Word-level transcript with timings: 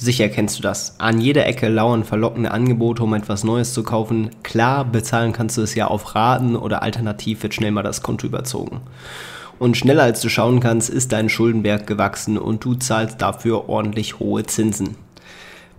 Sicher 0.00 0.28
kennst 0.28 0.56
du 0.56 0.62
das. 0.62 0.94
An 0.98 1.20
jeder 1.20 1.44
Ecke 1.46 1.68
lauern 1.68 2.04
verlockende 2.04 2.52
Angebote, 2.52 3.02
um 3.02 3.14
etwas 3.14 3.42
Neues 3.42 3.74
zu 3.74 3.82
kaufen. 3.82 4.30
Klar, 4.44 4.84
bezahlen 4.84 5.32
kannst 5.32 5.58
du 5.58 5.62
es 5.62 5.74
ja 5.74 5.88
auf 5.88 6.14
Raten 6.14 6.54
oder 6.54 6.84
alternativ 6.84 7.42
wird 7.42 7.52
schnell 7.52 7.72
mal 7.72 7.82
das 7.82 8.00
Konto 8.00 8.28
überzogen. 8.28 8.80
Und 9.58 9.76
schneller 9.76 10.04
als 10.04 10.20
du 10.20 10.28
schauen 10.28 10.60
kannst, 10.60 10.88
ist 10.88 11.10
dein 11.10 11.28
Schuldenberg 11.28 11.88
gewachsen 11.88 12.38
und 12.38 12.64
du 12.64 12.76
zahlst 12.76 13.20
dafür 13.20 13.68
ordentlich 13.68 14.20
hohe 14.20 14.44
Zinsen. 14.44 14.94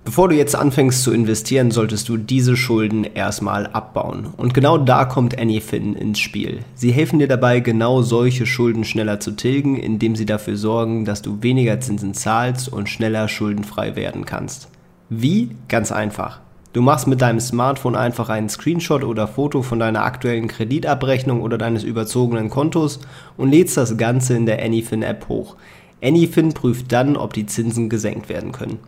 Bevor 0.10 0.28
du 0.28 0.36
jetzt 0.36 0.56
anfängst 0.56 1.04
zu 1.04 1.12
investieren, 1.14 1.70
solltest 1.70 2.10
du 2.10 2.18
diese 2.18 2.58
Schulden 2.58 3.04
erstmal 3.04 3.68
abbauen. 3.68 4.30
Und 4.38 4.56
genau 4.56 4.80
da 4.80 5.06
kommt 5.06 5.38
Anyfin 5.38 5.94
ins 5.94 6.18
Spiel. 6.18 6.62
Sie 6.74 6.92
helfen 6.92 7.20
dir 7.20 7.28
dabei, 7.28 7.60
genau 7.60 8.02
solche 8.02 8.48
Schulden 8.48 8.86
schneller 8.86 9.20
zu 9.20 9.34
tilgen, 9.34 9.76
indem 9.76 10.16
sie 10.16 10.26
dafür 10.26 10.58
sorgen, 10.58 11.06
dass 11.06 11.22
du 11.22 11.44
weniger 11.44 11.80
Zinsen 11.80 12.16
zahlst 12.16 12.74
und 12.74 12.90
schneller 12.90 13.28
schuldenfrei 13.28 13.96
werden 13.96 14.26
kannst. 14.26 14.70
Wie? 15.10 15.52
Ganz 15.68 15.92
einfach. 15.92 16.40
Du 16.74 16.82
machst 16.82 17.06
mit 17.06 17.22
deinem 17.22 17.40
Smartphone 17.40 17.96
einfach 17.96 18.30
einen 18.30 18.50
Screenshot 18.50 19.04
oder 19.04 19.28
Foto 19.28 19.62
von 19.62 19.78
deiner 19.78 20.06
aktuellen 20.06 20.48
Kreditabrechnung 20.48 21.40
oder 21.40 21.60
deines 21.60 21.84
überzogenen 21.84 22.50
Kontos 22.50 23.00
und 23.38 23.52
lädst 23.52 23.78
das 23.78 23.96
Ganze 23.96 24.36
in 24.36 24.48
der 24.48 24.66
Anyfin 24.66 25.04
App 25.04 25.30
hoch. 25.30 25.56
Anyfin 26.02 26.56
prüft 26.56 26.92
dann, 26.92 27.16
ob 27.16 27.34
die 27.34 27.46
Zinsen 27.46 27.90
gesenkt 27.90 28.28
werden 28.28 28.52
können. 28.52 28.80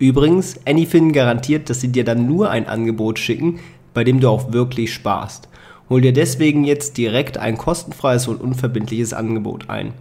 Übrigens, 0.00 0.58
Anyfin 0.66 1.12
garantiert, 1.12 1.70
dass 1.70 1.82
sie 1.82 1.92
dir 1.92 2.04
dann 2.04 2.26
nur 2.26 2.50
ein 2.50 2.66
Angebot 2.66 3.18
schicken, 3.18 3.60
bei 3.92 4.02
dem 4.02 4.18
du 4.18 4.30
auch 4.30 4.50
wirklich 4.52 4.94
sparst. 4.94 5.50
Hol 5.90 6.00
dir 6.00 6.14
deswegen 6.14 6.64
jetzt 6.64 6.96
direkt 6.96 7.36
ein 7.36 7.58
kostenfreies 7.58 8.26
und 8.26 8.40
unverbindliches 8.40 9.12
Angebot 9.12 9.68
ein. 9.68 9.92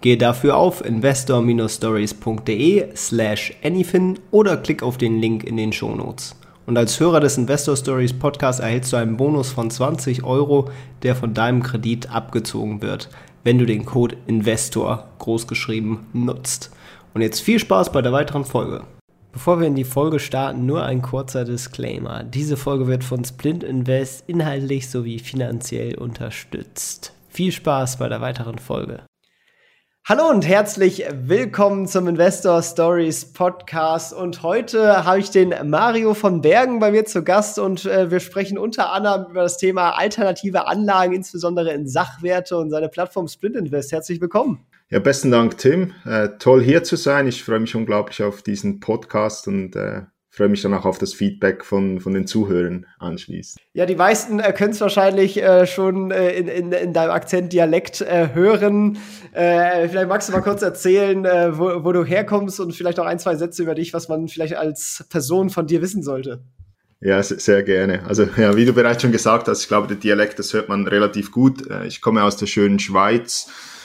Gehe 0.00 0.16
dafür 0.16 0.56
auf 0.56 0.84
investor-stories.de 0.84 2.94
slash 2.94 3.52
anyfin 3.64 4.20
oder 4.30 4.58
klick 4.58 4.84
auf 4.84 4.96
den 4.96 5.18
Link 5.18 5.42
in 5.42 5.56
den 5.56 5.72
Shownotes. 5.72 6.36
Und 6.66 6.76
als 6.76 7.00
Hörer 7.00 7.18
des 7.18 7.36
Investor 7.36 7.76
Stories 7.76 8.12
Podcast 8.12 8.60
erhältst 8.60 8.92
du 8.92 8.96
einen 8.96 9.16
Bonus 9.16 9.50
von 9.50 9.72
20 9.72 10.22
Euro, 10.22 10.70
der 11.02 11.16
von 11.16 11.34
deinem 11.34 11.64
Kredit 11.64 12.14
abgezogen 12.14 12.80
wird, 12.80 13.08
wenn 13.42 13.58
du 13.58 13.66
den 13.66 13.84
Code 13.84 14.16
INVESTOR 14.28 15.08
großgeschrieben 15.18 15.98
nutzt. 16.12 16.70
Und 17.12 17.22
jetzt 17.22 17.40
viel 17.40 17.58
Spaß 17.58 17.90
bei 17.90 18.02
der 18.02 18.12
weiteren 18.12 18.44
Folge. 18.44 18.84
Bevor 19.38 19.60
wir 19.60 19.68
in 19.68 19.76
die 19.76 19.84
Folge 19.84 20.18
starten, 20.18 20.66
nur 20.66 20.82
ein 20.82 21.00
kurzer 21.00 21.44
Disclaimer. 21.44 22.24
Diese 22.24 22.56
Folge 22.56 22.88
wird 22.88 23.04
von 23.04 23.24
Splint 23.24 23.62
Invest 23.62 24.24
inhaltlich 24.26 24.90
sowie 24.90 25.20
finanziell 25.20 25.96
unterstützt. 25.96 27.12
Viel 27.28 27.52
Spaß 27.52 27.98
bei 27.98 28.08
der 28.08 28.20
weiteren 28.20 28.58
Folge. 28.58 29.04
Hallo 30.08 30.28
und 30.28 30.44
herzlich 30.44 31.04
willkommen 31.12 31.86
zum 31.86 32.08
Investor 32.08 32.60
Stories 32.64 33.32
Podcast. 33.32 34.12
Und 34.12 34.42
heute 34.42 35.04
habe 35.04 35.20
ich 35.20 35.30
den 35.30 35.54
Mario 35.70 36.14
von 36.14 36.40
Bergen 36.40 36.80
bei 36.80 36.90
mir 36.90 37.04
zu 37.04 37.22
Gast 37.22 37.60
und 37.60 37.84
äh, 37.84 38.10
wir 38.10 38.18
sprechen 38.18 38.58
unter 38.58 38.92
anderem 38.92 39.30
über 39.30 39.42
das 39.42 39.56
Thema 39.56 39.90
alternative 39.90 40.66
Anlagen, 40.66 41.12
insbesondere 41.12 41.70
in 41.70 41.86
Sachwerte 41.86 42.56
und 42.56 42.70
seine 42.70 42.88
Plattform 42.88 43.28
Splint 43.28 43.54
Invest. 43.54 43.92
Herzlich 43.92 44.20
willkommen. 44.20 44.66
Ja, 44.90 45.00
besten 45.00 45.30
Dank, 45.30 45.58
Tim. 45.58 45.92
Äh, 46.06 46.30
toll 46.38 46.62
hier 46.62 46.82
zu 46.82 46.96
sein. 46.96 47.26
Ich 47.26 47.44
freue 47.44 47.60
mich 47.60 47.74
unglaublich 47.74 48.22
auf 48.22 48.40
diesen 48.40 48.80
Podcast 48.80 49.46
und 49.46 49.76
äh, 49.76 50.04
freue 50.30 50.48
mich 50.48 50.62
dann 50.62 50.72
auch 50.72 50.86
auf 50.86 50.96
das 50.96 51.12
Feedback 51.12 51.62
von, 51.62 52.00
von 52.00 52.14
den 52.14 52.26
Zuhörern 52.26 52.86
anschließend. 52.98 53.60
Ja, 53.74 53.84
die 53.84 53.96
meisten 53.96 54.40
äh, 54.40 54.50
können 54.54 54.70
es 54.70 54.80
wahrscheinlich 54.80 55.42
äh, 55.42 55.66
schon 55.66 56.10
äh, 56.10 56.30
in, 56.30 56.48
in, 56.48 56.72
in 56.72 56.94
deinem 56.94 57.10
Akzent 57.10 57.52
Dialekt 57.52 58.00
äh, 58.00 58.30
hören. 58.32 58.96
Äh, 59.32 59.88
vielleicht 59.90 60.08
magst 60.08 60.30
du 60.30 60.32
mal 60.32 60.40
kurz 60.40 60.62
erzählen, 60.62 61.22
äh, 61.26 61.58
wo, 61.58 61.84
wo 61.84 61.92
du 61.92 62.02
herkommst 62.02 62.58
und 62.58 62.74
vielleicht 62.74 62.98
auch 62.98 63.04
ein, 63.04 63.18
zwei 63.18 63.36
Sätze 63.36 63.64
über 63.64 63.74
dich, 63.74 63.92
was 63.92 64.08
man 64.08 64.26
vielleicht 64.26 64.56
als 64.56 65.04
Person 65.10 65.50
von 65.50 65.66
dir 65.66 65.82
wissen 65.82 66.02
sollte. 66.02 66.44
Ja, 67.00 67.22
sehr 67.22 67.62
gerne. 67.62 68.06
Also 68.06 68.26
ja, 68.38 68.56
wie 68.56 68.64
du 68.64 68.72
bereits 68.72 69.02
schon 69.02 69.12
gesagt 69.12 69.48
hast, 69.48 69.60
ich 69.60 69.68
glaube, 69.68 69.86
der 69.86 69.98
Dialekt, 69.98 70.38
das 70.38 70.54
hört 70.54 70.70
man 70.70 70.86
relativ 70.86 71.30
gut. 71.30 71.62
Ich 71.86 72.00
komme 72.00 72.24
aus 72.24 72.38
der 72.38 72.46
schönen 72.46 72.78
Schweiz 72.78 73.48
äh, 73.48 73.77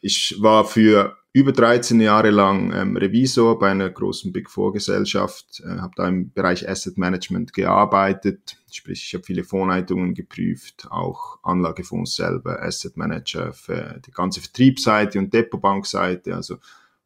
ich 0.00 0.36
war 0.38 0.64
für 0.64 1.16
über 1.32 1.52
13 1.52 2.00
Jahre 2.00 2.30
lang 2.30 2.72
ähm, 2.72 2.96
Revisor 2.96 3.58
bei 3.58 3.70
einer 3.70 3.88
großen 3.88 4.32
Big 4.32 4.50
Four 4.50 4.72
Gesellschaft, 4.72 5.62
äh, 5.64 5.78
habe 5.78 5.92
da 5.94 6.08
im 6.08 6.32
Bereich 6.32 6.68
Asset 6.68 6.98
Management 6.98 7.52
gearbeitet, 7.52 8.56
sprich 8.72 9.04
ich 9.04 9.14
habe 9.14 9.24
viele 9.24 9.44
Fondsleitungen 9.44 10.14
geprüft, 10.14 10.88
auch 10.90 11.38
Anlagefonds 11.44 12.16
selber, 12.16 12.60
Asset 12.60 12.96
Manager 12.96 13.52
für 13.52 14.00
die 14.04 14.10
ganze 14.10 14.40
Vertriebsseite 14.40 15.20
und 15.20 15.32
Depotbankseite, 15.32 16.34
also 16.34 16.56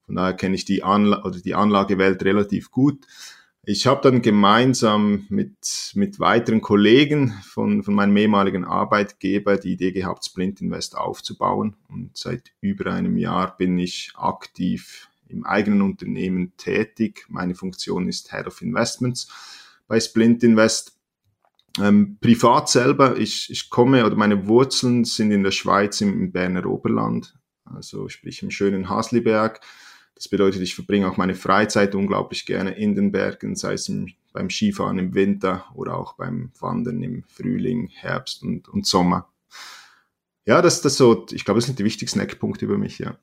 von 0.06 0.16
daher 0.16 0.34
kenne 0.34 0.54
ich 0.54 0.64
die, 0.64 0.82
Anla 0.82 1.22
oder 1.24 1.40
die 1.40 1.54
Anlagewelt 1.54 2.22
relativ 2.24 2.70
gut. 2.70 3.06
Ich 3.66 3.86
habe 3.86 4.02
dann 4.02 4.20
gemeinsam 4.20 5.24
mit, 5.30 5.92
mit 5.94 6.20
weiteren 6.20 6.60
Kollegen 6.60 7.32
von, 7.44 7.82
von 7.82 7.94
meinem 7.94 8.16
ehemaligen 8.16 8.64
Arbeitgeber 8.64 9.56
die 9.56 9.72
Idee 9.72 9.92
gehabt, 9.92 10.26
Splint 10.26 10.60
Invest 10.60 10.96
aufzubauen. 10.96 11.76
Und 11.88 12.16
seit 12.16 12.52
über 12.60 12.92
einem 12.92 13.16
Jahr 13.16 13.56
bin 13.56 13.78
ich 13.78 14.12
aktiv 14.16 15.08
im 15.28 15.46
eigenen 15.46 15.80
Unternehmen 15.80 16.52
tätig. 16.58 17.24
Meine 17.28 17.54
Funktion 17.54 18.06
ist 18.06 18.32
Head 18.32 18.46
of 18.46 18.60
Investments 18.60 19.28
bei 19.86 19.98
Splint 19.98 20.42
Invest. 20.42 20.98
Ähm, 21.80 22.18
privat 22.20 22.68
selber, 22.68 23.16
ich, 23.16 23.50
ich 23.50 23.68
komme 23.68 24.06
oder 24.06 24.14
meine 24.14 24.46
Wurzeln 24.46 25.04
sind 25.04 25.32
in 25.32 25.42
der 25.42 25.50
Schweiz 25.50 26.00
im, 26.00 26.12
im 26.12 26.30
Berner 26.30 26.66
Oberland, 26.66 27.34
also 27.64 28.08
sprich 28.08 28.44
im 28.44 28.52
schönen 28.52 28.88
Hasliberg 28.88 29.60
das 30.14 30.28
bedeutet, 30.28 30.62
ich 30.62 30.74
verbringe 30.74 31.08
auch 31.08 31.16
meine 31.16 31.34
Freizeit 31.34 31.94
unglaublich 31.94 32.46
gerne 32.46 32.72
in 32.72 32.94
den 32.94 33.12
Bergen, 33.12 33.56
sei 33.56 33.74
es 33.74 33.88
im, 33.88 34.12
beim 34.32 34.50
Skifahren 34.50 34.98
im 34.98 35.14
Winter 35.14 35.64
oder 35.74 35.96
auch 35.96 36.14
beim 36.14 36.52
Wandern 36.60 37.02
im 37.02 37.24
Frühling, 37.24 37.88
Herbst 37.88 38.42
und, 38.42 38.68
und 38.68 38.86
Sommer. 38.86 39.28
Ja, 40.46 40.62
das, 40.62 40.82
das 40.82 40.96
so, 40.96 41.26
ich 41.30 41.44
glaube, 41.44 41.58
das 41.58 41.66
sind 41.66 41.78
die 41.78 41.84
wichtigsten 41.84 42.20
Eckpunkte 42.20 42.64
über 42.64 42.78
mich, 42.78 42.98
ja. 42.98 43.16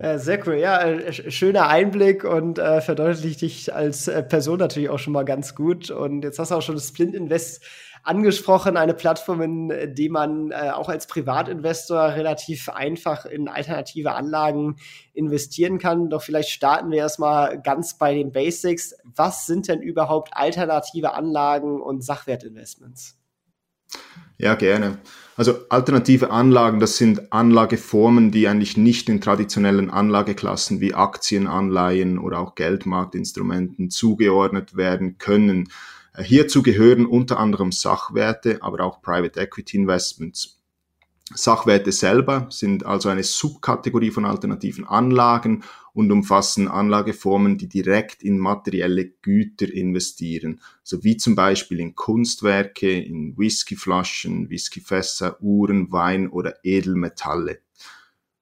Äh, 0.00 0.18
sehr 0.18 0.46
cool, 0.46 0.54
ja, 0.54 0.80
äh, 0.80 1.30
schöner 1.30 1.68
Einblick 1.68 2.24
und 2.24 2.58
äh, 2.58 2.80
verdeutlicht 2.80 3.42
dich 3.42 3.74
als 3.74 4.08
äh, 4.08 4.22
Person 4.22 4.58
natürlich 4.58 4.88
auch 4.88 4.98
schon 4.98 5.12
mal 5.12 5.26
ganz 5.26 5.54
gut. 5.54 5.90
Und 5.90 6.24
jetzt 6.24 6.38
hast 6.38 6.50
du 6.50 6.54
auch 6.54 6.62
schon 6.62 6.74
das 6.74 6.88
Splint 6.88 7.14
Invest 7.14 7.62
angesprochen, 8.02 8.76
eine 8.76 8.94
Plattform, 8.94 9.42
in 9.42 9.94
die 9.94 10.08
man 10.08 10.50
äh, 10.50 10.70
auch 10.70 10.88
als 10.88 11.06
Privatinvestor 11.06 12.14
relativ 12.14 12.68
einfach 12.68 13.26
in 13.26 13.48
alternative 13.48 14.12
Anlagen 14.12 14.76
investieren 15.12 15.78
kann. 15.78 16.10
Doch 16.10 16.22
vielleicht 16.22 16.50
starten 16.50 16.90
wir 16.90 16.98
erstmal 16.98 17.60
ganz 17.60 17.98
bei 17.98 18.14
den 18.14 18.32
Basics. 18.32 18.94
Was 19.04 19.46
sind 19.46 19.68
denn 19.68 19.82
überhaupt 19.82 20.30
alternative 20.36 21.14
Anlagen 21.14 21.80
und 21.80 22.04
Sachwertinvestments? 22.04 23.16
Ja, 24.38 24.54
gerne. 24.54 24.98
Also 25.36 25.54
alternative 25.68 26.30
Anlagen, 26.30 26.80
das 26.80 26.96
sind 26.96 27.32
Anlageformen, 27.32 28.30
die 28.30 28.48
eigentlich 28.48 28.76
nicht 28.76 29.08
in 29.08 29.20
traditionellen 29.20 29.90
Anlageklassen 29.90 30.80
wie 30.80 30.94
Aktien, 30.94 31.46
Anleihen 31.46 32.18
oder 32.18 32.38
auch 32.38 32.54
Geldmarktinstrumenten 32.54 33.90
zugeordnet 33.90 34.76
werden 34.76 35.18
können. 35.18 35.68
Äh, 36.14 36.22
hierzu 36.22 36.62
gehören 36.62 37.06
unter 37.06 37.38
anderem 37.38 37.72
Sachwerte, 37.72 38.62
aber 38.62 38.84
auch 38.84 39.02
Private 39.02 39.40
Equity 39.40 39.76
Investments. 39.76 40.60
Sachwerte 41.32 41.92
selber 41.92 42.48
sind 42.50 42.84
also 42.84 43.08
eine 43.08 43.22
Subkategorie 43.22 44.10
von 44.10 44.24
alternativen 44.24 44.84
Anlagen 44.84 45.62
und 45.92 46.10
umfassen 46.10 46.66
Anlageformen, 46.66 47.56
die 47.56 47.68
direkt 47.68 48.24
in 48.24 48.38
materielle 48.38 49.06
Güter 49.06 49.72
investieren, 49.72 50.60
so 50.82 51.04
wie 51.04 51.16
zum 51.16 51.36
Beispiel 51.36 51.78
in 51.78 51.94
Kunstwerke, 51.94 52.90
in 52.90 53.38
Whiskyflaschen, 53.38 54.50
Whiskyfässer, 54.50 55.40
Uhren, 55.40 55.92
Wein 55.92 56.28
oder 56.28 56.56
Edelmetalle. 56.64 57.60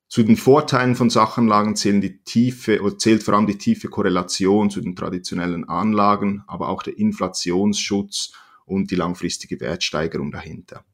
Zu 0.08 0.22
den 0.22 0.36
Vorteilen 0.36 0.94
von 0.94 1.10
Sachanlagen 1.10 1.76
zählen 1.76 2.00
die 2.00 2.22
tiefe, 2.24 2.80
oder 2.80 2.96
zählt 2.96 3.22
vor 3.22 3.34
allem 3.34 3.46
die 3.46 3.58
tiefe 3.58 3.88
Korrelation 3.88 4.70
zu 4.70 4.80
den 4.80 4.96
traditionellen 4.96 5.68
Anlagen, 5.68 6.42
aber 6.46 6.70
auch 6.70 6.82
der 6.82 6.98
Inflationsschutz 6.98 8.32
und 8.64 8.90
die 8.90 8.94
langfristige 8.94 9.60
Wertsteigerung 9.60 10.30
dahinter. 10.30 10.84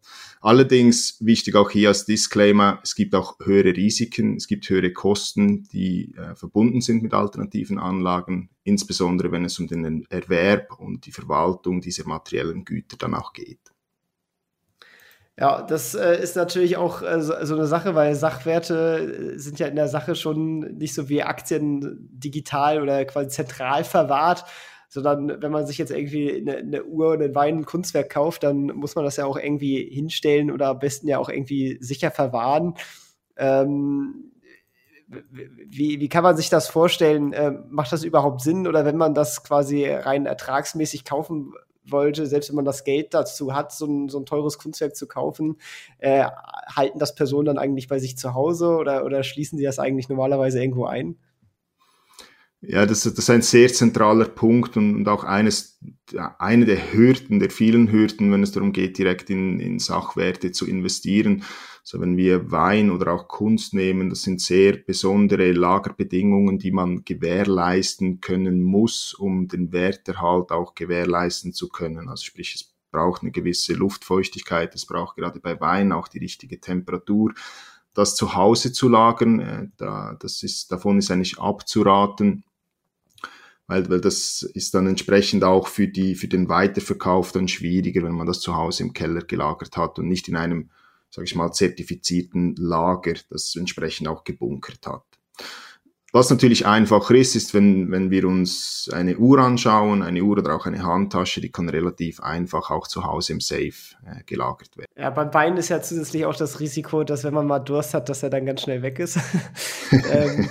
Allerdings 0.40 1.16
wichtig 1.20 1.54
auch 1.54 1.70
hier 1.70 1.88
als 1.88 2.06
Disclaimer, 2.06 2.80
es 2.82 2.96
gibt 2.96 3.14
auch 3.14 3.38
höhere 3.42 3.76
Risiken, 3.76 4.36
es 4.36 4.48
gibt 4.48 4.68
höhere 4.68 4.92
Kosten, 4.92 5.64
die 5.72 6.12
äh, 6.16 6.34
verbunden 6.34 6.80
sind 6.80 7.02
mit 7.02 7.14
alternativen 7.14 7.78
Anlagen, 7.78 8.50
insbesondere 8.64 9.30
wenn 9.32 9.44
es 9.44 9.58
um 9.58 9.68
den 9.68 10.06
Erwerb 10.10 10.78
und 10.78 11.06
die 11.06 11.12
Verwaltung 11.12 11.80
dieser 11.80 12.06
materiellen 12.06 12.64
Güter 12.64 12.96
dann 12.96 13.14
auch 13.14 13.32
geht. 13.32 13.73
Ja, 15.36 15.62
das 15.62 15.94
äh, 15.96 16.22
ist 16.22 16.36
natürlich 16.36 16.76
auch 16.76 17.02
äh, 17.02 17.20
so, 17.20 17.34
eine 17.34 17.66
Sache, 17.66 17.96
weil 17.96 18.14
Sachwerte 18.14 19.34
äh, 19.34 19.38
sind 19.38 19.58
ja 19.58 19.66
in 19.66 19.74
der 19.74 19.88
Sache 19.88 20.14
schon 20.14 20.60
nicht 20.76 20.94
so 20.94 21.08
wie 21.08 21.24
Aktien 21.24 22.08
digital 22.12 22.80
oder 22.80 23.04
quasi 23.04 23.28
zentral 23.30 23.82
verwahrt, 23.82 24.44
sondern 24.88 25.42
wenn 25.42 25.50
man 25.50 25.66
sich 25.66 25.78
jetzt 25.78 25.90
irgendwie 25.90 26.36
eine, 26.36 26.58
eine 26.58 26.84
Uhr 26.84 27.14
oder 27.14 27.24
ein 27.24 27.34
Wein, 27.34 27.58
ein 27.58 27.64
Kunstwerk 27.64 28.10
kauft, 28.10 28.44
dann 28.44 28.66
muss 28.66 28.94
man 28.94 29.04
das 29.04 29.16
ja 29.16 29.26
auch 29.26 29.36
irgendwie 29.36 29.82
hinstellen 29.90 30.52
oder 30.52 30.68
am 30.68 30.78
besten 30.78 31.08
ja 31.08 31.18
auch 31.18 31.28
irgendwie 31.28 31.78
sicher 31.80 32.12
verwahren. 32.12 32.74
Ähm, 33.36 34.30
wie, 35.08 35.98
wie 36.00 36.08
kann 36.08 36.22
man 36.22 36.36
sich 36.36 36.48
das 36.48 36.68
vorstellen? 36.68 37.32
Äh, 37.32 37.52
macht 37.68 37.92
das 37.92 38.04
überhaupt 38.04 38.40
Sinn? 38.40 38.68
Oder 38.68 38.84
wenn 38.84 38.96
man 38.96 39.14
das 39.14 39.42
quasi 39.42 39.84
rein 39.86 40.26
ertragsmäßig 40.26 41.04
kaufen 41.04 41.54
wollte, 41.86 42.26
selbst 42.26 42.48
wenn 42.48 42.56
man 42.56 42.64
das 42.64 42.84
Geld 42.84 43.14
dazu 43.14 43.54
hat, 43.54 43.72
so 43.72 43.86
ein, 43.86 44.08
so 44.08 44.18
ein 44.18 44.26
teures 44.26 44.58
Kunstwerk 44.58 44.96
zu 44.96 45.06
kaufen, 45.06 45.56
äh, 45.98 46.24
halten 46.74 46.98
das 46.98 47.14
Personen 47.14 47.46
dann 47.46 47.58
eigentlich 47.58 47.88
bei 47.88 47.98
sich 47.98 48.16
zu 48.16 48.34
Hause 48.34 48.76
oder, 48.76 49.04
oder 49.04 49.22
schließen 49.22 49.58
sie 49.58 49.64
das 49.64 49.78
eigentlich 49.78 50.08
normalerweise 50.08 50.60
irgendwo 50.60 50.86
ein? 50.86 51.16
Ja, 52.66 52.86
das, 52.86 53.02
das 53.02 53.12
ist 53.12 53.30
ein 53.30 53.42
sehr 53.42 53.70
zentraler 53.72 54.24
Punkt 54.24 54.76
und 54.76 55.06
auch 55.06 55.24
eines, 55.24 55.78
eine 56.38 56.64
der 56.64 56.92
Hürden, 56.92 57.38
der 57.38 57.50
vielen 57.50 57.92
Hürden, 57.92 58.32
wenn 58.32 58.42
es 58.42 58.52
darum 58.52 58.72
geht, 58.72 58.96
direkt 58.96 59.28
in, 59.28 59.60
in 59.60 59.78
Sachwerte 59.78 60.50
zu 60.52 60.66
investieren. 60.66 61.44
So, 61.86 62.00
wenn 62.00 62.16
wir 62.16 62.50
Wein 62.50 62.90
oder 62.90 63.12
auch 63.12 63.28
Kunst 63.28 63.74
nehmen, 63.74 64.08
das 64.08 64.22
sind 64.22 64.40
sehr 64.40 64.72
besondere 64.78 65.52
Lagerbedingungen, 65.52 66.58
die 66.58 66.70
man 66.70 67.04
gewährleisten 67.04 68.22
können 68.22 68.62
muss, 68.62 69.12
um 69.12 69.48
den 69.48 69.70
Werterhalt 69.70 70.50
auch 70.50 70.74
gewährleisten 70.74 71.52
zu 71.52 71.68
können. 71.68 72.08
Also 72.08 72.24
sprich, 72.24 72.54
es 72.54 72.74
braucht 72.90 73.20
eine 73.20 73.32
gewisse 73.32 73.74
Luftfeuchtigkeit, 73.74 74.74
es 74.74 74.86
braucht 74.86 75.16
gerade 75.16 75.40
bei 75.40 75.60
Wein 75.60 75.92
auch 75.92 76.08
die 76.08 76.20
richtige 76.20 76.58
Temperatur. 76.58 77.34
Das 77.92 78.16
zu 78.16 78.34
Hause 78.34 78.72
zu 78.72 78.88
lagern, 78.88 79.40
äh, 79.40 79.68
da, 79.76 80.16
das 80.18 80.42
ist, 80.42 80.72
davon 80.72 80.98
ist 80.98 81.10
eigentlich 81.10 81.38
abzuraten 81.38 82.44
weil, 83.66 83.88
weil 83.88 84.00
das 84.00 84.42
ist 84.42 84.74
dann 84.74 84.86
entsprechend 84.86 85.42
auch 85.42 85.68
für, 85.68 85.88
die, 85.88 86.14
für 86.14 86.28
den 86.28 86.48
Weiterverkauf 86.48 87.32
dann 87.32 87.48
schwieriger, 87.48 88.02
wenn 88.02 88.12
man 88.12 88.26
das 88.26 88.40
zu 88.40 88.54
Hause 88.54 88.82
im 88.82 88.92
Keller 88.92 89.22
gelagert 89.22 89.76
hat 89.76 89.98
und 89.98 90.08
nicht 90.08 90.28
in 90.28 90.36
einem, 90.36 90.70
sage 91.14 91.26
ich 91.26 91.36
mal, 91.36 91.52
zertifizierten 91.52 92.56
Lager, 92.56 93.14
das 93.30 93.54
entsprechend 93.54 94.08
auch 94.08 94.24
gebunkert 94.24 94.84
hat. 94.84 95.04
Was 96.12 96.30
natürlich 96.30 96.66
einfacher 96.66 97.14
ist, 97.14 97.36
ist, 97.36 97.54
wenn, 97.54 97.90
wenn 97.90 98.10
wir 98.10 98.26
uns 98.26 98.88
eine 98.92 99.16
Uhr 99.16 99.38
anschauen, 99.38 100.02
eine 100.02 100.22
Uhr 100.22 100.38
oder 100.38 100.54
auch 100.54 100.66
eine 100.66 100.82
Handtasche, 100.82 101.40
die 101.40 101.50
kann 101.50 101.68
relativ 101.68 102.20
einfach 102.20 102.70
auch 102.70 102.88
zu 102.88 103.04
Hause 103.04 103.32
im 103.34 103.40
Safe 103.40 103.72
äh, 104.04 104.22
gelagert 104.26 104.76
werden. 104.76 104.90
Ja, 104.96 105.10
beim 105.10 105.30
Bein 105.30 105.56
ist 105.56 105.68
ja 105.70 105.82
zusätzlich 105.82 106.24
auch 106.24 106.36
das 106.36 106.58
Risiko, 106.58 107.04
dass 107.04 107.22
wenn 107.24 107.34
man 107.34 107.46
mal 107.46 107.60
Durst 107.60 107.94
hat, 107.94 108.08
dass 108.08 108.22
er 108.22 108.30
dann 108.30 108.46
ganz 108.46 108.62
schnell 108.62 108.82
weg 108.82 108.98
ist. 108.98 109.18
ähm, 110.10 110.48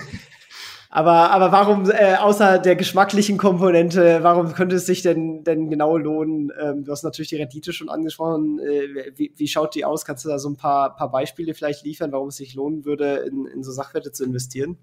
aber, 0.96 1.32
aber 1.32 1.52
warum, 1.52 1.90
äh, 1.90 2.18
außer 2.18 2.60
der 2.60 2.76
geschmacklichen 2.76 3.40
Komponente, 3.40 4.20
warum 4.22 4.54
könnte 4.54 4.76
es 4.76 4.86
sich 4.86 5.02
denn, 5.02 5.44
denn 5.44 5.72
genau 5.72 5.98
lohnen? 5.98 6.52
Ähm, 6.62 6.84
du 6.84 6.92
hast 6.92 7.02
natürlich 7.02 7.30
die 7.30 7.38
Rendite 7.38 7.74
schon 7.74 7.90
angesprochen. 7.90 8.60
Äh, 8.60 9.12
wie, 9.16 9.34
wie 9.36 9.48
schaut 9.48 9.74
die 9.74 9.86
aus? 9.86 10.06
Kannst 10.06 10.24
du 10.24 10.30
da 10.30 10.38
so 10.38 10.50
ein 10.50 10.56
paar, 10.56 10.96
paar 10.96 11.10
Beispiele 11.10 11.56
vielleicht 11.56 11.84
liefern, 11.84 12.12
warum 12.12 12.28
es 12.28 12.36
sich 12.36 12.54
lohnen 12.54 12.86
würde, 12.86 13.26
in, 13.28 13.48
in 13.48 13.64
so 13.64 13.72
Sachwerte 13.72 14.12
zu 14.12 14.24
investieren? 14.24 14.78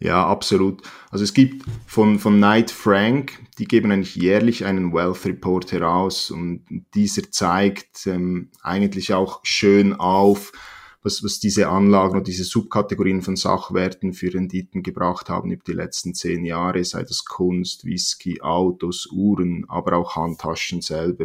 Ja, 0.00 0.26
absolut. 0.26 0.82
Also 1.10 1.24
es 1.24 1.32
gibt 1.32 1.64
von, 1.86 2.18
von 2.18 2.36
Knight 2.36 2.70
Frank, 2.70 3.38
die 3.58 3.64
geben 3.64 3.90
eigentlich 3.92 4.16
jährlich 4.16 4.66
einen 4.66 4.92
Wealth 4.92 5.24
Report 5.24 5.72
heraus 5.72 6.30
und 6.30 6.66
dieser 6.94 7.22
zeigt 7.30 8.06
ähm, 8.06 8.50
eigentlich 8.62 9.14
auch 9.14 9.40
schön 9.44 9.94
auf, 9.94 10.52
was, 11.02 11.24
was 11.24 11.38
diese 11.38 11.68
Anlagen 11.68 12.16
oder 12.16 12.24
diese 12.24 12.44
Subkategorien 12.44 13.22
von 13.22 13.36
Sachwerten 13.36 14.12
für 14.12 14.32
Renditen 14.34 14.82
gebracht 14.82 15.30
haben 15.30 15.50
über 15.50 15.64
die 15.66 15.72
letzten 15.72 16.14
zehn 16.14 16.44
Jahre, 16.44 16.84
sei 16.84 17.02
das 17.02 17.24
Kunst, 17.24 17.84
Whisky, 17.84 18.40
Autos, 18.42 19.08
Uhren, 19.10 19.64
aber 19.68 19.96
auch 19.96 20.16
Handtaschen 20.16 20.82
selber. 20.82 21.24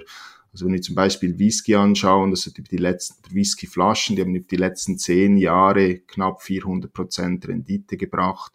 Also 0.54 0.66
wenn 0.66 0.74
wir 0.74 0.82
zum 0.82 0.96
Beispiel 0.96 1.38
Whisky 1.38 1.76
anschauen, 1.76 2.32
das 2.32 2.46
hat 2.46 2.58
über 2.58 2.70
die 2.70 2.78
letzten 2.78 3.36
Whiskyflaschen, 3.36 4.16
die 4.16 4.22
haben 4.22 4.36
über 4.36 4.48
die 4.48 4.56
letzten 4.56 4.98
zehn 4.98 5.38
Jahre 5.38 5.98
knapp 6.00 6.42
400 6.42 6.94
Prozent 6.94 7.46
Rendite 7.46 7.98
gebracht. 7.98 8.54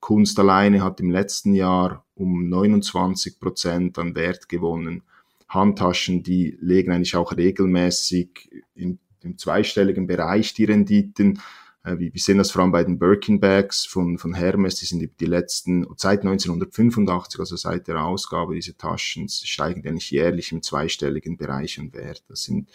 Kunst 0.00 0.38
alleine 0.40 0.82
hat 0.82 0.98
im 0.98 1.10
letzten 1.10 1.54
Jahr 1.54 2.04
um 2.14 2.48
29 2.48 3.38
Prozent 3.38 3.98
an 3.98 4.16
Wert 4.16 4.48
gewonnen. 4.48 5.02
Handtaschen, 5.48 6.24
die 6.24 6.58
legen 6.60 6.90
eigentlich 6.90 7.14
auch 7.14 7.36
regelmäßig 7.36 8.50
im 8.74 8.98
im 9.22 9.38
zweistelligen 9.38 10.06
Bereich 10.06 10.54
die 10.54 10.64
Renditen. 10.64 11.40
Äh, 11.84 11.98
wir 11.98 12.10
sehen 12.16 12.38
das 12.38 12.50
vor 12.50 12.62
allem 12.62 12.72
bei 12.72 12.84
den 12.84 12.98
Birkin 12.98 13.40
Bags 13.40 13.84
von, 13.84 14.18
von 14.18 14.34
Hermes, 14.34 14.76
die 14.76 14.86
sind 14.86 15.20
die 15.20 15.26
letzten, 15.26 15.86
seit 15.96 16.20
1985, 16.20 17.40
also 17.40 17.56
seit 17.56 17.88
der 17.88 18.04
Ausgabe 18.04 18.54
dieser 18.54 18.76
Taschen, 18.76 19.28
steigen 19.28 19.86
eigentlich 19.86 20.10
jährlich 20.10 20.52
im 20.52 20.62
zweistelligen 20.62 21.36
Bereich 21.36 21.78
an 21.78 21.92
Wert. 21.92 22.24
Das 22.28 22.42
sind, 22.42 22.68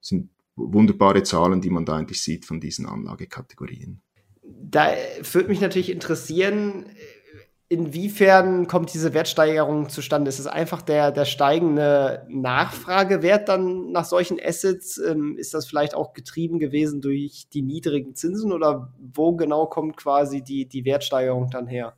sind 0.00 0.30
wunderbare 0.56 1.22
Zahlen, 1.22 1.60
die 1.60 1.70
man 1.70 1.84
da 1.84 1.96
eigentlich 1.96 2.22
sieht 2.22 2.44
von 2.44 2.60
diesen 2.60 2.86
Anlagekategorien. 2.86 4.00
Da 4.42 4.94
würde 5.32 5.48
mich 5.48 5.60
natürlich 5.60 5.90
interessieren, 5.90 6.86
inwiefern 7.70 8.66
kommt 8.66 8.92
diese 8.92 9.14
Wertsteigerung 9.14 9.88
zustande? 9.88 10.28
Ist 10.28 10.40
es 10.40 10.48
einfach 10.48 10.82
der, 10.82 11.12
der 11.12 11.24
steigende 11.24 12.26
Nachfragewert 12.28 13.48
dann 13.48 13.92
nach 13.92 14.04
solchen 14.04 14.38
Assets? 14.44 14.98
Ähm, 14.98 15.38
ist 15.38 15.54
das 15.54 15.66
vielleicht 15.66 15.94
auch 15.94 16.12
getrieben 16.12 16.58
gewesen 16.58 17.00
durch 17.00 17.48
die 17.54 17.62
niedrigen 17.62 18.16
Zinsen 18.16 18.52
oder 18.52 18.92
wo 18.98 19.36
genau 19.36 19.66
kommt 19.66 19.96
quasi 19.96 20.42
die, 20.42 20.66
die 20.66 20.84
Wertsteigerung 20.84 21.48
dann 21.48 21.68
her? 21.68 21.96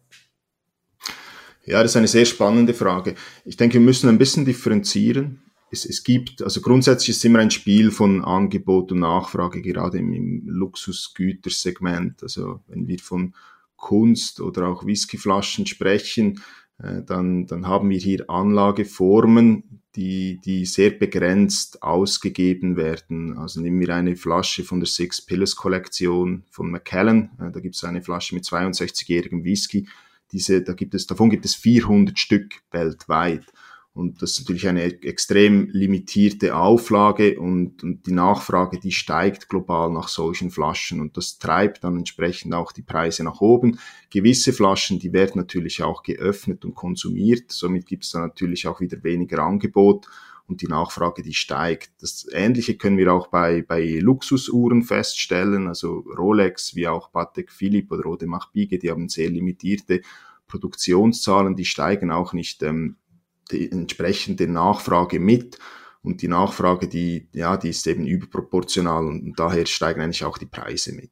Ja, 1.65 1.81
das 1.83 1.93
ist 1.93 1.97
eine 1.97 2.09
sehr 2.09 2.27
spannende 2.27 2.75
Frage. 2.75 3.15
Ich 3.47 3.57
denke, 3.57 3.75
wir 3.75 3.81
müssen 3.81 4.11
ein 4.11 4.19
bisschen 4.19 4.45
differenzieren. 4.45 5.41
Es, 5.71 5.87
es 5.87 6.05
gibt, 6.05 6.43
also 6.43 6.61
grundsätzlich 6.61 7.17
ist 7.17 7.25
immer 7.25 7.39
ein 7.39 7.51
Spiel 7.51 7.91
von 7.91 8.23
Angebot 8.23 8.93
und 8.93 8.99
Nachfrage, 8.99 9.63
gerade 9.63 9.99
im, 9.99 10.13
im 10.13 10.43
Luxusgütersegment. 10.45 12.23
Also 12.23 12.61
wenn 12.67 12.87
wir 12.89 12.99
von 12.99 13.33
Kunst 13.83 14.41
oder 14.41 14.69
auch 14.69 14.87
Whiskyflaschen 14.87 15.67
sprechen, 15.67 16.41
äh, 16.79 17.03
dann, 17.03 17.47
dann 17.47 17.67
haben 17.67 17.91
wir 17.91 17.99
hier 17.99 18.31
Anlageformen, 18.31 19.83
die, 19.97 20.41
die 20.43 20.65
sehr 20.65 20.91
begrenzt 20.91 21.83
ausgegeben 21.83 22.77
werden. 22.77 23.37
Also 23.37 23.61
nehmen 23.61 23.81
wir 23.81 23.95
eine 23.95 24.17
Flasche 24.17 24.65
von 24.65 24.81
der 24.81 24.87
Six 24.87 25.21
Pillars 25.21 25.57
Kollektion 25.57 26.45
von 26.49 26.71
Macallan. 26.71 27.31
Äh, 27.39 27.51
da 27.51 27.61
gibt 27.61 27.75
es 27.75 27.85
eine 27.85 28.01
Flasche 28.01 28.35
mit 28.35 28.45
62-jährigem 28.45 29.45
Whisky. 29.45 29.87
Diese, 30.31 30.63
da 30.63 30.73
gibt 30.73 30.95
es, 30.95 31.07
davon 31.07 31.29
gibt 31.29 31.45
es 31.45 31.55
400 31.57 32.19
Stück 32.19 32.63
weltweit. 32.71 33.45
Und 33.95 34.23
das 34.23 34.33
ist 34.33 34.41
natürlich 34.41 34.67
eine 34.69 34.85
extrem 34.85 35.69
limitierte 35.69 36.57
Auflage 36.57 37.39
und, 37.39 37.83
und 37.83 38.07
die 38.07 38.13
Nachfrage, 38.13 38.81
die 38.81 38.91
steigt 38.91 39.51
global 39.51 39.91
nach 39.91 40.09
solchen 40.09 40.51
Flaschen 40.51 41.01
und 41.03 41.19
das 41.19 41.39
treibt 41.39 41.85
dann 41.85 41.99
entsprechend 41.99 42.55
auch 42.55 42.73
die 42.73 42.83
Preise 42.83 43.23
nach 43.23 43.43
oben. 43.43 43.79
Gewisse 44.09 44.55
Flaschen, 44.55 44.99
die 44.99 45.13
werden 45.13 45.35
natürlich 45.37 45.83
auch 45.83 46.03
geöffnet 46.03 46.65
und 46.65 46.75
konsumiert, 46.75 47.53
somit 47.53 47.85
gibt 47.85 48.05
es 48.05 48.13
dann 48.13 48.23
natürlich 48.23 48.67
auch 48.67 48.81
wieder 48.81 49.03
weniger 49.05 49.41
Angebot 49.41 50.07
und 50.49 50.63
die 50.63 50.69
Nachfrage, 50.69 51.23
die 51.23 51.35
steigt. 51.35 51.91
Das 52.01 52.27
Ähnliche 52.33 52.79
können 52.79 52.97
wir 52.97 53.13
auch 53.13 53.27
bei, 53.27 53.61
bei 53.61 53.99
Luxusuhren 54.01 54.83
feststellen, 54.83 55.69
also 55.69 56.05
Rolex 56.17 56.75
wie 56.75 56.89
auch 56.89 57.13
Patek 57.13 57.53
Philippe 57.53 57.97
oder 57.97 58.07
Audemars 58.09 58.51
Piguet, 58.53 58.83
die 58.83 58.91
haben 58.91 59.11
sehr 59.11 59.29
limitierte 59.29 60.01
Produktionszahlen, 60.49 61.57
die 61.57 61.67
steigen 61.67 62.11
auch 62.11 62.33
nicht 62.33 62.63
ähm, 62.63 62.97
die 63.53 63.71
entsprechende 63.71 64.49
Nachfrage 64.49 65.21
mit. 65.21 65.59
Und 66.03 66.21
die 66.23 66.29
Nachfrage, 66.29 66.89
die, 66.89 67.29
ja, 67.33 67.57
die 67.57 67.71
ist 67.71 67.87
eben 67.87 68.07
überproportional 68.07 69.07
und, 69.07 69.23
und 69.23 69.39
daher 69.39 69.67
steigen 69.67 70.01
eigentlich 70.01 70.25
auch 70.25 70.37
die 70.37 70.47
Preise 70.47 70.93
mit. 70.93 71.11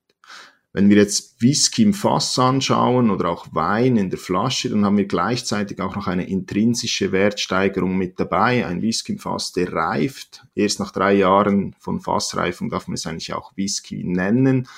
Wenn 0.73 0.89
wir 0.89 0.99
jetzt 0.99 1.43
Whisky 1.43 1.83
im 1.83 1.95
Fass 1.95 2.39
anschauen 2.39 3.11
oder 3.11 3.29
auch 3.29 3.49
Wein 3.53 3.97
in 3.97 4.09
der 4.09 4.21
Flasche, 4.21 4.71
dann 4.71 4.85
haben 4.85 4.99
wir 4.99 5.07
gleichzeitig 5.07 5.81
auch 5.81 5.97
noch 5.97 6.07
eine 6.07 6.29
intrinsische 6.29 7.11
Wertsteigerung 7.11 7.97
mit 7.97 8.21
dabei. 8.21 8.67
Ein 8.67 8.81
Whisky 8.81 9.13
im 9.13 9.19
Fass, 9.19 9.53
der 9.53 9.73
reift. 9.73 10.47
Erst 10.55 10.79
nach 10.79 10.93
drei 10.93 11.15
Jahren 11.15 11.75
von 11.81 12.01
Fassreifung 12.01 12.71
darf 12.71 12.87
man 12.87 12.95
es 12.95 13.07
eigentlich 13.07 13.33
auch 13.33 13.57
Whisky 13.57 14.05
nennen. 14.05 14.69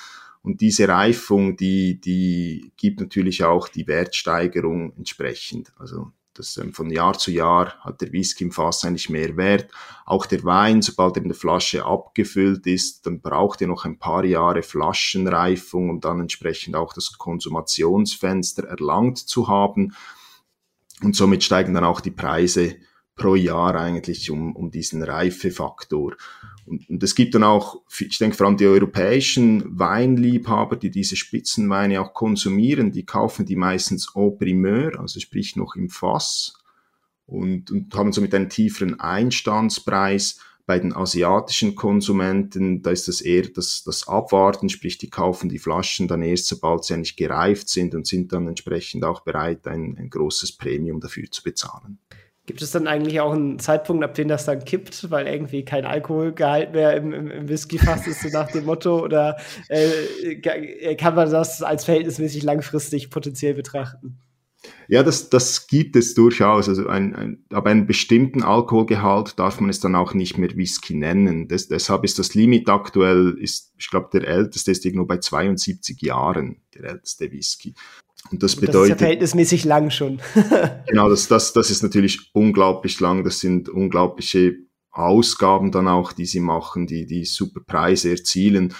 Und 0.41 0.61
diese 0.61 0.87
Reifung, 0.87 1.57
die, 1.57 2.01
die 2.01 2.71
gibt 2.75 2.99
natürlich 2.99 3.43
auch 3.43 3.67
die 3.67 3.87
Wertsteigerung 3.87 4.93
entsprechend. 4.97 5.73
Also 5.77 6.11
das 6.33 6.57
ähm, 6.57 6.73
von 6.73 6.89
Jahr 6.89 7.17
zu 7.17 7.31
Jahr 7.31 7.79
hat 7.81 8.01
der 8.01 8.11
Whisky 8.11 8.45
im 8.45 8.51
Fass 8.51 8.83
eigentlich 8.83 9.09
mehr 9.09 9.37
Wert. 9.37 9.69
Auch 10.05 10.25
der 10.25 10.43
Wein, 10.43 10.81
sobald 10.81 11.17
er 11.17 11.23
in 11.23 11.29
der 11.29 11.37
Flasche 11.37 11.85
abgefüllt 11.85 12.65
ist, 12.65 13.05
dann 13.05 13.21
braucht 13.21 13.61
er 13.61 13.67
noch 13.67 13.85
ein 13.85 13.99
paar 13.99 14.25
Jahre 14.25 14.63
Flaschenreifung, 14.63 15.89
um 15.89 16.01
dann 16.01 16.19
entsprechend 16.21 16.75
auch 16.75 16.93
das 16.93 17.17
Konsumationsfenster 17.17 18.67
erlangt 18.67 19.19
zu 19.19 19.47
haben. 19.47 19.95
Und 21.01 21.15
somit 21.15 21.43
steigen 21.43 21.73
dann 21.73 21.83
auch 21.83 22.01
die 22.01 22.11
Preise 22.11 22.75
pro 23.15 23.35
Jahr 23.35 23.75
eigentlich 23.75 24.31
um, 24.31 24.55
um 24.55 24.71
diesen 24.71 25.03
Reifefaktor. 25.03 26.15
Und, 26.65 26.89
und 26.89 27.03
es 27.03 27.15
gibt 27.15 27.35
dann 27.35 27.43
auch, 27.43 27.81
ich 27.99 28.17
denke 28.17 28.37
vor 28.37 28.47
allem 28.47 28.57
die 28.57 28.65
europäischen 28.65 29.77
Weinliebhaber, 29.77 30.77
die 30.77 30.89
diese 30.89 31.15
Spitzenweine 31.15 32.01
auch 32.01 32.13
konsumieren, 32.13 32.91
die 32.91 33.05
kaufen 33.05 33.45
die 33.45 33.55
meistens 33.55 34.15
au 34.15 34.31
primeur, 34.31 34.99
also 34.99 35.19
sprich 35.19 35.55
noch 35.55 35.75
im 35.75 35.89
Fass 35.89 36.53
und, 37.25 37.71
und 37.71 37.93
haben 37.95 38.13
somit 38.13 38.33
einen 38.33 38.49
tieferen 38.49 38.99
Einstandspreis. 38.99 40.39
Bei 40.65 40.79
den 40.79 40.95
asiatischen 40.95 41.75
Konsumenten, 41.75 42.81
da 42.81 42.91
ist 42.91 43.09
das 43.09 43.19
eher 43.19 43.49
das, 43.49 43.83
das 43.83 44.07
Abwarten, 44.07 44.69
sprich 44.69 44.97
die 44.97 45.09
kaufen 45.09 45.49
die 45.49 45.59
Flaschen 45.59 46.07
dann 46.07 46.21
erst, 46.21 46.47
sobald 46.47 46.85
sie 46.85 46.93
eigentlich 46.93 47.17
gereift 47.17 47.67
sind 47.67 47.93
und 47.93 48.07
sind 48.07 48.31
dann 48.31 48.47
entsprechend 48.47 49.03
auch 49.03 49.25
bereit, 49.25 49.67
ein, 49.67 49.97
ein 49.97 50.09
großes 50.09 50.53
Premium 50.53 51.01
dafür 51.01 51.29
zu 51.29 51.43
bezahlen. 51.43 51.99
Gibt 52.45 52.61
es 52.61 52.71
dann 52.71 52.87
eigentlich 52.87 53.21
auch 53.21 53.31
einen 53.31 53.57
Zeitpunkt, 53.57 54.03
ab 54.03 54.15
dem 54.15 54.27
das 54.27 54.43
dann 54.45 54.65
kippt, 54.65 55.09
weil 55.09 55.27
irgendwie 55.27 55.63
kein 55.63 55.85
Alkoholgehalt 55.85 56.73
mehr 56.73 56.97
im, 56.97 57.13
im, 57.13 57.31
im 57.31 57.47
Whisky-Fass 57.47 58.05
ist, 58.07 58.21
so 58.21 58.29
nach 58.29 58.51
dem 58.51 58.65
Motto? 58.65 59.01
Oder 59.01 59.37
äh, 59.69 60.95
kann 60.95 61.15
man 61.15 61.31
das 61.31 61.61
als 61.63 61.85
verhältnismäßig 61.85 62.43
langfristig 62.43 63.09
potenziell 63.09 63.53
betrachten? 63.53 64.19
Ja, 64.87 65.03
das, 65.03 65.29
das 65.29 65.67
gibt 65.67 65.95
es 65.95 66.13
durchaus. 66.13 66.69
Also 66.69 66.87
ein, 66.87 67.15
ein, 67.15 67.45
aber 67.49 67.69
einen 67.69 67.87
bestimmten 67.87 68.43
Alkoholgehalt 68.43 69.39
darf 69.39 69.59
man 69.59 69.69
es 69.69 69.79
dann 69.79 69.95
auch 69.95 70.13
nicht 70.13 70.37
mehr 70.37 70.55
Whisky 70.55 70.95
nennen. 70.95 71.47
Das, 71.47 71.67
deshalb 71.67 72.03
ist 72.03 72.19
das 72.19 72.35
Limit 72.35 72.69
aktuell, 72.69 73.37
ist, 73.39 73.73
ich 73.77 73.89
glaube, 73.89 74.09
der 74.13 74.27
älteste 74.27 74.71
ist 74.71 74.85
irgendwo 74.85 75.05
bei 75.05 75.17
72 75.17 76.01
Jahren, 76.01 76.61
der 76.75 76.91
älteste 76.91 77.31
Whisky. 77.31 77.73
Und 78.31 78.41
das 78.41 78.55
bedeutet. 78.55 78.75
Das 78.75 78.83
ist 78.83 78.89
ja 78.89 78.95
verhältnismäßig 78.97 79.65
lang 79.65 79.89
schon. 79.89 80.19
genau, 80.87 81.09
das, 81.09 81.27
das, 81.27 81.53
das 81.53 81.69
ist 81.69 81.83
natürlich 81.83 82.31
unglaublich 82.33 82.99
lang. 82.99 83.23
Das 83.23 83.39
sind 83.39 83.69
unglaubliche 83.69 84.55
Ausgaben 84.91 85.71
dann 85.71 85.87
auch, 85.87 86.13
die 86.13 86.25
sie 86.25 86.39
machen, 86.39 86.87
die, 86.87 87.05
die 87.05 87.25
super 87.25 87.61
Preise 87.61 88.11
erzielen. 88.11 88.73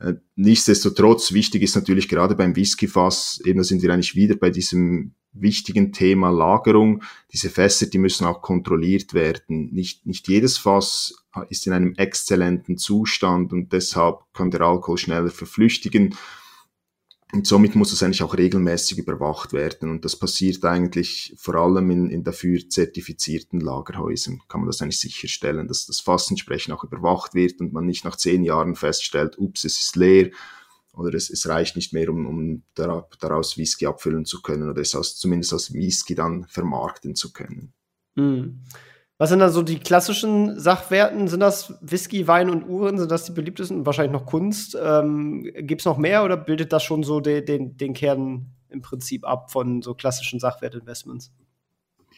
Äh, 0.00 0.14
nichtsdestotrotz, 0.36 1.32
wichtig 1.32 1.62
ist 1.62 1.76
natürlich 1.76 2.08
gerade 2.08 2.34
beim 2.34 2.56
Whiskyfass, 2.56 3.40
eben 3.44 3.58
da 3.58 3.64
sind 3.64 3.82
wir 3.82 3.92
eigentlich 3.92 4.14
wieder 4.14 4.36
bei 4.36 4.50
diesem 4.50 5.14
wichtigen 5.32 5.92
Thema 5.92 6.30
Lagerung. 6.30 7.02
Diese 7.32 7.50
Fässer, 7.50 7.86
die 7.86 7.98
müssen 7.98 8.26
auch 8.26 8.40
kontrolliert 8.40 9.14
werden. 9.14 9.70
Nicht, 9.72 10.06
nicht 10.06 10.28
jedes 10.28 10.58
Fass 10.58 11.14
ist 11.50 11.66
in 11.66 11.72
einem 11.72 11.94
exzellenten 11.94 12.78
Zustand 12.78 13.52
und 13.52 13.72
deshalb 13.72 14.20
kann 14.32 14.50
der 14.50 14.62
Alkohol 14.62 14.98
schneller 14.98 15.30
verflüchtigen. 15.30 16.14
Und 17.32 17.46
somit 17.46 17.74
muss 17.74 17.92
es 17.92 18.02
eigentlich 18.02 18.22
auch 18.22 18.36
regelmäßig 18.38 18.98
überwacht 18.98 19.52
werden. 19.52 19.90
Und 19.90 20.04
das 20.04 20.16
passiert 20.16 20.64
eigentlich 20.64 21.34
vor 21.36 21.56
allem 21.56 21.90
in, 21.90 22.10
in 22.10 22.24
dafür 22.24 22.58
zertifizierten 22.68 23.60
Lagerhäusern. 23.60 24.40
Kann 24.48 24.62
man 24.62 24.68
das 24.68 24.80
eigentlich 24.80 24.98
sicherstellen, 24.98 25.68
dass 25.68 25.84
das 25.84 26.00
Fass 26.00 26.30
entsprechend 26.30 26.74
auch 26.74 26.84
überwacht 26.84 27.34
wird 27.34 27.60
und 27.60 27.74
man 27.74 27.84
nicht 27.84 28.04
nach 28.04 28.16
zehn 28.16 28.44
Jahren 28.44 28.76
feststellt, 28.76 29.38
ups, 29.38 29.64
es 29.64 29.78
ist 29.78 29.96
leer 29.96 30.30
oder 30.94 31.14
es, 31.14 31.28
es 31.28 31.46
reicht 31.46 31.76
nicht 31.76 31.92
mehr, 31.92 32.08
um, 32.08 32.26
um 32.26 32.62
daraus 32.74 33.58
Whisky 33.58 33.86
abfüllen 33.86 34.24
zu 34.24 34.40
können 34.40 34.68
oder 34.70 34.80
es 34.80 34.94
als, 34.94 35.16
zumindest 35.16 35.52
als 35.52 35.74
Whisky 35.74 36.14
dann 36.14 36.46
vermarkten 36.48 37.14
zu 37.14 37.32
können. 37.34 37.74
Mhm. 38.14 38.62
Was 39.18 39.30
sind 39.30 39.40
da 39.40 39.50
so 39.50 39.62
die 39.62 39.80
klassischen 39.80 40.60
Sachwerten? 40.60 41.26
Sind 41.26 41.40
das 41.40 41.74
Whisky, 41.80 42.28
Wein 42.28 42.50
und 42.50 42.68
Uhren? 42.68 42.98
Sind 42.98 43.10
das 43.10 43.24
die 43.24 43.32
beliebtesten? 43.32 43.84
Wahrscheinlich 43.84 44.12
noch 44.12 44.26
Kunst. 44.26 44.78
Ähm, 44.80 45.42
Gibt 45.56 45.80
es 45.80 45.84
noch 45.84 45.98
mehr 45.98 46.24
oder 46.24 46.36
bildet 46.36 46.72
das 46.72 46.84
schon 46.84 47.02
so 47.02 47.18
de, 47.20 47.44
de, 47.44 47.58
den 47.68 47.94
Kern 47.94 48.46
im 48.68 48.80
Prinzip 48.80 49.26
ab 49.26 49.50
von 49.50 49.82
so 49.82 49.94
klassischen 49.94 50.38
Sachwertinvestments? 50.38 51.32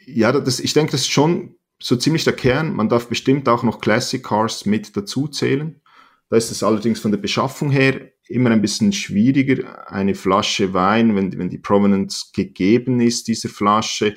Ja, 0.04 0.30
das, 0.30 0.60
ich 0.60 0.74
denke, 0.74 0.92
das 0.92 1.02
ist 1.02 1.10
schon 1.10 1.54
so 1.82 1.96
ziemlich 1.96 2.24
der 2.24 2.34
Kern. 2.34 2.74
Man 2.74 2.90
darf 2.90 3.08
bestimmt 3.08 3.48
auch 3.48 3.62
noch 3.62 3.80
Classic 3.80 4.22
Cars 4.22 4.66
mit 4.66 4.94
dazu 4.94 5.26
zählen. 5.26 5.80
Da 6.28 6.36
ist 6.36 6.50
es 6.50 6.62
allerdings 6.62 7.00
von 7.00 7.12
der 7.12 7.18
Beschaffung 7.18 7.70
her 7.70 8.10
immer 8.28 8.50
ein 8.50 8.60
bisschen 8.60 8.92
schwieriger. 8.92 9.90
Eine 9.90 10.14
Flasche 10.14 10.74
Wein, 10.74 11.16
wenn, 11.16 11.36
wenn 11.38 11.48
die 11.48 11.58
Provenance 11.58 12.26
gegeben 12.34 13.00
ist, 13.00 13.26
dieser 13.26 13.48
Flasche, 13.48 14.14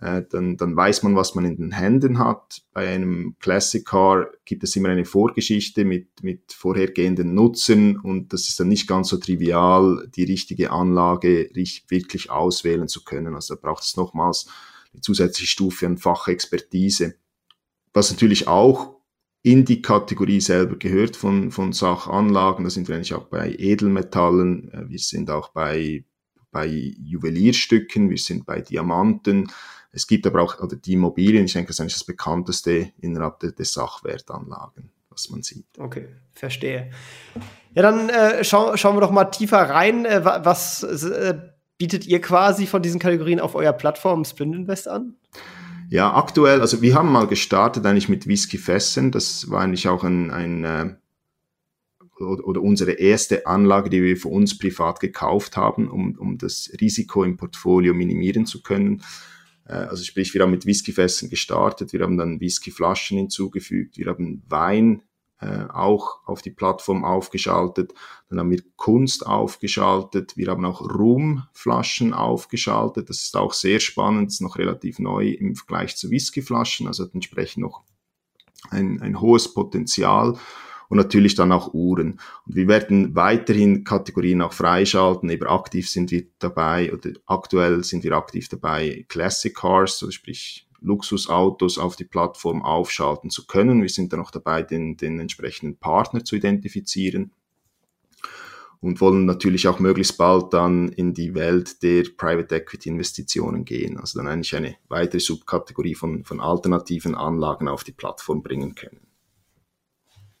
äh, 0.00 0.22
dann, 0.30 0.56
dann 0.56 0.74
weiß 0.74 1.02
man, 1.02 1.14
was 1.14 1.34
man 1.34 1.44
in 1.44 1.56
den 1.56 1.72
Händen 1.72 2.18
hat. 2.18 2.62
Bei 2.72 2.88
einem 2.88 3.36
Classic 3.38 3.84
Car 3.84 4.28
gibt 4.44 4.64
es 4.64 4.74
immer 4.74 4.88
eine 4.88 5.04
Vorgeschichte 5.04 5.84
mit, 5.84 6.22
mit 6.22 6.52
vorhergehenden 6.52 7.34
Nutzern 7.34 7.98
und 7.98 8.32
das 8.32 8.48
ist 8.48 8.58
dann 8.58 8.68
nicht 8.68 8.86
ganz 8.86 9.08
so 9.08 9.18
trivial, 9.18 10.08
die 10.14 10.24
richtige 10.24 10.70
Anlage 10.70 11.50
wirklich 11.88 12.30
auswählen 12.30 12.88
zu 12.88 13.04
können. 13.04 13.34
Also 13.34 13.54
da 13.54 13.60
braucht 13.60 13.84
es 13.84 13.96
nochmals 13.96 14.46
eine 14.92 15.02
zusätzliche 15.02 15.50
Stufe 15.50 15.86
an 15.86 15.98
Fachexpertise. 15.98 17.16
Was 17.92 18.10
natürlich 18.10 18.48
auch 18.48 18.96
in 19.42 19.64
die 19.64 19.82
Kategorie 19.82 20.40
selber 20.40 20.76
gehört 20.76 21.16
von, 21.16 21.50
von 21.50 21.72
Sachanlagen, 21.72 22.64
da 22.64 22.70
sind 22.70 22.88
wir 22.88 22.94
eigentlich 22.94 23.14
auch 23.14 23.26
bei 23.26 23.54
Edelmetallen, 23.58 24.72
äh, 24.72 24.88
wir 24.88 24.98
sind 24.98 25.30
auch 25.30 25.50
bei, 25.50 26.04
bei 26.50 26.66
Juwelierstücken, 26.66 28.08
wir 28.08 28.18
sind 28.18 28.46
bei 28.46 28.60
Diamanten, 28.60 29.50
es 29.92 30.06
gibt 30.06 30.26
aber 30.26 30.42
auch 30.42 30.60
oder 30.60 30.76
die 30.76 30.92
Immobilien, 30.92 31.44
ich 31.44 31.52
denke, 31.52 31.68
das 31.68 31.76
ist 31.76 31.80
eigentlich 31.80 31.94
das 31.94 32.04
bekannteste 32.04 32.92
innerhalb 33.00 33.40
der, 33.40 33.52
der 33.52 33.64
Sachwertanlagen, 33.64 34.90
was 35.10 35.30
man 35.30 35.42
sieht. 35.42 35.66
Okay, 35.78 36.08
verstehe. 36.32 36.90
Ja, 37.74 37.82
dann 37.82 38.08
äh, 38.08 38.44
schau, 38.44 38.76
schauen 38.76 38.96
wir 38.96 39.00
doch 39.00 39.10
mal 39.10 39.26
tiefer 39.26 39.58
rein. 39.58 40.04
Äh, 40.04 40.24
was 40.24 40.82
äh, 40.82 41.38
bietet 41.78 42.06
ihr 42.06 42.20
quasi 42.20 42.66
von 42.66 42.82
diesen 42.82 43.00
Kategorien 43.00 43.40
auf 43.40 43.54
eurer 43.54 43.72
Plattform 43.72 44.24
Splint 44.24 44.54
Invest 44.54 44.86
an? 44.88 45.16
Ja, 45.88 46.14
aktuell, 46.14 46.60
also 46.60 46.82
wir 46.82 46.94
haben 46.94 47.10
mal 47.10 47.26
gestartet 47.26 47.84
eigentlich 47.84 48.08
mit 48.08 48.28
Whisky 48.28 48.58
Fessen. 48.58 49.10
Das 49.10 49.50
war 49.50 49.62
eigentlich 49.62 49.88
auch 49.88 50.04
ein, 50.04 50.30
ein 50.30 50.64
äh, 50.64 50.94
oder 52.22 52.60
unsere 52.60 52.92
erste 52.92 53.46
Anlage, 53.46 53.90
die 53.90 54.02
wir 54.02 54.16
für 54.16 54.28
uns 54.28 54.56
privat 54.56 55.00
gekauft 55.00 55.56
haben, 55.56 55.90
um, 55.90 56.16
um 56.18 56.38
das 56.38 56.70
Risiko 56.80 57.24
im 57.24 57.36
Portfolio 57.36 57.94
minimieren 57.94 58.46
zu 58.46 58.62
können. 58.62 59.02
Äh, 59.70 59.86
also 59.86 60.02
sprich, 60.04 60.34
wir 60.34 60.42
haben 60.42 60.50
mit 60.50 60.66
Whiskyfässern 60.66 61.30
gestartet, 61.30 61.92
wir 61.92 62.00
haben 62.00 62.18
dann 62.18 62.40
Whiskyflaschen 62.40 63.16
hinzugefügt, 63.16 63.96
wir 63.96 64.06
haben 64.06 64.42
Wein 64.48 65.02
äh, 65.40 65.64
auch 65.72 66.26
auf 66.26 66.42
die 66.42 66.50
Plattform 66.50 67.04
aufgeschaltet, 67.04 67.94
dann 68.28 68.40
haben 68.40 68.50
wir 68.50 68.62
Kunst 68.76 69.26
aufgeschaltet, 69.26 70.36
wir 70.36 70.48
haben 70.48 70.64
auch 70.64 70.80
Rumflaschen 70.82 72.12
aufgeschaltet, 72.12 73.08
das 73.08 73.22
ist 73.22 73.36
auch 73.36 73.52
sehr 73.52 73.80
spannend, 73.80 74.30
ist 74.30 74.42
noch 74.42 74.58
relativ 74.58 74.98
neu 74.98 75.28
im 75.28 75.54
Vergleich 75.54 75.96
zu 75.96 76.10
Whiskyflaschen, 76.10 76.86
also 76.86 77.04
hat 77.04 77.14
entsprechend 77.14 77.62
noch 77.62 77.84
ein, 78.70 79.00
ein 79.00 79.20
hohes 79.20 79.54
Potenzial 79.54 80.36
und 80.90 80.96
natürlich 80.96 81.36
dann 81.36 81.52
auch 81.52 81.72
Uhren. 81.72 82.20
Und 82.46 82.56
wir 82.56 82.68
werden 82.68 83.14
weiterhin 83.14 83.84
Kategorien 83.84 84.42
auch 84.42 84.52
freischalten. 84.52 85.30
Eben 85.30 85.46
aktiv 85.46 85.88
sind 85.88 86.10
wir 86.10 86.24
dabei 86.40 86.92
oder 86.92 87.10
aktuell 87.26 87.84
sind 87.84 88.02
wir 88.02 88.12
aktiv 88.12 88.48
dabei, 88.48 89.06
Classic 89.08 89.54
Cars, 89.54 90.02
also 90.02 90.10
sprich 90.10 90.66
Luxusautos 90.80 91.78
auf 91.78 91.94
die 91.94 92.04
Plattform 92.04 92.62
aufschalten 92.62 93.30
zu 93.30 93.46
können. 93.46 93.82
Wir 93.82 93.88
sind 93.88 94.12
dann 94.12 94.20
auch 94.20 94.32
dabei, 94.32 94.62
den, 94.62 94.96
den 94.96 95.20
entsprechenden 95.20 95.76
Partner 95.76 96.24
zu 96.24 96.34
identifizieren 96.34 97.30
und 98.80 99.00
wollen 99.00 99.26
natürlich 99.26 99.68
auch 99.68 99.78
möglichst 99.78 100.18
bald 100.18 100.52
dann 100.52 100.88
in 100.88 101.14
die 101.14 101.34
Welt 101.36 101.84
der 101.84 102.04
Private 102.16 102.56
Equity 102.56 102.88
Investitionen 102.88 103.64
gehen. 103.64 103.96
Also 103.96 104.18
dann 104.18 104.26
eigentlich 104.26 104.56
eine 104.56 104.74
weitere 104.88 105.20
Subkategorie 105.20 105.94
von, 105.94 106.24
von 106.24 106.40
alternativen 106.40 107.14
Anlagen 107.14 107.68
auf 107.68 107.84
die 107.84 107.92
Plattform 107.92 108.42
bringen 108.42 108.74
können. 108.74 109.09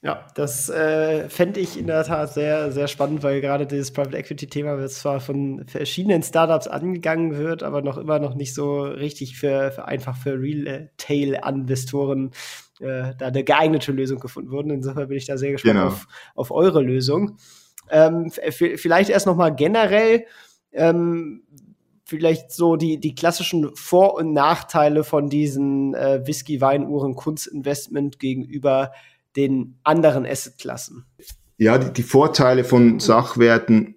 Ja, 0.02 0.26
das 0.34 0.70
äh, 0.70 1.28
fände 1.28 1.60
ich 1.60 1.78
in 1.78 1.86
der 1.86 2.04
Tat 2.04 2.32
sehr, 2.32 2.72
sehr 2.72 2.88
spannend, 2.88 3.22
weil 3.22 3.42
gerade 3.42 3.66
dieses 3.66 3.92
Private 3.92 4.16
Equity-Thema 4.16 4.88
zwar 4.88 5.20
von 5.20 5.66
verschiedenen 5.66 6.22
Startups 6.22 6.68
angegangen 6.68 7.36
wird, 7.36 7.62
aber 7.62 7.82
noch 7.82 7.98
immer 7.98 8.18
noch 8.18 8.34
nicht 8.34 8.54
so 8.54 8.82
richtig 8.82 9.36
für, 9.36 9.72
für 9.72 9.84
einfach 9.84 10.16
für 10.16 10.40
Retail-Investoren 10.40 12.30
äh, 12.80 13.12
da 13.18 13.26
eine 13.26 13.44
geeignete 13.44 13.92
Lösung 13.92 14.20
gefunden 14.20 14.50
wurde. 14.50 14.72
Insofern 14.72 15.08
bin 15.08 15.18
ich 15.18 15.26
da 15.26 15.36
sehr 15.36 15.52
gespannt 15.52 15.74
genau. 15.74 15.88
auf, 15.88 16.06
auf 16.34 16.50
eure 16.50 16.80
Lösung. 16.80 17.36
Ähm, 17.90 18.30
vielleicht 18.30 19.10
erst 19.10 19.26
noch 19.26 19.36
mal 19.36 19.50
generell, 19.50 20.24
ähm, 20.72 21.42
vielleicht 22.04 22.52
so 22.52 22.76
die, 22.76 22.98
die 22.98 23.14
klassischen 23.14 23.70
Vor- 23.76 24.14
und 24.14 24.32
Nachteile 24.32 25.04
von 25.04 25.28
diesen 25.28 25.94
äh, 25.94 26.26
Whisky, 26.26 26.62
Wein, 26.62 26.86
Uhren, 26.86 27.16
Kunstinvestment 27.16 28.18
gegenüber 28.18 28.92
den 29.36 29.78
anderen 29.82 30.26
Assetklassen? 30.26 31.06
Ja, 31.56 31.78
die, 31.78 31.92
die 31.92 32.02
Vorteile 32.02 32.64
von 32.64 33.00
Sachwerten 33.00 33.96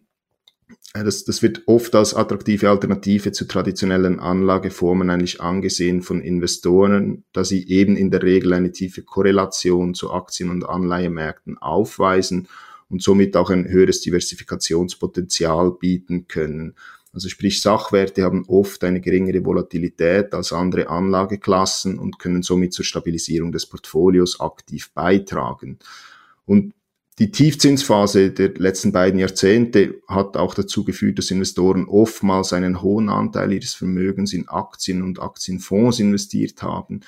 Äh, 0.93 1.03
das, 1.03 1.25
das 1.25 1.41
wird 1.41 1.63
oft 1.65 1.95
als 1.95 2.13
attraktive 2.13 2.69
Alternative 2.69 3.31
zu 3.31 3.45
traditionellen 3.45 4.19
Anlageformen 4.19 5.09
eigentlich 5.09 5.41
angesehen 5.41 6.01
von 6.01 6.21
Investoren, 6.21 7.23
da 7.33 7.43
sie 7.43 7.67
eben 7.67 7.95
in 7.97 8.11
der 8.11 8.23
Regel 8.23 8.53
eine 8.53 8.71
tiefe 8.71 9.03
Korrelation 9.03 9.93
zu 9.93 10.11
Aktien- 10.11 10.49
und 10.49 10.67
Anleihemärkten 10.67 11.57
aufweisen 11.57 12.47
und 12.89 13.01
somit 13.01 13.35
auch 13.35 13.49
ein 13.49 13.67
höheres 13.67 14.01
Diversifikationspotenzial 14.01 15.71
bieten 15.71 16.27
können. 16.27 16.75
Also 17.13 17.29
sprich, 17.29 17.61
Sachwerte 17.61 18.23
haben 18.23 18.43
oft 18.47 18.83
eine 18.83 18.99
geringere 18.99 19.45
Volatilität 19.45 20.33
als 20.33 20.51
andere 20.51 20.89
Anlageklassen 20.89 21.99
und 21.99 22.17
können 22.17 22.41
somit 22.41 22.73
zur 22.73 22.85
Stabilisierung 22.85 23.51
des 23.51 23.67
Portfolios 23.67 24.39
aktiv 24.39 24.91
beitragen. 24.93 25.77
Und 26.45 26.73
die 27.19 27.29
Tiefzinsphase 27.29 28.31
der 28.31 28.55
letzten 28.55 28.91
beiden 28.91 29.19
Jahrzehnte 29.19 30.01
hat 30.07 30.35
auch 30.35 30.55
dazu 30.55 30.83
geführt, 30.83 31.19
dass 31.19 31.29
Investoren 31.29 31.85
oftmals 31.85 32.51
einen 32.53 32.81
hohen 32.81 33.09
Anteil 33.09 33.53
ihres 33.53 33.75
Vermögens 33.75 34.33
in 34.33 34.49
Aktien 34.49 35.03
und 35.03 35.21
Aktienfonds 35.21 35.99
investiert 35.99 36.63
haben. 36.63 37.01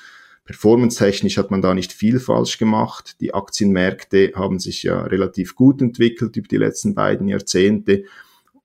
Performance-technisch 0.46 1.40
hat 1.40 1.50
man 1.50 1.64
da 1.64 1.74
nicht 1.74 1.92
viel 1.92 2.20
falsch 2.20 2.60
gemacht. 2.60 3.16
Die 3.20 3.34
Aktienmärkte 3.34 4.34
haben 4.36 4.60
sich 4.60 4.84
ja 4.84 5.02
relativ 5.02 5.56
gut 5.56 5.82
entwickelt 5.82 6.38
über 6.38 6.48
die 6.48 6.58
letzten 6.58 6.94
beiden 6.94 7.28
Jahrzehnte 7.28 8.04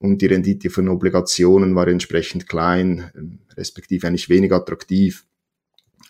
und 0.00 0.22
die 0.22 0.26
Rendite 0.26 0.70
von 0.70 0.88
Obligationen 0.88 1.74
war 1.76 1.86
entsprechend 1.86 2.48
klein, 2.48 3.10
ähm, 3.14 3.38
respektive 3.56 4.06
eigentlich 4.06 4.28
wenig 4.28 4.52
attraktiv. 4.52 5.24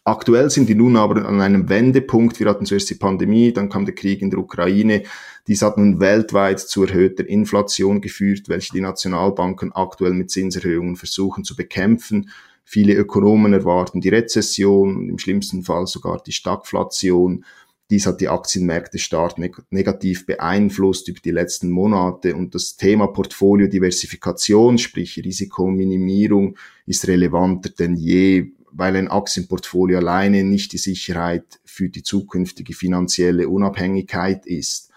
Aktuell 0.04 0.48
sind 0.48 0.68
die 0.68 0.74
nun 0.74 0.96
aber 0.96 1.26
an 1.26 1.40
einem 1.42 1.68
Wendepunkt. 1.68 2.40
Wir 2.40 2.48
hatten 2.48 2.64
zuerst 2.64 2.88
die 2.88 2.94
Pandemie, 2.94 3.52
dann 3.52 3.68
kam 3.68 3.84
der 3.84 3.94
Krieg 3.94 4.22
in 4.22 4.30
der 4.30 4.38
Ukraine. 4.38 5.02
Dies 5.46 5.60
hat 5.60 5.76
nun 5.76 6.00
weltweit 6.00 6.60
zu 6.60 6.84
erhöhter 6.84 7.28
Inflation 7.28 8.00
geführt, 8.00 8.48
welche 8.48 8.72
die 8.72 8.80
Nationalbanken 8.80 9.72
aktuell 9.72 10.14
mit 10.14 10.30
Zinserhöhungen 10.30 10.96
versuchen 10.96 11.44
zu 11.44 11.54
bekämpfen. 11.54 12.30
Viele 12.64 12.94
Ökonomen 12.94 13.52
erwarten 13.52 14.00
die 14.00 14.08
Rezession 14.08 14.96
und 14.96 15.08
im 15.08 15.18
schlimmsten 15.18 15.64
Fall 15.64 15.86
sogar 15.86 16.22
die 16.24 16.32
Stagflation. 16.32 17.44
Dies 17.90 18.06
hat 18.06 18.20
die 18.20 18.28
Aktienmärkte 18.28 18.98
stark 18.98 19.34
negativ 19.70 20.24
beeinflusst 20.24 21.08
über 21.08 21.18
die 21.18 21.32
letzten 21.32 21.70
Monate 21.70 22.36
und 22.36 22.54
das 22.54 22.76
Thema 22.76 23.08
Portfoliodiversifikation, 23.08 24.78
sprich 24.78 25.18
Risikominimierung, 25.18 26.56
ist 26.86 27.08
relevanter 27.08 27.70
denn 27.70 27.96
je, 27.96 28.52
weil 28.70 28.94
ein 28.94 29.08
Aktienportfolio 29.08 29.98
alleine 29.98 30.44
nicht 30.44 30.72
die 30.72 30.78
Sicherheit 30.78 31.60
für 31.64 31.88
die 31.88 32.04
zukünftige 32.04 32.74
finanzielle 32.74 33.48
Unabhängigkeit 33.48 34.46
ist. 34.46 34.90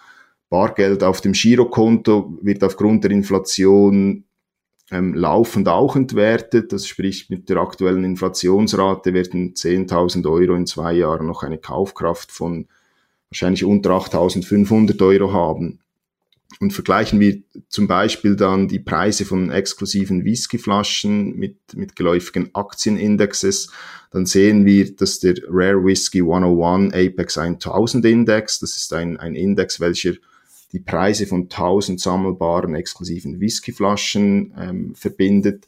Bargeld 0.50 1.02
auf 1.02 1.20
dem 1.20 1.32
Girokonto 1.32 2.38
wird 2.44 2.64
aufgrund 2.64 3.04
der 3.06 3.10
Inflation 3.12 4.26
ähm, 4.92 5.16
laufend 5.16 5.68
auch 5.68 5.96
entwertet. 5.96 6.72
Das 6.72 6.86
spricht 6.86 7.32
mit 7.32 7.50
der 7.50 7.58
aktuellen 7.58 8.04
Inflationsrate 8.04 9.16
werden 9.16 9.56
10.000 9.56 10.30
Euro 10.30 10.54
in 10.54 10.68
zwei 10.68 10.94
Jahren 10.94 11.26
noch 11.26 11.42
eine 11.42 11.58
Kaufkraft 11.58 12.32
von 12.32 12.68
wahrscheinlich 13.34 13.66
unter 13.66 13.92
8.500 13.92 15.04
Euro 15.06 15.34
haben. 15.34 15.80
Und 16.60 16.72
vergleichen 16.72 17.20
wir 17.20 17.42
zum 17.68 17.88
Beispiel 17.88 18.36
dann 18.36 18.68
die 18.68 18.80
Preise 18.80 19.26
von 19.26 19.52
exklusiven 19.52 20.24
Whiskyflaschen 20.24 21.36
mit, 21.36 21.58
mit 21.76 21.96
geläufigen 21.96 22.54
Aktienindexes, 22.54 23.72
dann 24.12 24.28
sehen 24.28 24.66
wir, 24.66 24.96
dass 24.96 25.20
der 25.20 25.34
Rare 25.50 25.84
Whisky 25.84 26.20
101 26.20 26.94
Apex 26.94 27.40
1000 27.40 28.06
Index, 28.06 28.60
das 28.60 28.76
ist 28.76 28.94
ein, 28.94 29.18
ein 29.18 29.34
Index, 29.34 29.80
welcher 29.80 30.14
die 30.72 30.80
Preise 30.80 31.26
von 31.26 31.44
1000 31.44 32.00
sammelbaren 32.00 32.76
exklusiven 32.76 33.40
Whiskyflaschen 33.40 34.54
ähm, 34.60 34.96
verbindet. 34.96 35.68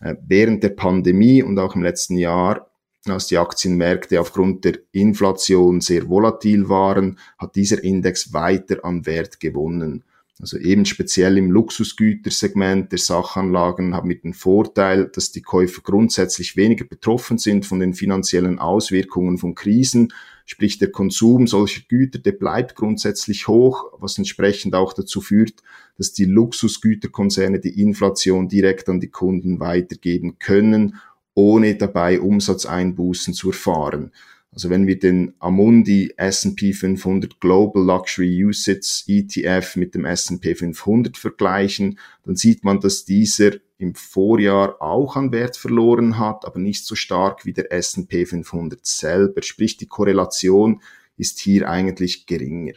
Äh, 0.00 0.16
während 0.26 0.62
der 0.62 0.70
Pandemie 0.70 1.42
und 1.42 1.58
auch 1.58 1.74
im 1.74 1.82
letzten 1.82 2.16
Jahr 2.16 2.67
als 3.10 3.26
die 3.26 3.38
Aktienmärkte 3.38 4.20
aufgrund 4.20 4.64
der 4.64 4.78
Inflation 4.92 5.80
sehr 5.80 6.08
volatil 6.08 6.68
waren, 6.68 7.18
hat 7.38 7.56
dieser 7.56 7.82
Index 7.82 8.32
weiter 8.32 8.84
an 8.84 9.06
Wert 9.06 9.40
gewonnen. 9.40 10.04
Also 10.40 10.56
eben 10.56 10.84
speziell 10.84 11.36
im 11.36 11.50
Luxusgütersegment 11.50 12.92
der 12.92 13.00
Sachanlagen 13.00 13.94
haben 13.94 14.08
wir 14.08 14.20
den 14.20 14.34
Vorteil, 14.34 15.10
dass 15.12 15.32
die 15.32 15.42
Käufer 15.42 15.82
grundsätzlich 15.82 16.56
weniger 16.56 16.84
betroffen 16.84 17.38
sind 17.38 17.66
von 17.66 17.80
den 17.80 17.92
finanziellen 17.92 18.60
Auswirkungen 18.60 19.38
von 19.38 19.56
Krisen. 19.56 20.12
Sprich, 20.46 20.78
der 20.78 20.92
Konsum 20.92 21.48
solcher 21.48 21.82
Güter, 21.88 22.20
der 22.20 22.32
bleibt 22.32 22.76
grundsätzlich 22.76 23.48
hoch, 23.48 23.92
was 23.98 24.16
entsprechend 24.16 24.76
auch 24.76 24.92
dazu 24.92 25.20
führt, 25.20 25.60
dass 25.96 26.12
die 26.12 26.24
Luxusgüterkonzerne 26.24 27.58
die 27.58 27.82
Inflation 27.82 28.48
direkt 28.48 28.88
an 28.88 29.00
die 29.00 29.10
Kunden 29.10 29.58
weitergeben 29.58 30.38
können 30.38 31.00
ohne 31.38 31.76
dabei 31.76 32.20
Umsatzeinbußen 32.20 33.32
zu 33.32 33.50
erfahren. 33.50 34.10
Also 34.50 34.70
wenn 34.70 34.88
wir 34.88 34.98
den 34.98 35.34
Amundi 35.38 36.12
S&P 36.16 36.72
500 36.72 37.38
Global 37.38 37.84
Luxury 37.84 38.44
Usage 38.44 39.04
ETF 39.06 39.76
mit 39.76 39.94
dem 39.94 40.04
S&P 40.04 40.56
500 40.56 41.16
vergleichen, 41.16 42.00
dann 42.24 42.34
sieht 42.34 42.64
man, 42.64 42.80
dass 42.80 43.04
dieser 43.04 43.52
im 43.78 43.94
Vorjahr 43.94 44.82
auch 44.82 45.14
an 45.14 45.30
Wert 45.30 45.56
verloren 45.56 46.18
hat, 46.18 46.44
aber 46.44 46.58
nicht 46.58 46.84
so 46.84 46.96
stark 46.96 47.46
wie 47.46 47.52
der 47.52 47.72
S&P 47.72 48.26
500 48.26 48.84
selber. 48.84 49.42
Sprich, 49.42 49.76
die 49.76 49.86
Korrelation 49.86 50.82
ist 51.16 51.38
hier 51.38 51.70
eigentlich 51.70 52.26
geringer. 52.26 52.74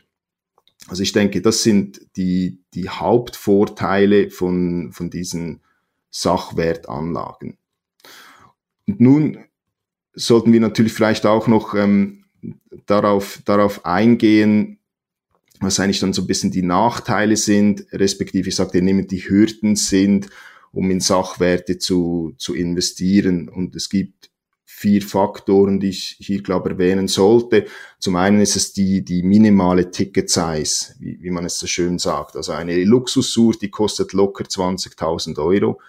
Also 0.87 1.01
ich 1.01 1.13
denke, 1.13 1.41
das 1.41 1.63
sind 1.63 2.05
die, 2.15 2.59
die 2.75 2.89
Hauptvorteile 2.89 4.29
von, 4.29 4.91
von 4.91 5.09
diesen 5.09 5.61
Sachwertanlagen. 6.11 7.57
Und 8.91 8.99
nun 8.99 9.37
sollten 10.13 10.51
wir 10.51 10.59
natürlich 10.59 10.91
vielleicht 10.91 11.25
auch 11.25 11.47
noch 11.47 11.75
ähm, 11.75 12.25
darauf, 12.85 13.41
darauf 13.45 13.85
eingehen, 13.85 14.79
was 15.61 15.79
eigentlich 15.79 16.01
dann 16.01 16.11
so 16.11 16.23
ein 16.23 16.27
bisschen 16.27 16.51
die 16.51 16.61
Nachteile 16.61 17.37
sind, 17.37 17.85
respektive 17.93 18.49
ich 18.49 18.55
sagte, 18.55 18.81
nehmen 18.81 19.07
die 19.07 19.29
Hürden 19.29 19.77
sind, 19.77 20.27
um 20.73 20.91
in 20.91 20.99
Sachwerte 20.99 21.77
zu, 21.77 22.33
zu 22.37 22.53
investieren. 22.53 23.47
Und 23.47 23.77
es 23.77 23.87
gibt 23.87 24.29
vier 24.65 25.01
Faktoren, 25.01 25.79
die 25.79 25.89
ich 25.89 26.17
hier, 26.19 26.41
glaube 26.41 26.71
erwähnen 26.71 27.07
sollte. 27.07 27.67
Zum 27.99 28.17
einen 28.17 28.41
ist 28.41 28.57
es 28.57 28.73
die, 28.73 29.05
die 29.05 29.23
minimale 29.23 29.91
Ticket 29.91 30.29
Size, 30.29 30.95
wie, 30.99 31.21
wie 31.21 31.29
man 31.29 31.45
es 31.45 31.59
so 31.59 31.67
schön 31.67 31.97
sagt. 31.97 32.35
Also 32.35 32.51
eine 32.51 32.83
Luxusuhr, 32.83 33.53
die 33.53 33.69
kostet 33.69 34.11
locker 34.11 34.43
20.000 34.43 35.37
Euro. 35.37 35.79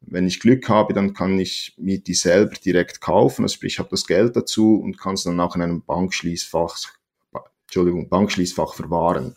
Wenn 0.00 0.26
ich 0.26 0.40
Glück 0.40 0.68
habe, 0.68 0.94
dann 0.94 1.14
kann 1.14 1.38
ich 1.38 1.74
mir 1.78 1.98
die 1.98 2.14
selber 2.14 2.54
direkt 2.54 3.00
kaufen. 3.00 3.42
Also 3.42 3.54
sprich, 3.54 3.74
ich 3.74 3.78
habe 3.78 3.88
das 3.90 4.06
Geld 4.06 4.36
dazu 4.36 4.76
und 4.76 4.98
kann 4.98 5.14
es 5.14 5.24
dann 5.24 5.40
auch 5.40 5.56
in 5.56 5.62
einem 5.62 5.82
Bankschließfach, 5.82 6.76
Entschuldigung, 7.66 8.08
Bankschließfach 8.08 8.74
verwahren. 8.74 9.34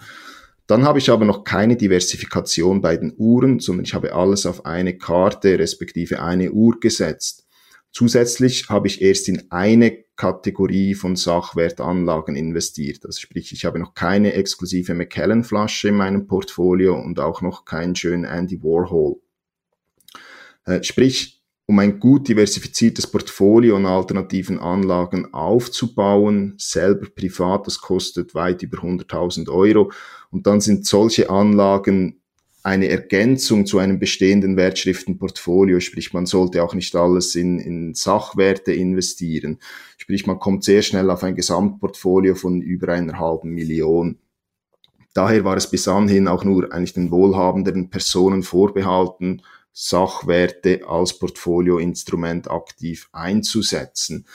Dann 0.67 0.84
habe 0.86 1.00
ich 1.00 1.10
aber 1.10 1.26
noch 1.26 1.43
keine 1.43 1.76
Diversifikation 1.76 2.82
bei 2.82 2.95
den 2.95 3.13
Uhren, 3.17 3.60
sondern 3.60 3.86
ich 3.86 3.95
habe 3.95 4.13
alles 4.13 4.45
auf 4.45 4.67
eine 4.67 4.98
Karte 4.98 5.58
respektive 5.58 6.22
eine 6.22 6.52
Uhr 6.52 6.80
gesetzt. 6.80 7.48
Zusätzlich 7.91 8.69
habe 8.69 8.86
ich 8.86 9.02
erst 9.02 9.30
in 9.30 9.52
eine 9.52 10.04
Kategorie 10.15 10.93
von 10.93 11.15
Sachwertanlagen 11.15 12.36
investiert. 12.36 13.04
Also 13.06 13.19
sprich, 13.19 13.52
ich 13.52 13.65
habe 13.65 13.80
noch 13.80 13.95
keine 13.95 14.34
exklusive 14.34 14.93
McKellen-Flasche 14.93 15.88
in 15.88 15.95
meinem 15.95 16.28
Portfolio 16.28 17.00
und 17.00 17.19
auch 17.19 17.41
noch 17.41 17.65
keinen 17.65 17.95
schönen 17.95 18.26
Andy 18.26 18.62
Warhol. 18.62 19.19
Äh, 20.69 20.84
sprich, 20.84 21.41
um 21.65 21.79
ein 21.79 21.99
gut 21.99 22.27
diversifiziertes 22.27 23.08
Portfolio 23.08 23.75
an 23.75 23.86
alternativen 23.86 24.60
Anlagen 24.60 25.34
aufzubauen, 25.34 26.55
selber 26.58 27.08
privat, 27.10 27.67
das 27.67 27.79
kostet 27.79 28.34
weit 28.36 28.62
über 28.63 28.79
100.000 28.79 29.49
Euro. 29.49 29.91
Und 30.32 30.45
dann 30.47 30.62
sind 30.62 30.86
solche 30.86 31.29
Anlagen 31.29 32.21
eine 32.62 32.89
Ergänzung 32.89 33.65
zu 33.65 33.79
einem 33.79 33.99
bestehenden 33.99 34.58
Wertschriftenportfolio, 34.58 35.79
sprich 35.79 36.13
man 36.13 36.25
sollte 36.25 36.63
auch 36.63 36.75
nicht 36.75 36.95
alles 36.95 37.36
in, 37.36 37.58
in 37.58 37.95
Sachwerte 37.95 38.73
investieren, 38.73 39.60
sprich 39.97 40.27
man 40.27 40.39
kommt 40.39 40.63
sehr 40.63 40.82
schnell 40.82 41.10
auf 41.10 41.23
ein 41.23 41.36
Gesamtportfolio 41.36 42.36
von 42.36 42.62
über 42.62 42.93
einer 42.93 43.17
halben 43.17 43.51
Million. 43.51 44.19
Daher 45.13 45.45
war 45.45 45.58
es 45.58 45.71
bis 45.71 45.88
anhin 45.88 46.27
auch 46.27 46.43
nur 46.43 46.71
eigentlich 46.71 46.93
den 46.93 47.12
wohlhabenderen 47.12 47.89
Personen 47.89 48.43
vorbehalten, 48.43 49.41
Sachwerte 49.71 50.82
als 50.88 51.17
Portfolioinstrument 51.17 52.49
aktiv 52.49 53.10
einzusetzen. 53.12 54.25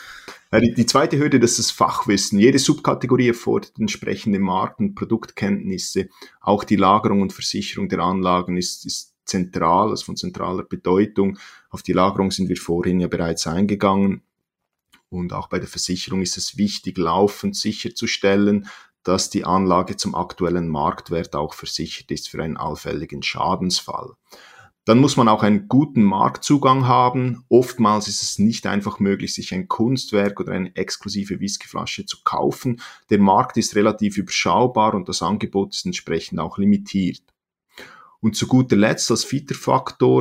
Die 0.53 0.87
zweite 0.87 1.19
Hürde, 1.19 1.41
das 1.41 1.59
ist 1.59 1.73
Fachwissen. 1.73 2.39
Jede 2.39 2.59
Subkategorie 2.59 3.29
erfordert 3.29 3.73
entsprechende 3.79 4.39
Markt- 4.39 4.79
und 4.79 4.95
Produktkenntnisse. 4.95 6.09
Auch 6.41 6.65
die 6.65 6.77
Lagerung 6.77 7.23
und 7.23 7.33
Versicherung 7.33 7.89
der 7.89 7.99
Anlagen 7.99 8.57
ist, 8.57 8.87
ist 8.87 9.15
zentral, 9.25 9.93
ist 9.93 10.05
von 10.05 10.17
zentraler 10.17 10.63
Bedeutung. 10.63 11.39
Auf 11.71 11.83
die 11.83 11.93
Lagerung 11.93 12.31
sind 12.31 12.49
wir 12.49 12.57
vorhin 12.57 13.01
ja 13.01 13.09
bereits 13.09 13.47
eingegangen. 13.47 14.23
Und 15.09 15.33
auch 15.33 15.49
bei 15.49 15.59
der 15.59 15.69
Versicherung 15.69 16.23
ist 16.23 16.37
es 16.37 16.57
wichtig, 16.57 16.99
laufend 16.99 17.57
sicherzustellen, 17.57 18.69
dass 19.03 19.31
die 19.31 19.45
Anlage 19.45 19.97
zum 19.97 20.15
aktuellen 20.15 20.69
Marktwert 20.69 21.37
auch 21.37 21.55
versichert 21.55 22.11
ist 22.11 22.29
für 22.29 22.43
einen 22.43 22.57
allfälligen 22.57 23.23
Schadensfall. 23.23 24.13
Dann 24.85 24.99
muss 24.99 25.17
man 25.17 25.29
auch 25.29 25.43
einen 25.43 25.67
guten 25.67 26.03
Marktzugang 26.03 26.87
haben. 26.87 27.45
Oftmals 27.49 28.07
ist 28.07 28.23
es 28.23 28.39
nicht 28.39 28.67
einfach 28.67 29.01
möglich, 29.01 29.33
sich 29.33 29.55
ein 29.55 29.67
Kunstwerk 29.67 30.41
oder 30.41 30.53
eine 30.53 30.77
exklusive 30.77 31.41
Whiskyflasche 31.41 32.05
zu 32.05 32.19
kaufen. 32.23 32.81
Der 33.09 33.19
Markt 33.19 33.57
ist 33.57 33.77
relativ 33.77 34.19
überschaubar 34.19 34.95
und 34.95 35.09
das 35.09 35.23
Angebot 35.23 35.75
ist 35.75 35.87
entsprechend 35.87 36.39
auch 36.39 36.59
limitiert. 36.59 37.23
Und 38.21 38.37
zu 38.37 38.47
guter 38.47 38.77
Letzt 38.77 39.11
als 39.11 39.25
Vierter 39.25 39.55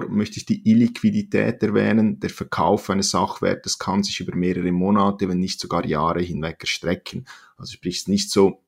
möchte 0.10 0.38
ich 0.38 0.46
die 0.46 0.70
Illiquidität 0.70 1.64
erwähnen. 1.64 2.20
Der 2.20 2.30
Verkauf 2.30 2.90
eines 2.90 3.12
Sachwertes 3.12 3.80
kann 3.80 4.04
sich 4.04 4.20
über 4.20 4.36
mehrere 4.36 4.74
Monate, 4.74 5.30
wenn 5.30 5.40
nicht 5.40 5.60
sogar 5.60 5.86
Jahre 5.86 6.22
hinweg 6.22 6.58
erstrecken. 6.60 7.26
Also 7.58 7.74
sprich 7.74 8.00
es 8.00 8.08
nicht 8.10 8.30
so, 8.30 8.63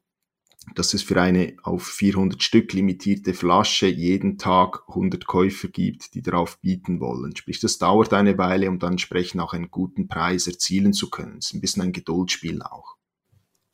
dass 0.73 0.93
es 0.93 1.03
für 1.03 1.21
eine 1.21 1.53
auf 1.63 1.85
400 1.85 2.41
Stück 2.41 2.73
limitierte 2.73 3.33
Flasche 3.33 3.87
jeden 3.87 4.37
Tag 4.37 4.83
100 4.89 5.27
Käufer 5.27 5.67
gibt, 5.67 6.13
die 6.15 6.21
darauf 6.21 6.59
bieten 6.59 6.99
wollen. 6.99 7.35
Sprich, 7.35 7.59
das 7.59 7.77
dauert 7.77 8.13
eine 8.13 8.37
Weile, 8.37 8.69
um 8.69 8.79
dann 8.79 8.93
entsprechend 8.93 9.41
auch 9.41 9.53
einen 9.53 9.69
guten 9.69 10.07
Preis 10.07 10.47
erzielen 10.47 10.93
zu 10.93 11.09
können. 11.09 11.35
Das 11.35 11.47
ist 11.47 11.53
ein 11.53 11.61
bisschen 11.61 11.83
ein 11.83 11.91
Geduldsspiel 11.91 12.61
auch. 12.61 12.95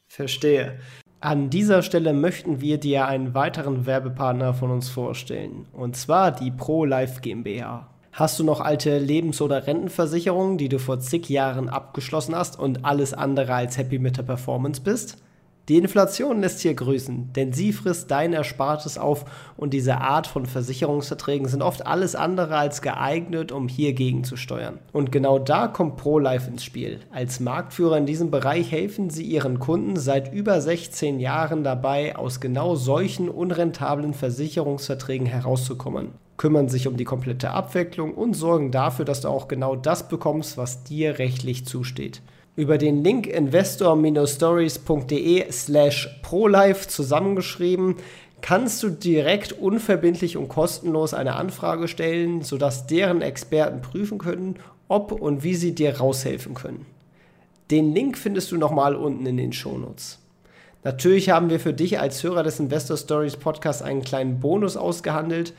Verstehe. 0.07 0.79
An 1.21 1.49
dieser 1.49 1.83
Stelle 1.83 2.13
möchten 2.13 2.61
wir 2.61 2.79
dir 2.79 3.07
einen 3.07 3.33
weiteren 3.35 3.85
Werbepartner 3.85 4.53
von 4.53 4.71
uns 4.71 4.89
vorstellen, 4.89 5.67
und 5.71 5.95
zwar 5.95 6.31
die 6.31 6.49
ProLife 6.49 7.21
GmbH. 7.21 7.87
Hast 8.11 8.39
du 8.39 8.43
noch 8.43 8.59
alte 8.59 8.97
Lebens- 8.97 9.39
oder 9.39 9.67
Rentenversicherungen, 9.67 10.57
die 10.57 10.67
du 10.67 10.79
vor 10.79 10.99
zig 10.99 11.29
Jahren 11.29 11.69
abgeschlossen 11.69 12.35
hast 12.35 12.59
und 12.59 12.83
alles 12.83 13.13
andere 13.13 13.53
als 13.53 13.77
happy 13.77 13.99
mit 13.99 14.17
der 14.17 14.23
Performance 14.23 14.81
bist? 14.81 15.23
Die 15.71 15.77
Inflation 15.77 16.41
lässt 16.41 16.59
hier 16.59 16.73
grüßen, 16.73 17.31
denn 17.31 17.53
sie 17.53 17.71
frisst 17.71 18.11
dein 18.11 18.33
Erspartes 18.33 18.97
auf 18.97 19.23
und 19.55 19.73
diese 19.73 20.01
Art 20.01 20.27
von 20.27 20.45
Versicherungsverträgen 20.45 21.47
sind 21.47 21.61
oft 21.61 21.87
alles 21.87 22.13
andere 22.13 22.57
als 22.57 22.81
geeignet, 22.81 23.53
um 23.53 23.69
hier 23.69 23.93
gegenzusteuern. 23.93 24.79
Und 24.91 25.13
genau 25.13 25.39
da 25.39 25.69
kommt 25.69 25.95
ProLife 25.95 26.49
ins 26.49 26.65
Spiel. 26.65 26.99
Als 27.13 27.39
Marktführer 27.39 27.97
in 27.97 28.05
diesem 28.05 28.31
Bereich 28.31 28.69
helfen 28.69 29.09
sie 29.09 29.23
ihren 29.23 29.59
Kunden 29.59 29.95
seit 29.95 30.33
über 30.33 30.59
16 30.59 31.21
Jahren 31.21 31.63
dabei, 31.63 32.17
aus 32.17 32.41
genau 32.41 32.75
solchen 32.75 33.29
unrentablen 33.29 34.13
Versicherungsverträgen 34.13 35.25
herauszukommen 35.25 36.09
kümmern 36.35 36.69
sich 36.69 36.87
um 36.87 36.97
die 36.97 37.03
komplette 37.03 37.51
Abwicklung 37.51 38.15
und 38.15 38.33
sorgen 38.33 38.71
dafür, 38.71 39.05
dass 39.05 39.21
du 39.21 39.27
auch 39.27 39.47
genau 39.47 39.75
das 39.75 40.07
bekommst, 40.07 40.57
was 40.57 40.83
dir 40.83 41.19
rechtlich 41.19 41.67
zusteht. 41.67 42.23
Über 42.55 42.77
den 42.77 43.03
Link 43.03 43.27
investor-stories.de 43.27 45.51
slash 45.51 46.21
prolife 46.21 46.87
zusammengeschrieben 46.87 47.97
kannst 48.41 48.83
du 48.83 48.89
direkt 48.89 49.53
unverbindlich 49.53 50.35
und 50.35 50.49
kostenlos 50.49 51.13
eine 51.13 51.35
Anfrage 51.35 51.87
stellen, 51.87 52.41
sodass 52.41 52.87
deren 52.87 53.21
Experten 53.21 53.81
prüfen 53.81 54.17
können, 54.17 54.57
ob 54.87 55.13
und 55.13 55.43
wie 55.43 55.55
sie 55.55 55.73
dir 55.73 55.97
raushelfen 55.97 56.53
können. 56.53 56.85
Den 57.69 57.93
Link 57.93 58.17
findest 58.17 58.51
du 58.51 58.57
nochmal 58.57 58.95
unten 58.95 59.25
in 59.25 59.37
den 59.37 59.53
Shownotes. 59.53 60.19
Natürlich 60.83 61.29
haben 61.29 61.49
wir 61.49 61.59
für 61.59 61.73
dich 61.73 61.99
als 61.99 62.23
Hörer 62.23 62.43
des 62.43 62.59
Investor 62.59 62.97
Stories 62.97 63.37
Podcasts 63.37 63.83
einen 63.83 64.01
kleinen 64.01 64.41
Bonus 64.41 64.75
ausgehandelt. 64.75 65.53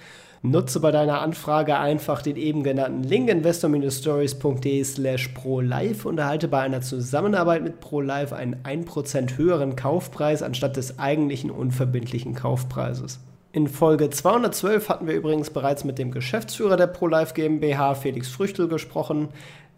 Nutze 0.44 0.80
bei 0.80 0.90
deiner 0.90 1.20
Anfrage 1.20 1.78
einfach 1.78 2.20
den 2.20 2.34
eben 2.34 2.64
genannten 2.64 3.04
Link 3.04 3.30
investor-stories.de 3.30 4.82
slash 4.82 5.28
prolife 5.28 6.08
und 6.08 6.18
erhalte 6.18 6.48
bei 6.48 6.58
einer 6.60 6.80
Zusammenarbeit 6.80 7.62
mit 7.62 7.78
ProLife 7.78 8.34
einen 8.34 8.56
1% 8.64 9.36
höheren 9.36 9.76
Kaufpreis 9.76 10.42
anstatt 10.42 10.76
des 10.76 10.98
eigentlichen 10.98 11.52
unverbindlichen 11.52 12.34
Kaufpreises. 12.34 13.20
In 13.52 13.68
Folge 13.68 14.10
212 14.10 14.88
hatten 14.88 15.06
wir 15.06 15.14
übrigens 15.14 15.50
bereits 15.50 15.84
mit 15.84 16.00
dem 16.00 16.10
Geschäftsführer 16.10 16.76
der 16.76 16.88
ProLife 16.88 17.34
GmbH, 17.34 17.94
Felix 17.94 18.28
Früchtel, 18.28 18.66
gesprochen. 18.66 19.28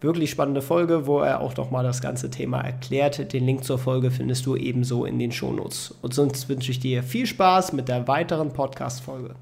Wirklich 0.00 0.31
spannende 0.31 0.62
Folge, 0.62 1.07
wo 1.07 1.18
er 1.18 1.42
auch 1.42 1.55
nochmal 1.57 1.85
das 1.85 2.00
ganze 2.00 2.31
Thema 2.31 2.62
erklärt. 2.62 3.35
Den 3.35 3.44
Link 3.44 3.64
zur 3.64 3.79
Folge 3.79 4.11
findest 4.11 4.46
du 4.46 4.57
ebenso 4.57 5.05
in 5.05 5.18
den 5.18 5.33
Shownotes. 5.33 5.94
Und 6.00 6.14
sonst 6.14 6.48
wünsche 6.48 6.70
ich 6.70 6.81
dir 6.81 7.03
viel 7.03 7.27
Spaß 7.27 7.74
mit 7.74 7.88
der 7.88 8.09
weiteren 8.09 8.53
Podcast-Folge. 8.55 9.35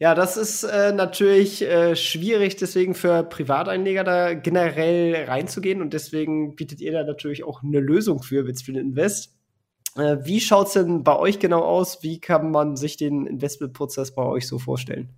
Ja, 0.00 0.14
das 0.14 0.36
ist 0.36 0.62
äh, 0.62 0.92
natürlich 0.92 1.62
äh, 1.62 1.96
schwierig, 1.96 2.54
deswegen 2.56 2.94
für 2.94 3.24
Privateinleger 3.24 4.04
da 4.04 4.34
generell 4.34 5.24
reinzugehen 5.24 5.82
und 5.82 5.92
deswegen 5.92 6.54
bietet 6.54 6.80
ihr 6.80 6.92
da 6.92 7.02
natürlich 7.02 7.42
auch 7.42 7.64
eine 7.64 7.80
Lösung 7.80 8.22
für 8.22 8.46
Witzfield 8.46 8.78
Invest. 8.78 9.36
Äh, 9.96 10.18
wie 10.22 10.40
schaut 10.40 10.68
es 10.68 10.74
denn 10.74 11.02
bei 11.02 11.16
euch 11.16 11.40
genau 11.40 11.62
aus? 11.62 12.02
Wie 12.02 12.20
kann 12.20 12.52
man 12.52 12.76
sich 12.76 12.96
den 12.96 13.26
Investmentprozess 13.26 14.14
bei 14.14 14.22
euch 14.22 14.46
so 14.46 14.60
vorstellen? 14.60 15.10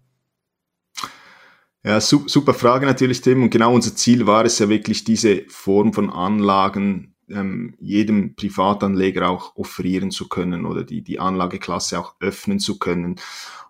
Ja, 1.84 2.00
super 2.00 2.54
Frage 2.54 2.86
natürlich, 2.86 3.20
Tim. 3.20 3.42
Und 3.42 3.50
genau 3.50 3.74
unser 3.74 3.94
Ziel 3.94 4.26
war 4.26 4.44
es 4.44 4.58
ja 4.58 4.68
wirklich, 4.68 5.04
diese 5.04 5.42
Form 5.48 5.92
von 5.92 6.10
Anlagen 6.10 7.14
ähm, 7.30 7.74
jedem 7.80 8.34
Privatanleger 8.34 9.28
auch 9.28 9.56
offerieren 9.56 10.10
zu 10.10 10.28
können 10.28 10.66
oder 10.66 10.84
die, 10.84 11.02
die 11.02 11.20
Anlageklasse 11.20 11.98
auch 11.98 12.14
öffnen 12.20 12.58
zu 12.58 12.78
können. 12.78 13.16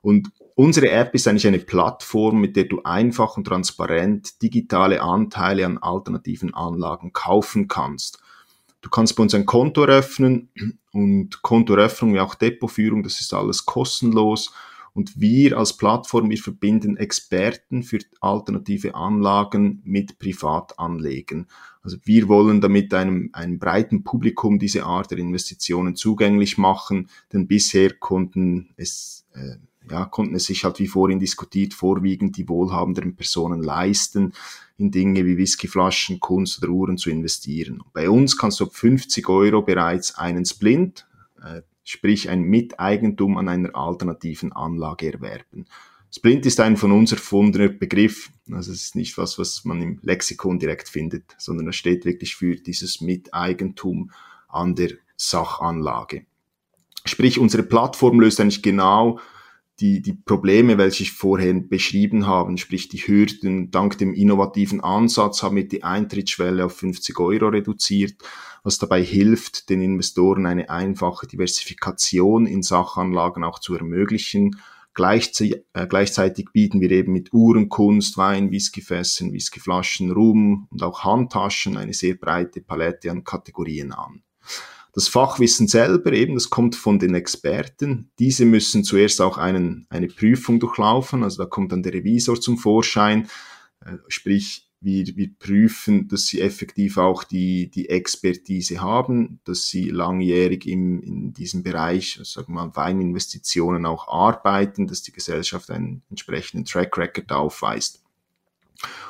Und 0.03 0.31
Unsere 0.61 0.91
App 0.91 1.15
ist 1.15 1.27
eigentlich 1.27 1.47
eine 1.47 1.59
Plattform, 1.59 2.39
mit 2.39 2.55
der 2.55 2.65
du 2.65 2.83
einfach 2.83 3.39
und 3.39 3.47
transparent 3.47 4.43
digitale 4.43 5.01
Anteile 5.01 5.65
an 5.65 5.79
alternativen 5.79 6.53
Anlagen 6.53 7.15
kaufen 7.15 7.67
kannst. 7.67 8.21
Du 8.83 8.91
kannst 8.91 9.17
bei 9.17 9.23
uns 9.23 9.35
ein 9.35 9.47
Konto 9.47 9.85
eröffnen 9.85 10.51
und 10.93 11.41
Kontoeröffnung 11.41 12.13
wie 12.13 12.21
auch 12.21 12.35
Depotführung, 12.35 13.03
das 13.03 13.23
ist 13.23 13.33
alles 13.33 13.65
kostenlos. 13.65 14.53
Und 14.93 15.21
wir 15.21 15.57
als 15.59 15.77
Plattform, 15.77 16.31
wir 16.31 16.39
verbinden 16.39 16.97
Experten 16.97 17.83
für 17.83 18.01
alternative 18.21 18.95
Anlagen 18.95 19.81
mit 19.85 20.19
Privatanlegen. 20.19 21.47
Also 21.83 21.97
wir 22.05 22.29
wollen 22.29 22.61
damit 22.61 22.93
einem, 22.93 23.31
einem 23.33 23.59
breiten 23.59 24.05
Publikum 24.05 24.59
diese 24.59 24.85
Art 24.85 25.11
der 25.11 25.19
Investitionen 25.19 25.97
zugänglich 25.97 26.59
machen, 26.59 27.09
denn 27.33 27.47
bisher 27.47 27.95
konnten 27.95 28.71
es 28.77 29.27
äh, 29.35 29.57
ja, 29.91 30.05
konnten 30.05 30.35
es 30.35 30.45
sich 30.45 30.65
halt 30.65 30.79
wie 30.79 30.87
vorhin 30.87 31.19
diskutiert 31.19 31.75
vorwiegend 31.75 32.37
die 32.37 32.49
wohlhabenderen 32.49 33.17
Personen 33.17 33.63
leisten, 33.63 34.33
in 34.77 34.91
Dinge 34.91 35.25
wie 35.27 35.37
Whiskyflaschen, 35.37 36.21
Kunst 36.21 36.63
oder 36.63 36.73
Uhren 36.73 36.97
zu 36.97 37.11
investieren. 37.11 37.83
Bei 37.93 38.09
uns 38.09 38.37
kannst 38.37 38.61
du 38.61 38.65
ab 38.65 38.75
50 38.75 39.29
Euro 39.29 39.63
bereits 39.63 40.15
einen 40.17 40.45
Splint, 40.45 41.07
äh, 41.43 41.63
sprich 41.91 42.29
ein 42.29 42.43
Miteigentum 42.43 43.37
an 43.37 43.49
einer 43.49 43.75
alternativen 43.75 44.53
Anlage 44.53 45.13
erwerben. 45.13 45.67
Splint 46.13 46.47
ist 46.47 46.61
ein 46.61 46.77
von 46.77 46.93
uns 46.93 47.11
erfundener 47.11 47.69
Begriff, 47.69 48.31
also 48.51 48.73
es 48.73 48.83
ist 48.83 48.97
nicht 48.97 49.19
was, 49.19 49.39
was 49.39 49.65
man 49.65 49.83
im 49.83 49.99
Lexikon 50.03 50.59
direkt 50.59 50.89
findet, 50.89 51.35
sondern 51.39 51.69
es 51.69 51.77
steht 51.77 52.05
wirklich 52.05 52.37
für 52.37 52.55
dieses 52.55 53.01
Miteigentum 53.01 54.13
an 54.49 54.77
der 54.77 54.93
Sachanlage. 55.17 56.27
Sprich, 57.05 57.39
unsere 57.39 57.63
Plattform 57.65 58.21
löst 58.21 58.41
eigentlich 58.41 58.63
genau 58.63 59.19
die, 59.81 60.03
die 60.03 60.13
Probleme, 60.13 60.77
welche 60.77 61.05
ich 61.05 61.13
vorhin 61.13 61.69
beschrieben 61.69 62.27
habe, 62.27 62.57
sprich 62.59 62.89
die 62.89 62.99
Hürden, 62.99 63.71
dank 63.71 63.97
dem 63.99 64.13
innovativen 64.13 64.81
Ansatz 64.83 65.43
haben 65.43 65.57
wir 65.57 65.67
die 65.67 65.83
Eintrittsschwelle 65.83 66.67
auf 66.67 66.77
50 66.77 67.19
Euro 67.19 67.49
reduziert, 67.49 68.15
was 68.63 68.79
dabei 68.79 69.03
hilft, 69.03 69.71
den 69.71 69.81
Investoren 69.81 70.47
eine 70.47 70.69
einfache 70.69 71.27
Diversifikation 71.27 72.47
in 72.47 72.63
Sachanlagen 72.63 73.43
auch 73.43 73.59
zu 73.59 73.75
ermöglichen. 73.75 74.61
Gleichzeitig, 74.93 75.63
äh, 75.73 75.87
gleichzeitig 75.87 76.49
bieten 76.53 76.81
wir 76.81 76.91
eben 76.91 77.13
mit 77.13 77.33
Uhren, 77.33 77.69
Kunst, 77.69 78.19
Wein, 78.19 78.51
Whiskyfässern, 78.51 79.33
Whiskyflaschen, 79.33 80.11
Rum 80.11 80.69
und 80.71 80.83
auch 80.83 81.05
Handtaschen 81.05 81.77
eine 81.77 81.95
sehr 81.95 82.17
breite 82.17 82.61
Palette 82.61 83.11
an 83.11 83.25
Kategorien 83.25 83.93
an. 83.93 84.23
Das 84.93 85.09
Fachwissen 85.09 85.69
selber 85.69 86.13
eben, 86.13 86.35
das 86.35 86.51
kommt 86.51 86.75
von 86.75 86.99
den 86.99 87.15
Experten. 87.15 88.11
Diese 88.19 88.45
müssen 88.45 88.83
zuerst 88.83 89.21
auch 89.21 89.39
einen, 89.39 89.87
eine 89.89 90.09
Prüfung 90.09 90.59
durchlaufen. 90.59 91.23
Also 91.23 91.43
da 91.43 91.49
kommt 91.49 91.73
dann 91.73 91.83
der 91.83 91.93
Revisor 91.93 92.41
zum 92.41 92.59
Vorschein. 92.59 93.29
Äh, 93.85 93.97
sprich, 94.09 94.71
wir, 94.81 95.05
wir 95.15 95.31
prüfen, 95.39 96.09
dass 96.09 96.27
sie 96.27 96.41
effektiv 96.41 96.97
auch 96.97 97.23
die, 97.23 97.71
die 97.71 97.91
Expertise 97.91 98.81
haben, 98.81 99.41
dass 99.45 99.69
sie 99.69 99.91
langjährig 99.91 100.67
im, 100.67 101.03
in 101.03 101.33
diesem 101.35 101.63
Bereich, 101.63 102.19
sagen 102.25 102.55
wir 102.55 102.67
mal, 102.67 102.75
Weininvestitionen 102.75 103.85
auch 103.85 104.09
arbeiten, 104.09 104.87
dass 104.87 105.03
die 105.03 105.13
Gesellschaft 105.13 105.71
einen 105.71 106.03
entsprechenden 106.09 106.65
Track 106.65 106.97
Record 106.97 107.31
aufweist. 107.31 108.03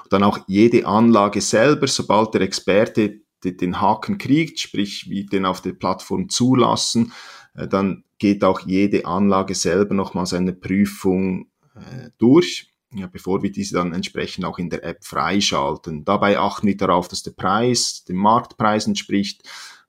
Und 0.02 0.12
dann 0.12 0.24
auch 0.24 0.40
jede 0.48 0.86
Anlage 0.86 1.40
selber, 1.40 1.86
sobald 1.86 2.34
der 2.34 2.40
Experte 2.40 3.20
den 3.44 3.80
Haken 3.80 4.18
kriegt, 4.18 4.60
sprich 4.60 5.08
wie 5.08 5.26
den 5.26 5.46
auf 5.46 5.60
der 5.60 5.72
Plattform 5.72 6.28
zulassen, 6.28 7.12
äh, 7.54 7.68
dann 7.68 8.04
geht 8.18 8.44
auch 8.44 8.60
jede 8.60 9.06
Anlage 9.06 9.54
selber 9.54 9.94
nochmals 9.94 10.34
eine 10.34 10.52
Prüfung 10.52 11.50
äh, 11.74 12.10
durch, 12.18 12.68
bevor 13.12 13.42
wir 13.42 13.52
diese 13.52 13.74
dann 13.74 13.94
entsprechend 13.94 14.44
auch 14.44 14.58
in 14.58 14.68
der 14.68 14.84
App 14.84 15.04
freischalten. 15.04 16.04
Dabei 16.04 16.38
achten 16.38 16.66
wir 16.66 16.76
darauf, 16.76 17.08
dass 17.08 17.22
der 17.22 17.30
Preis 17.30 18.04
dem 18.04 18.16
Marktpreis 18.16 18.86
entspricht, 18.86 19.48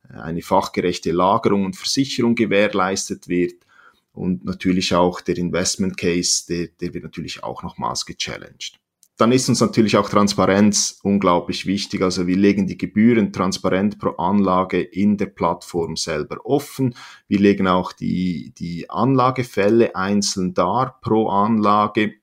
äh, 0.10 0.18
eine 0.18 0.42
fachgerechte 0.42 1.12
Lagerung 1.12 1.66
und 1.66 1.76
Versicherung 1.76 2.36
gewährleistet 2.36 3.28
wird 3.28 3.66
und 4.14 4.46
natürlich 4.46 4.94
auch 4.94 5.22
der 5.22 5.38
Investment 5.38 5.98
Case, 5.98 6.46
der, 6.48 6.68
der 6.68 6.94
wird 6.94 7.04
natürlich 7.04 7.44
auch 7.44 7.64
nochmals 7.64 8.06
gechallenged. 8.06 8.80
Dann 9.18 9.32
ist 9.32 9.50
uns 9.50 9.62
natürlich 9.62 9.98
auch 9.98 10.10
Transparenz 10.10 11.00
unglaublich 11.04 11.66
wichtig. 11.66 12.02
Also 12.02 12.26
wir 12.28 12.38
legen 12.38 12.66
die 12.66 12.78
Gebühren 12.78 13.32
transparent 13.32 14.00
pro 14.00 14.12
Anlage 14.12 14.82
in 14.82 15.18
der 15.18 15.28
Plattform 15.28 15.96
selber 15.96 16.38
offen. 16.44 16.96
Wir 17.28 17.40
legen 17.40 17.68
auch 17.68 17.94
die, 17.94 18.54
die 18.58 18.90
Anlagefälle 18.90 19.96
einzeln 19.96 20.54
dar 20.54 21.00
pro 21.02 21.30
Anlage 21.30 22.14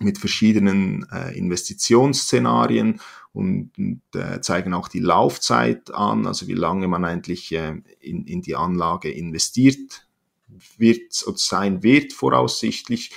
mit 0.00 0.18
verschiedenen 0.18 1.06
äh, 1.12 1.36
Investitionsszenarien 1.36 3.00
und, 3.32 3.70
und 3.78 4.02
äh, 4.14 4.40
zeigen 4.40 4.74
auch 4.74 4.88
die 4.88 5.00
Laufzeit 5.00 5.92
an, 5.94 6.26
also 6.26 6.48
wie 6.48 6.54
lange 6.54 6.88
man 6.88 7.04
eigentlich 7.04 7.52
äh, 7.52 7.74
in, 8.00 8.24
in 8.26 8.42
die 8.42 8.56
Anlage 8.56 9.10
investiert 9.10 10.06
wird 10.76 11.24
oder 11.26 11.38
sein 11.38 11.82
wird 11.82 12.12
voraussichtlich. 12.12 13.12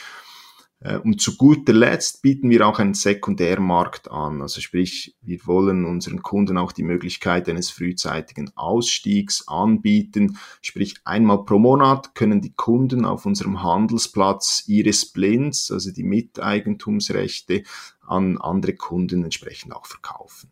Äh, 0.86 0.98
und 1.00 1.20
zu 1.20 1.36
guter 1.36 1.74
Letzt 1.74 2.22
bieten 2.22 2.50
wir 2.50 2.68
auch 2.68 2.80
einen 2.80 2.94
Sekundärmarkt 2.94 4.12
an. 4.12 4.42
Also 4.42 4.62
sprich, 4.62 5.16
wir 5.22 5.40
wollen 5.46 5.86
unseren 5.86 6.22
Kunden 6.22 6.58
auch 6.58 6.72
die 6.72 6.84
Möglichkeit 6.84 7.50
eines 7.50 7.72
frühzeitigen 7.72 8.52
Ausstiegs 8.56 9.48
anbieten. 9.48 10.38
Sprich, 10.62 10.96
einmal 11.04 11.44
pro 11.44 11.58
Monat 11.58 12.14
können 12.14 12.42
die 12.42 12.54
Kunden 12.54 13.06
auf 13.06 13.26
unserem 13.26 13.64
Handelsplatz 13.64 14.64
ihre 14.68 14.94
Splints, 14.94 15.72
also 15.72 15.92
die 15.92 16.04
Miteigentumsrechte, 16.04 17.64
an 18.02 18.38
andere 18.38 18.76
Kunden 18.76 19.24
entsprechend 19.24 19.74
auch 19.74 19.88
verkaufen. 19.88 20.52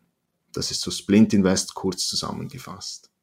Das 0.52 0.70
ist 0.70 0.80
so 0.80 0.90
Splint 0.90 1.32
Invest 1.32 1.74
kurz 1.74 2.06
zusammengefasst. 2.08 3.13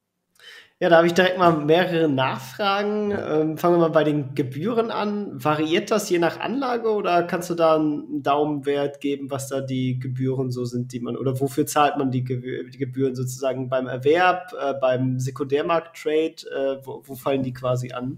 Ja, 0.82 0.90
da 0.90 0.98
habe 0.98 1.06
ich 1.06 1.14
direkt 1.14 1.38
mal 1.38 1.64
mehrere 1.64 2.10
Nachfragen. 2.10 3.12
Ähm, 3.12 3.56
fangen 3.56 3.76
wir 3.76 3.82
mal 3.82 3.90
bei 3.90 4.04
den 4.04 4.34
Gebühren 4.34 4.90
an. 4.90 5.32
Variiert 5.32 5.92
das 5.92 6.10
je 6.10 6.18
nach 6.18 6.40
Anlage 6.40 6.90
oder 6.90 7.22
kannst 7.22 7.52
du 7.52 7.54
da 7.54 7.76
einen 7.76 8.24
Daumenwert 8.24 9.00
geben, 9.00 9.30
was 9.30 9.48
da 9.48 9.62
die 9.62 10.00
Gebühren 10.00 10.50
so 10.50 10.66
sind, 10.66 10.92
die 10.92 11.00
man 11.00 11.16
oder 11.16 11.40
wofür 11.40 11.68
zahlt 11.68 12.00
man 12.00 12.10
die, 12.10 12.24
Gebü 12.24 12.68
die 12.68 12.80
Gebühren 12.80 13.14
sozusagen 13.14 13.70
beim 13.70 13.86
Erwerb, 13.86 14.54
äh, 14.60 14.74
beim 14.74 15.20
Sekundärmarkt-Trade? 15.20 16.50
Äh, 16.50 16.84
wo, 16.84 17.04
wo, 17.06 17.14
fallen 17.14 17.44
die 17.44 17.54
quasi 17.54 17.92
an? 17.92 18.18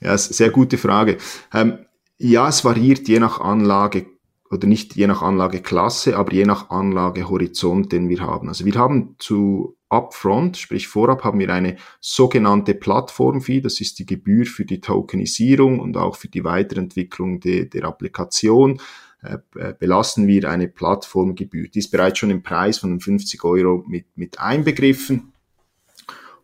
Ja, 0.00 0.16
sehr 0.16 0.48
gute 0.48 0.78
Frage. 0.78 1.18
Ähm, 1.52 1.84
ja, 2.16 2.48
es 2.48 2.64
variiert 2.64 3.08
je 3.08 3.18
nach 3.18 3.42
Anlage 3.42 4.06
oder 4.50 4.66
nicht 4.66 4.96
je 4.96 5.06
nach 5.06 5.20
Anlageklasse, 5.20 6.16
aber 6.16 6.32
je 6.32 6.46
nach 6.46 6.70
Anlagehorizont, 6.70 7.92
den 7.92 8.08
wir 8.08 8.20
haben. 8.20 8.48
Also 8.48 8.64
wir 8.64 8.74
haben 8.76 9.16
zu 9.18 9.76
upfront, 9.90 10.56
sprich 10.56 10.88
vorab 10.88 11.24
haben 11.24 11.40
wir 11.40 11.52
eine 11.52 11.76
sogenannte 12.00 12.74
Plattform-Fee, 12.74 13.60
das 13.60 13.80
ist 13.80 13.98
die 13.98 14.06
Gebühr 14.06 14.46
für 14.46 14.64
die 14.64 14.80
Tokenisierung 14.80 15.80
und 15.80 15.96
auch 15.96 16.16
für 16.16 16.28
die 16.28 16.44
Weiterentwicklung 16.44 17.40
de, 17.40 17.66
der 17.66 17.84
Applikation 17.84 18.80
äh, 19.22 19.38
äh 19.56 19.74
belassen 19.78 20.26
wir 20.26 20.48
eine 20.48 20.68
Plattformgebühr. 20.68 21.68
Die 21.68 21.80
ist 21.80 21.90
bereits 21.90 22.18
schon 22.18 22.30
im 22.30 22.42
Preis 22.42 22.78
von 22.78 23.00
50 23.00 23.44
Euro 23.44 23.84
mit, 23.86 24.06
mit 24.16 24.40
einbegriffen. 24.40 25.32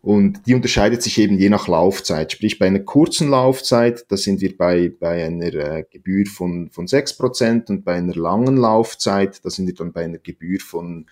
Und 0.01 0.45
die 0.45 0.53
unterscheidet 0.53 1.01
sich 1.01 1.17
eben 1.17 1.37
je 1.37 1.49
nach 1.49 1.67
Laufzeit. 1.67 2.31
Sprich, 2.31 2.59
bei 2.59 2.67
einer 2.67 2.79
kurzen 2.79 3.29
Laufzeit, 3.29 4.05
da 4.09 4.15
sind 4.15 4.41
wir 4.41 4.55
bei, 4.55 4.89
bei 4.89 5.25
einer 5.25 5.53
äh, 5.53 5.85
Gebühr 5.89 6.25
von, 6.27 6.69
von 6.69 6.85
6% 6.85 7.69
und 7.69 7.83
bei 7.83 7.95
einer 7.95 8.15
langen 8.15 8.57
Laufzeit, 8.57 9.43
da 9.43 9.49
sind 9.49 9.67
wir 9.67 9.73
dann 9.73 9.91
bei 9.91 10.05
einer 10.05 10.19
Gebühr 10.19 10.59
von, 10.59 11.07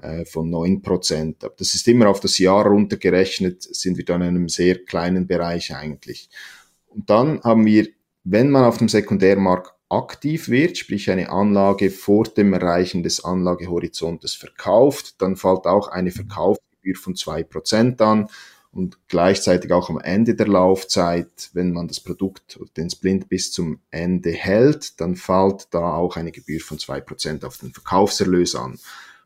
äh, 0.00 0.24
von 0.24 0.50
9%. 0.50 1.44
Aber 1.44 1.54
das 1.56 1.74
ist 1.74 1.88
immer 1.88 2.08
auf 2.08 2.20
das 2.20 2.38
Jahr 2.38 2.66
runtergerechnet, 2.66 3.62
sind 3.62 3.96
wir 3.96 4.04
dann 4.04 4.22
in 4.22 4.28
einem 4.28 4.48
sehr 4.48 4.84
kleinen 4.84 5.26
Bereich 5.26 5.74
eigentlich. 5.74 6.28
Und 6.88 7.10
dann 7.10 7.42
haben 7.42 7.66
wir, 7.66 7.88
wenn 8.24 8.50
man 8.50 8.64
auf 8.64 8.78
dem 8.78 8.88
Sekundärmarkt 8.88 9.72
aktiv 9.88 10.48
wird, 10.48 10.78
sprich 10.78 11.10
eine 11.10 11.30
Anlage 11.30 11.90
vor 11.90 12.24
dem 12.24 12.52
Erreichen 12.52 13.02
des 13.02 13.24
Anlagehorizontes 13.24 14.34
verkauft, 14.34 15.20
dann 15.20 15.36
fällt 15.36 15.66
auch 15.66 15.88
eine 15.88 16.10
Verkauf 16.10 16.58
Gebühr 16.84 16.96
von 16.96 17.16
zwei 17.16 17.42
Prozent 17.42 18.00
an 18.02 18.28
und 18.70 18.98
gleichzeitig 19.08 19.72
auch 19.72 19.88
am 19.88 20.00
Ende 20.00 20.34
der 20.34 20.48
Laufzeit, 20.48 21.50
wenn 21.52 21.72
man 21.72 21.88
das 21.88 22.00
Produkt 22.00 22.56
oder 22.60 22.70
den 22.76 22.90
Splint 22.90 23.28
bis 23.28 23.52
zum 23.52 23.78
Ende 23.90 24.32
hält, 24.32 25.00
dann 25.00 25.16
fällt 25.16 25.68
da 25.70 25.94
auch 25.94 26.16
eine 26.16 26.32
Gebühr 26.32 26.60
von 26.60 26.78
zwei 26.78 27.00
Prozent 27.00 27.44
auf 27.44 27.58
den 27.58 27.72
Verkaufserlös 27.72 28.54
an. 28.54 28.78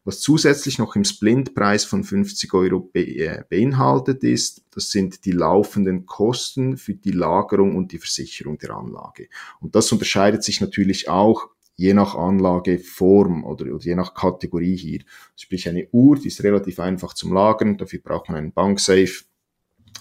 Was 0.04 0.20
zusätzlich 0.20 0.78
noch 0.78 0.96
im 0.96 1.04
Splintpreis 1.04 1.84
von 1.84 2.04
50 2.04 2.54
Euro 2.54 2.80
be 2.80 3.00
äh, 3.00 3.44
beinhaltet 3.48 4.24
ist, 4.24 4.64
das 4.70 4.90
sind 4.90 5.24
die 5.24 5.32
laufenden 5.32 6.06
Kosten 6.06 6.76
für 6.76 6.94
die 6.94 7.10
Lagerung 7.10 7.76
und 7.76 7.92
die 7.92 7.98
Versicherung 7.98 8.58
der 8.58 8.70
Anlage. 8.70 9.28
Und 9.60 9.74
das 9.74 9.92
unterscheidet 9.92 10.42
sich 10.44 10.60
natürlich 10.60 11.08
auch 11.08 11.48
je 11.76 11.94
nach 11.94 12.16
Anlageform 12.16 13.44
oder, 13.44 13.72
oder 13.72 13.84
je 13.84 13.94
nach 13.94 14.12
Kategorie 14.12 14.76
hier. 14.76 15.00
Sprich 15.36 15.68
eine 15.68 15.88
Uhr, 15.92 16.16
die 16.16 16.28
ist 16.28 16.42
relativ 16.42 16.80
einfach 16.80 17.14
zum 17.14 17.32
Lagern, 17.32 17.78
dafür 17.78 18.00
braucht 18.00 18.28
man 18.28 18.36
einen 18.36 18.52
Banksafe, 18.52 19.24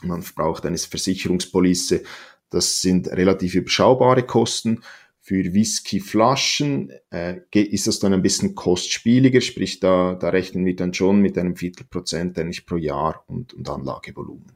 man 0.01 0.23
braucht 0.35 0.65
eine 0.65 0.77
Versicherungspolice, 0.77 2.03
das 2.49 2.81
sind 2.81 3.07
relativ 3.09 3.55
überschaubare 3.55 4.23
Kosten. 4.23 4.81
Für 5.27 5.43
Whiskyflaschen 5.53 6.89
äh, 7.09 7.41
ist 7.51 7.85
das 7.85 7.99
dann 7.99 8.13
ein 8.13 8.21
bisschen 8.21 8.55
kostspieliger, 8.55 9.41
sprich 9.41 9.81
da, 9.81 10.15
da 10.15 10.29
rechnen 10.29 10.65
wir 10.65 10.73
dann 10.73 10.93
schon 10.93 11.19
mit 11.19 11.37
einem 11.37 11.57
Viertelprozent 11.57 12.39
eigentlich 12.39 12.65
pro 12.65 12.77
Jahr 12.77 13.25
und, 13.27 13.53
und 13.53 13.69
Anlagevolumen. 13.69 14.53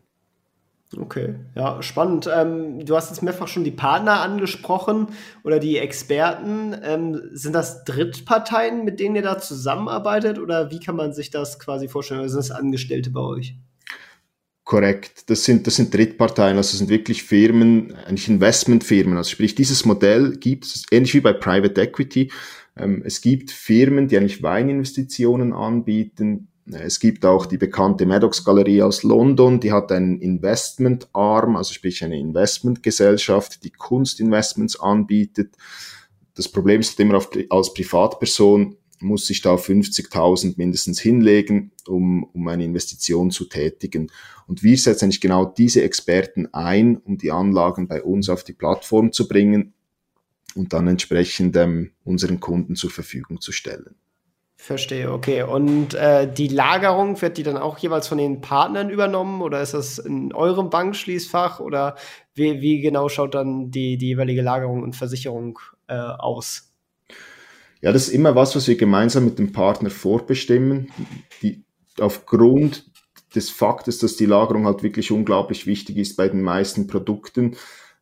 Okay, 0.98 1.36
ja, 1.56 1.82
spannend. 1.82 2.30
Ähm, 2.34 2.86
du 2.86 2.96
hast 2.96 3.10
jetzt 3.10 3.22
mehrfach 3.22 3.50
schon 3.50 3.66
die 3.66 3.72
Partner 3.72 4.22
angesprochen 4.22 5.08
oder 5.44 5.60
die 5.60 5.78
Experten. 5.78 6.74
Ähm, 6.82 7.22
sind 7.34 7.54
das 7.54 7.84
Drittparteien, 7.84 8.86
mit 8.86 9.02
denen 9.02 9.18
ihr 9.18 9.24
da 9.24 9.40
zusammenarbeitet 9.40 10.40
oder 10.40 10.72
wie 10.72 10.80
kann 10.80 10.96
man 10.96 11.12
sich 11.12 11.32
das 11.32 11.60
quasi 11.60 11.90
vorstellen? 11.90 12.22
Oder 12.22 12.30
sind 12.30 12.40
das 12.40 12.52
Angestellte 12.52 13.10
bei 13.10 13.20
euch? 13.20 13.58
Korrekt, 14.72 15.30
das 15.30 15.44
sind, 15.44 15.68
das 15.68 15.76
sind 15.76 15.94
Drittparteien, 15.94 16.56
also 16.56 16.70
das 16.72 16.78
sind 16.78 16.90
wirklich 16.90 17.24
Firmen, 17.24 17.94
eigentlich 18.06 18.30
Investmentfirmen. 18.30 19.18
Also 19.18 19.32
sprich, 19.32 19.54
dieses 19.54 19.84
Modell 19.84 20.38
gibt 20.38 20.64
es 20.64 20.86
ähnlich 20.92 21.14
wie 21.14 21.20
bei 21.20 21.34
Private 21.34 21.82
Equity. 21.82 22.32
Ähm, 22.78 23.02
es 23.06 23.20
gibt 23.20 23.52
Firmen, 23.52 24.08
die 24.08 24.16
eigentlich 24.16 24.42
Weininvestitionen 24.44 25.52
anbieten, 25.52 26.48
es 26.72 27.02
gibt 27.02 27.26
auch 27.26 27.48
die 27.48 27.58
bekannte 27.58 28.06
Maddox 28.06 28.46
Galerie 28.46 28.82
aus 28.82 29.04
London, 29.04 29.60
die 29.60 29.74
hat 29.74 29.92
einen 29.92 30.22
Investment-Arm, 30.22 31.58
also 31.58 31.74
sprich 31.74 32.02
eine 32.06 32.18
Investmentgesellschaft, 32.18 33.66
die 33.66 33.72
Kunstinvestments 33.72 34.80
anbietet. 34.80 35.58
Das 36.34 36.48
Problem 36.48 36.80
ist 36.80 36.98
immer 36.98 37.18
auf, 37.18 37.30
als 37.50 37.74
Privatperson 37.74 38.78
muss 39.02 39.28
sich 39.28 39.42
da 39.42 39.56
50.000 39.56 40.54
mindestens 40.58 41.00
hinlegen, 41.00 41.72
um, 41.88 42.24
um 42.24 42.48
eine 42.48 42.64
Investition 42.64 43.32
zu 43.32 43.46
tätigen. 43.46 44.12
Und 44.48 44.64
wir 44.64 44.78
setzen 44.78 45.06
eigentlich 45.06 45.22
genau 45.22 45.46
diese 45.46 45.84
Experten 45.84 46.48
ein, 46.54 46.98
um 46.98 47.18
die 47.18 47.32
Anlagen 47.32 47.88
bei 47.88 48.04
uns 48.04 48.30
auf 48.30 48.44
die 48.44 48.54
Plattform 48.54 49.12
zu 49.12 49.28
bringen 49.28 49.74
und 50.56 50.74
dann 50.74 50.88
entsprechend 50.88 51.56
ähm, 51.56 51.92
unseren 52.04 52.40
Kunden 52.40 52.76
zur 52.76 52.92
Verfügung 52.92 53.42
zu 53.42 53.52
stellen. 53.52 53.96
Verstehe, 54.58 55.12
okay. 55.12 55.42
Und 55.42 55.96
äh, 55.96 56.32
die 56.32 56.48
Lagerung, 56.48 57.20
wird 57.20 57.40
die 57.40 57.44
dann 57.44 57.58
auch 57.58 57.80
jeweils 57.80 58.08
von 58.08 58.20
den 58.20 58.42
Partnern 58.42 58.92
übernommen 58.92 59.42
oder 59.42 59.60
ist 59.60 59.74
das 59.74 59.98
in 59.98 60.34
eurem 60.34 60.70
Bankschließfach 60.70 61.60
oder 61.60 61.96
wie, 62.36 62.62
wie 62.62 62.80
genau 62.80 63.10
schaut 63.10 63.34
dann 63.34 63.72
die, 63.72 63.98
die 63.98 64.10
jeweilige 64.10 64.44
Lagerung 64.44 64.84
und 64.84 64.96
Versicherung 64.96 65.58
äh, 65.88 65.96
aus? 65.96 66.71
Ja, 67.82 67.92
das 67.92 68.08
ist 68.08 68.14
immer 68.14 68.36
was, 68.36 68.56
was 68.56 68.68
wir 68.68 68.78
gemeinsam 68.78 69.26
mit 69.26 69.40
dem 69.40 69.52
Partner 69.52 69.90
vorbestimmen. 69.90 70.92
Die, 71.42 71.64
aufgrund 72.00 72.92
des 73.36 73.50
Faktes, 73.50 73.98
dass 73.98 74.16
die 74.16 74.26
Lagerung 74.26 74.66
halt 74.66 74.84
wirklich 74.84 75.12
unglaublich 75.12 75.66
wichtig 75.66 75.98
ist 75.98 76.16
bei 76.16 76.30
den 76.30 76.42
meisten 76.42 76.88
Produkten, 76.88 77.56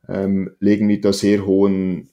ähm, 0.08 0.52
legen 0.60 0.88
wir 0.88 1.00
da 1.00 1.14
sehr 1.14 1.46
hohen, 1.46 2.10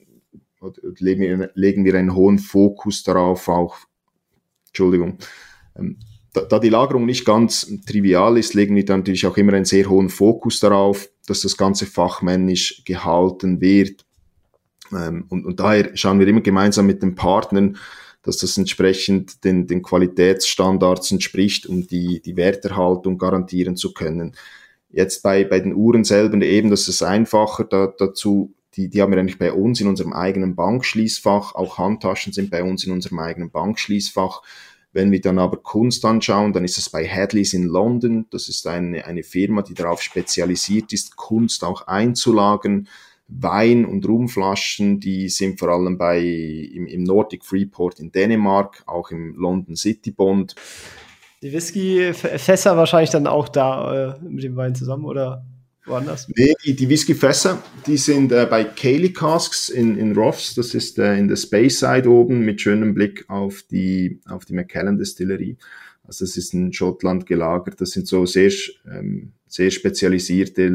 legen 0.99 1.21
wir, 1.21 1.51
legen 1.55 1.83
wir 1.83 1.95
einen 1.95 2.15
hohen 2.15 2.39
Fokus 2.39 3.03
darauf, 3.03 3.47
auch 3.47 3.77
Entschuldigung. 4.67 5.17
Ähm, 5.75 5.97
da, 6.33 6.41
da 6.41 6.59
die 6.59 6.69
Lagerung 6.69 7.05
nicht 7.05 7.25
ganz 7.25 7.67
trivial 7.85 8.37
ist, 8.37 8.53
legen 8.53 8.75
wir 8.75 8.85
dann 8.85 8.99
natürlich 8.99 9.25
auch 9.25 9.37
immer 9.37 9.53
einen 9.53 9.65
sehr 9.65 9.89
hohen 9.89 10.09
Fokus 10.09 10.59
darauf, 10.59 11.09
dass 11.25 11.41
das 11.41 11.57
Ganze 11.57 11.85
fachmännisch 11.85 12.83
gehalten 12.85 13.59
wird. 13.59 14.05
Ähm, 14.91 15.25
und, 15.29 15.45
und 15.45 15.59
daher 15.59 15.95
schauen 15.95 16.19
wir 16.19 16.27
immer 16.27 16.41
gemeinsam 16.41 16.85
mit 16.85 17.01
den 17.01 17.15
Partnern, 17.15 17.77
dass 18.23 18.37
das 18.37 18.57
entsprechend 18.57 19.43
den, 19.45 19.67
den 19.67 19.81
Qualitätsstandards 19.81 21.11
entspricht, 21.11 21.65
um 21.65 21.87
die, 21.87 22.21
die 22.21 22.35
Werterhaltung 22.35 23.17
garantieren 23.17 23.77
zu 23.77 23.93
können. 23.93 24.35
Jetzt 24.89 25.23
bei, 25.23 25.43
bei 25.43 25.59
den 25.59 25.73
Uhren 25.73 26.03
selber 26.03 26.41
eben, 26.41 26.69
das 26.69 26.87
ist 26.87 27.03
einfacher 27.03 27.63
da, 27.63 27.87
dazu, 27.97 28.53
die, 28.75 28.89
die 28.89 29.01
haben 29.01 29.11
wir 29.11 29.19
eigentlich 29.19 29.39
bei 29.39 29.51
uns 29.51 29.81
in 29.81 29.87
unserem 29.87 30.13
eigenen 30.13 30.55
Bankschließfach, 30.55 31.55
auch 31.55 31.77
Handtaschen 31.77 32.33
sind 32.33 32.51
bei 32.51 32.63
uns 32.63 32.85
in 32.85 32.91
unserem 32.91 33.19
eigenen 33.19 33.49
Bankschließfach. 33.49 34.41
Wenn 34.93 35.11
wir 35.11 35.21
dann 35.21 35.39
aber 35.39 35.57
Kunst 35.57 36.05
anschauen, 36.05 36.53
dann 36.53 36.63
ist 36.63 36.77
es 36.77 36.89
bei 36.89 37.07
Hadleys 37.07 37.53
in 37.53 37.63
London. 37.63 38.25
Das 38.29 38.49
ist 38.49 38.65
eine, 38.67 39.05
eine 39.05 39.23
Firma, 39.23 39.61
die 39.61 39.73
darauf 39.73 40.01
spezialisiert 40.01 40.93
ist, 40.93 41.15
Kunst 41.15 41.63
auch 41.63 41.87
einzulagern. 41.87 42.87
Wein- 43.27 43.85
und 43.85 44.07
Rumflaschen, 44.07 44.99
die 44.99 45.29
sind 45.29 45.59
vor 45.59 45.69
allem 45.69 45.97
bei, 45.97 46.19
im, 46.19 46.87
im 46.87 47.03
Nordic 47.03 47.43
Freeport 47.43 47.99
in 47.99 48.11
Dänemark, 48.11 48.83
auch 48.85 49.11
im 49.11 49.35
London 49.35 49.75
City 49.75 50.11
Bond. 50.11 50.55
Die 51.41 51.51
Whisky-Fässer 51.51 52.77
wahrscheinlich 52.77 53.09
dann 53.09 53.27
auch 53.27 53.47
da 53.49 54.15
äh, 54.15 54.19
mit 54.23 54.43
dem 54.43 54.55
Wein 54.55 54.75
zusammen, 54.75 55.05
oder? 55.05 55.45
woanders? 55.87 56.27
Nee, 56.35 56.53
die, 56.63 56.75
die 56.75 56.89
Whiskyfässer, 56.89 57.61
die 57.85 57.97
sind 57.97 58.31
äh, 58.31 58.45
bei 58.49 58.63
Cayley 58.63 59.13
Casks 59.13 59.69
in, 59.69 59.97
in 59.97 60.13
Roths, 60.13 60.55
das 60.55 60.73
ist 60.73 60.99
äh, 60.99 61.17
in 61.17 61.27
der 61.27 61.35
Speyside 61.35 62.09
oben 62.09 62.41
mit 62.41 62.61
schönem 62.61 62.93
Blick 62.93 63.25
auf 63.29 63.63
die, 63.63 64.19
auf 64.25 64.45
die 64.45 64.53
Macallan 64.53 64.97
Distillerie. 64.97 65.57
Also 66.03 66.25
das 66.25 66.37
ist 66.37 66.53
in 66.53 66.71
Schottland 66.71 67.25
gelagert. 67.25 67.81
Das 67.81 67.91
sind 67.91 68.07
so 68.07 68.25
sehr, 68.25 68.51
ähm, 68.89 69.33
sehr 69.47 69.71
spezialisierte 69.71 70.67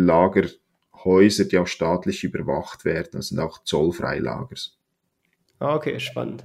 Lagerhäuser, 1.04 1.44
die 1.44 1.58
auch 1.58 1.66
staatlich 1.66 2.24
überwacht 2.24 2.84
werden. 2.84 3.10
Das 3.12 3.28
sind 3.28 3.40
auch 3.40 3.62
zollfreie 3.64 4.20
Lagers. 4.20 4.78
Ah, 5.58 5.74
okay, 5.74 6.00
spannend. 6.00 6.44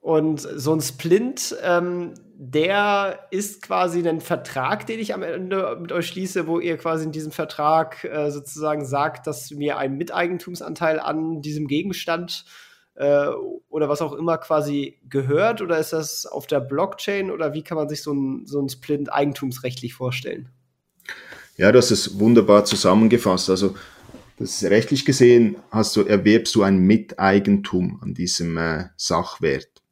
Und 0.00 0.40
so 0.40 0.72
ein 0.72 0.80
Splint, 0.80 1.56
ähm, 1.64 2.14
der 2.36 3.26
ist 3.32 3.62
quasi 3.62 4.06
ein 4.06 4.20
Vertrag, 4.20 4.86
den 4.86 5.00
ich 5.00 5.12
am 5.14 5.24
Ende 5.24 5.76
mit 5.80 5.90
euch 5.90 6.06
schließe, 6.06 6.46
wo 6.46 6.60
ihr 6.60 6.76
quasi 6.76 7.04
in 7.04 7.12
diesem 7.12 7.32
Vertrag 7.32 8.04
äh, 8.04 8.30
sozusagen 8.30 8.84
sagt, 8.84 9.26
dass 9.26 9.50
mir 9.50 9.78
ein 9.78 9.96
Miteigentumsanteil 9.96 11.00
an 11.00 11.42
diesem 11.42 11.66
Gegenstand 11.66 12.44
äh, 12.94 13.26
oder 13.68 13.88
was 13.88 14.00
auch 14.00 14.12
immer 14.12 14.38
quasi 14.38 15.00
gehört? 15.08 15.60
Oder 15.60 15.78
ist 15.78 15.92
das 15.92 16.24
auf 16.24 16.46
der 16.46 16.60
Blockchain 16.60 17.32
oder 17.32 17.52
wie 17.52 17.62
kann 17.62 17.76
man 17.76 17.88
sich 17.88 18.02
so 18.02 18.12
ein, 18.12 18.46
so 18.46 18.60
ein 18.60 18.68
Splint 18.68 19.12
eigentumsrechtlich 19.12 19.94
vorstellen? 19.94 20.50
Ja, 21.56 21.72
das 21.72 21.90
ist 21.90 22.18
wunderbar 22.20 22.64
zusammengefasst. 22.66 23.48
Also 23.48 23.74
das 24.38 24.62
ist 24.62 24.70
rechtlich 24.70 25.06
gesehen 25.06 25.56
hast 25.70 25.96
du, 25.96 26.02
erwerbst 26.02 26.54
du 26.54 26.62
ein 26.62 26.78
Miteigentum 26.78 27.98
an 28.02 28.12
diesem 28.12 28.58
äh, 28.58 28.88
Sachwert. 28.96 29.82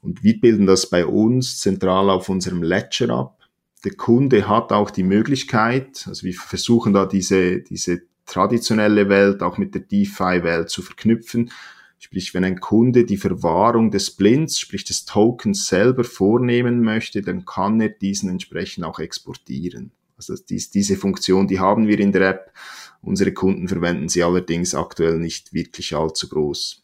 Und 0.00 0.24
wir 0.24 0.40
bilden 0.40 0.66
das 0.66 0.90
bei 0.90 1.06
uns 1.06 1.60
zentral 1.60 2.10
auf 2.10 2.28
unserem 2.28 2.64
Ledger 2.64 3.10
ab. 3.10 3.38
Der 3.84 3.94
Kunde 3.94 4.48
hat 4.48 4.72
auch 4.72 4.90
die 4.90 5.04
Möglichkeit, 5.04 6.04
also 6.08 6.24
wir 6.24 6.34
versuchen 6.34 6.92
da 6.92 7.06
diese, 7.06 7.60
diese 7.60 8.02
traditionelle 8.26 9.08
Welt 9.08 9.42
auch 9.42 9.58
mit 9.58 9.74
der 9.74 9.82
DeFi-Welt 9.82 10.70
zu 10.70 10.82
verknüpfen. 10.82 11.52
Sprich, 11.98 12.34
wenn 12.34 12.42
ein 12.42 12.58
Kunde 12.58 13.04
die 13.04 13.16
Verwahrung 13.16 13.92
des 13.92 14.10
Blinds, 14.10 14.58
sprich 14.58 14.82
des 14.82 15.04
Tokens 15.04 15.68
selber 15.68 16.02
vornehmen 16.02 16.82
möchte, 16.82 17.22
dann 17.22 17.44
kann 17.44 17.80
er 17.80 17.90
diesen 17.90 18.28
entsprechend 18.28 18.84
auch 18.84 18.98
exportieren. 18.98 19.92
Also 20.30 20.42
dies, 20.48 20.70
diese 20.70 20.96
Funktion, 20.96 21.48
die 21.48 21.60
haben 21.60 21.86
wir 21.88 21.98
in 21.98 22.12
der 22.12 22.28
App. 22.28 22.52
Unsere 23.00 23.32
Kunden 23.32 23.68
verwenden 23.68 24.08
sie 24.08 24.22
allerdings 24.22 24.74
aktuell 24.74 25.18
nicht 25.18 25.52
wirklich 25.52 25.94
allzu 25.94 26.28
groß. 26.28 26.82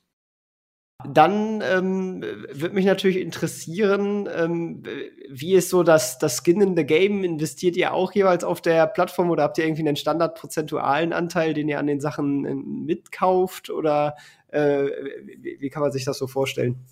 Dann 1.07 1.63
ähm, 1.63 2.23
würde 2.23 2.75
mich 2.75 2.85
natürlich 2.85 3.19
interessieren, 3.19 4.29
ähm, 4.35 4.83
wie 5.31 5.55
ist 5.55 5.71
so 5.71 5.85
das, 5.85 6.19
das 6.19 6.43
Skin 6.43 6.61
in 6.61 6.77
the 6.77 6.85
Game? 6.85 7.23
Investiert 7.23 7.77
ihr 7.77 7.95
auch 7.95 8.11
jeweils 8.11 8.43
auf 8.43 8.61
der 8.61 8.89
Plattform 8.89 9.31
oder 9.31 9.45
habt 9.45 9.59
ihr 9.59 9.65
irgendwie 9.65 9.87
einen 9.87 9.95
standardprozentualen 9.95 11.13
Anteil, 11.13 11.55
den 11.55 11.69
ihr 11.69 11.79
an 11.79 11.87
den 11.87 12.01
Sachen 12.01 12.45
äh, 12.45 12.55
mitkauft? 12.55 13.71
Oder 13.71 14.17
äh, 14.49 14.87
wie, 15.25 15.59
wie 15.61 15.71
kann 15.71 15.83
man 15.83 15.93
sich 15.93 16.05
das 16.05 16.19
so 16.19 16.27
vorstellen? 16.27 16.85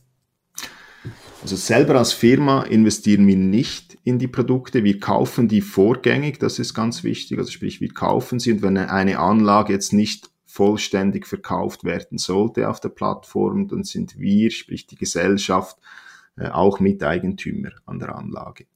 Also 1.42 1.56
selber 1.56 1.96
als 1.96 2.12
Firma 2.12 2.62
investieren 2.62 3.26
wir 3.26 3.36
nicht 3.36 3.98
in 4.04 4.18
die 4.18 4.28
Produkte, 4.28 4.84
wir 4.84 4.98
kaufen 4.98 5.48
die 5.48 5.60
vorgängig, 5.60 6.38
das 6.38 6.58
ist 6.58 6.74
ganz 6.74 7.04
wichtig. 7.04 7.38
Also 7.38 7.50
sprich, 7.50 7.80
wir 7.80 7.92
kaufen 7.92 8.38
sie 8.38 8.52
und 8.52 8.62
wenn 8.62 8.76
eine 8.76 9.18
Anlage 9.18 9.72
jetzt 9.72 9.92
nicht 9.92 10.30
vollständig 10.44 11.26
verkauft 11.26 11.84
werden 11.84 12.18
sollte 12.18 12.68
auf 12.68 12.80
der 12.80 12.88
Plattform, 12.88 13.68
dann 13.68 13.84
sind 13.84 14.18
wir, 14.18 14.50
sprich 14.50 14.86
die 14.86 14.96
Gesellschaft, 14.96 15.76
äh, 16.36 16.48
auch 16.48 16.80
Miteigentümer 16.80 17.70
an 17.84 17.98
der 17.98 18.16
Anlage. 18.16 18.66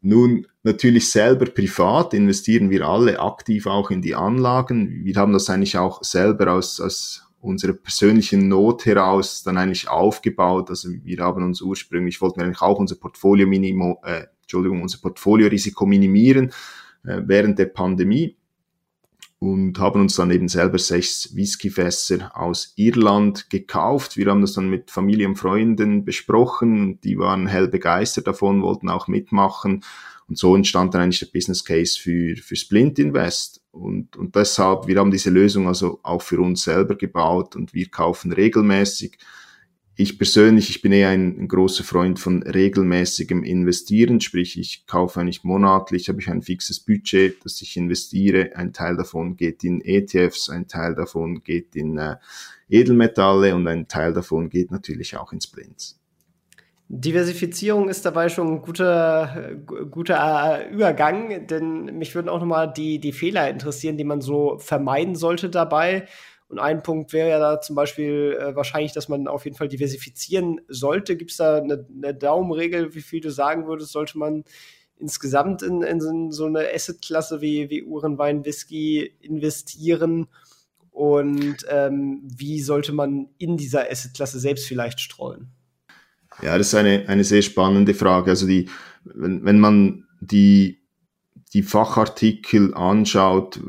Nun, 0.00 0.46
natürlich 0.64 1.10
selber 1.10 1.46
privat 1.46 2.12
investieren 2.12 2.70
wir 2.70 2.86
alle 2.86 3.20
aktiv 3.20 3.66
auch 3.66 3.90
in 3.90 4.02
die 4.02 4.16
Anlagen. 4.16 5.04
Wir 5.04 5.14
haben 5.14 5.32
das 5.32 5.48
eigentlich 5.48 5.78
auch 5.78 6.02
selber 6.02 6.52
aus, 6.52 6.80
aus 6.80 7.28
unserer 7.42 7.72
persönlichen 7.72 8.48
Not 8.48 8.86
heraus 8.86 9.42
dann 9.42 9.58
eigentlich 9.58 9.88
aufgebaut. 9.88 10.70
Also 10.70 10.88
wir 11.02 11.18
haben 11.18 11.44
uns 11.44 11.60
ursprünglich, 11.60 12.20
wollten 12.20 12.40
wir 12.40 12.46
eigentlich 12.46 12.62
auch 12.62 12.78
unser 12.78 12.94
Portfolio 12.96 13.46
minimo, 13.46 14.00
äh, 14.04 14.26
Entschuldigung, 14.42 14.80
unser 14.80 14.98
Portfoliorisiko 14.98 15.84
minimieren 15.84 16.52
äh, 17.04 17.20
während 17.24 17.58
der 17.58 17.66
Pandemie 17.66 18.36
und 19.40 19.80
haben 19.80 20.02
uns 20.02 20.14
dann 20.14 20.30
eben 20.30 20.46
selber 20.46 20.78
sechs 20.78 21.34
Whiskyfässer 21.34 22.30
aus 22.36 22.74
Irland 22.76 23.50
gekauft. 23.50 24.16
Wir 24.16 24.26
haben 24.26 24.40
das 24.40 24.52
dann 24.52 24.68
mit 24.70 24.92
Familie 24.92 25.26
und 25.26 25.34
Freunden 25.34 26.04
besprochen. 26.04 27.00
Die 27.00 27.18
waren 27.18 27.48
hell 27.48 27.66
begeistert 27.66 28.28
davon, 28.28 28.62
wollten 28.62 28.88
auch 28.88 29.08
mitmachen. 29.08 29.82
Und 30.28 30.38
so 30.38 30.54
entstand 30.56 30.94
dann 30.94 31.02
eigentlich 31.02 31.20
der 31.20 31.26
Business 31.26 31.64
Case 31.64 31.98
für, 31.98 32.36
für 32.36 32.56
Splint 32.56 32.98
Invest. 32.98 33.62
Und, 33.70 34.16
und 34.16 34.34
deshalb, 34.34 34.86
wir 34.86 34.98
haben 34.98 35.10
diese 35.10 35.30
Lösung 35.30 35.68
also 35.68 36.00
auch 36.02 36.22
für 36.22 36.40
uns 36.40 36.62
selber 36.64 36.94
gebaut 36.94 37.56
und 37.56 37.74
wir 37.74 37.88
kaufen 37.88 38.32
regelmäßig 38.32 39.18
ich 39.94 40.18
persönlich, 40.18 40.70
ich 40.70 40.80
bin 40.80 40.92
eher 40.92 41.10
ein, 41.10 41.38
ein, 41.38 41.48
großer 41.48 41.84
Freund 41.84 42.18
von 42.18 42.42
regelmäßigem 42.42 43.44
Investieren, 43.44 44.20
sprich 44.20 44.58
ich 44.58 44.86
kaufe 44.86 45.20
eigentlich 45.20 45.44
monatlich, 45.44 46.08
habe 46.08 46.20
ich 46.20 46.30
ein 46.30 46.42
fixes 46.42 46.80
Budget, 46.80 47.44
das 47.44 47.60
ich 47.60 47.76
investiere. 47.76 48.56
Ein 48.56 48.72
Teil 48.72 48.96
davon 48.96 49.36
geht 49.36 49.64
in 49.64 49.82
ETFs, 49.82 50.48
ein 50.48 50.66
Teil 50.66 50.94
davon 50.94 51.42
geht 51.42 51.76
in 51.76 51.98
äh, 51.98 52.16
Edelmetalle 52.70 53.54
und 53.54 53.66
ein 53.68 53.86
Teil 53.86 54.14
davon 54.14 54.48
geht 54.48 54.70
natürlich 54.70 55.16
auch 55.16 55.32
in 55.32 55.40
Splints. 55.42 56.01
Diversifizierung 56.94 57.88
ist 57.88 58.04
dabei 58.04 58.28
schon 58.28 58.48
ein 58.48 58.60
guter, 58.60 59.56
guter 59.90 60.60
äh, 60.60 60.68
Übergang, 60.68 61.46
denn 61.46 61.86
mich 61.96 62.14
würden 62.14 62.28
auch 62.28 62.38
nochmal 62.38 62.70
die, 62.70 62.98
die 62.98 63.12
Fehler 63.12 63.48
interessieren, 63.48 63.96
die 63.96 64.04
man 64.04 64.20
so 64.20 64.58
vermeiden 64.58 65.14
sollte 65.14 65.48
dabei. 65.48 66.06
Und 66.48 66.58
ein 66.58 66.82
Punkt 66.82 67.14
wäre 67.14 67.30
ja 67.30 67.38
da 67.38 67.62
zum 67.62 67.76
Beispiel 67.76 68.38
äh, 68.38 68.54
wahrscheinlich, 68.54 68.92
dass 68.92 69.08
man 69.08 69.26
auf 69.26 69.46
jeden 69.46 69.56
Fall 69.56 69.68
diversifizieren 69.68 70.60
sollte. 70.68 71.16
Gibt 71.16 71.30
es 71.30 71.38
da 71.38 71.56
eine, 71.62 71.86
eine, 71.96 72.14
Daumenregel, 72.14 72.94
wie 72.94 73.00
viel 73.00 73.22
du 73.22 73.30
sagen 73.30 73.66
würdest, 73.66 73.92
sollte 73.92 74.18
man 74.18 74.44
insgesamt 74.98 75.62
in, 75.62 75.80
in 75.80 76.30
so 76.30 76.44
eine 76.44 76.68
Assetklasse 76.74 77.40
wie, 77.40 77.70
wie 77.70 77.84
Uhrenwein, 77.84 78.44
Whisky 78.44 79.14
investieren? 79.22 80.26
Und 80.90 81.64
ähm, 81.70 82.20
wie 82.24 82.60
sollte 82.60 82.92
man 82.92 83.30
in 83.38 83.56
dieser 83.56 83.90
Assetklasse 83.90 84.38
selbst 84.38 84.66
vielleicht 84.66 85.00
streuen? 85.00 85.54
Ja, 86.40 86.56
das 86.56 86.68
ist 86.68 86.74
eine, 86.74 87.08
eine 87.08 87.24
sehr 87.24 87.42
spannende 87.42 87.94
Frage. 87.94 88.30
Also 88.30 88.46
die, 88.46 88.68
wenn, 89.04 89.44
wenn 89.44 89.60
man 89.60 90.06
die, 90.20 90.80
die 91.52 91.62
Fachartikel 91.62 92.74
anschaut, 92.74 93.60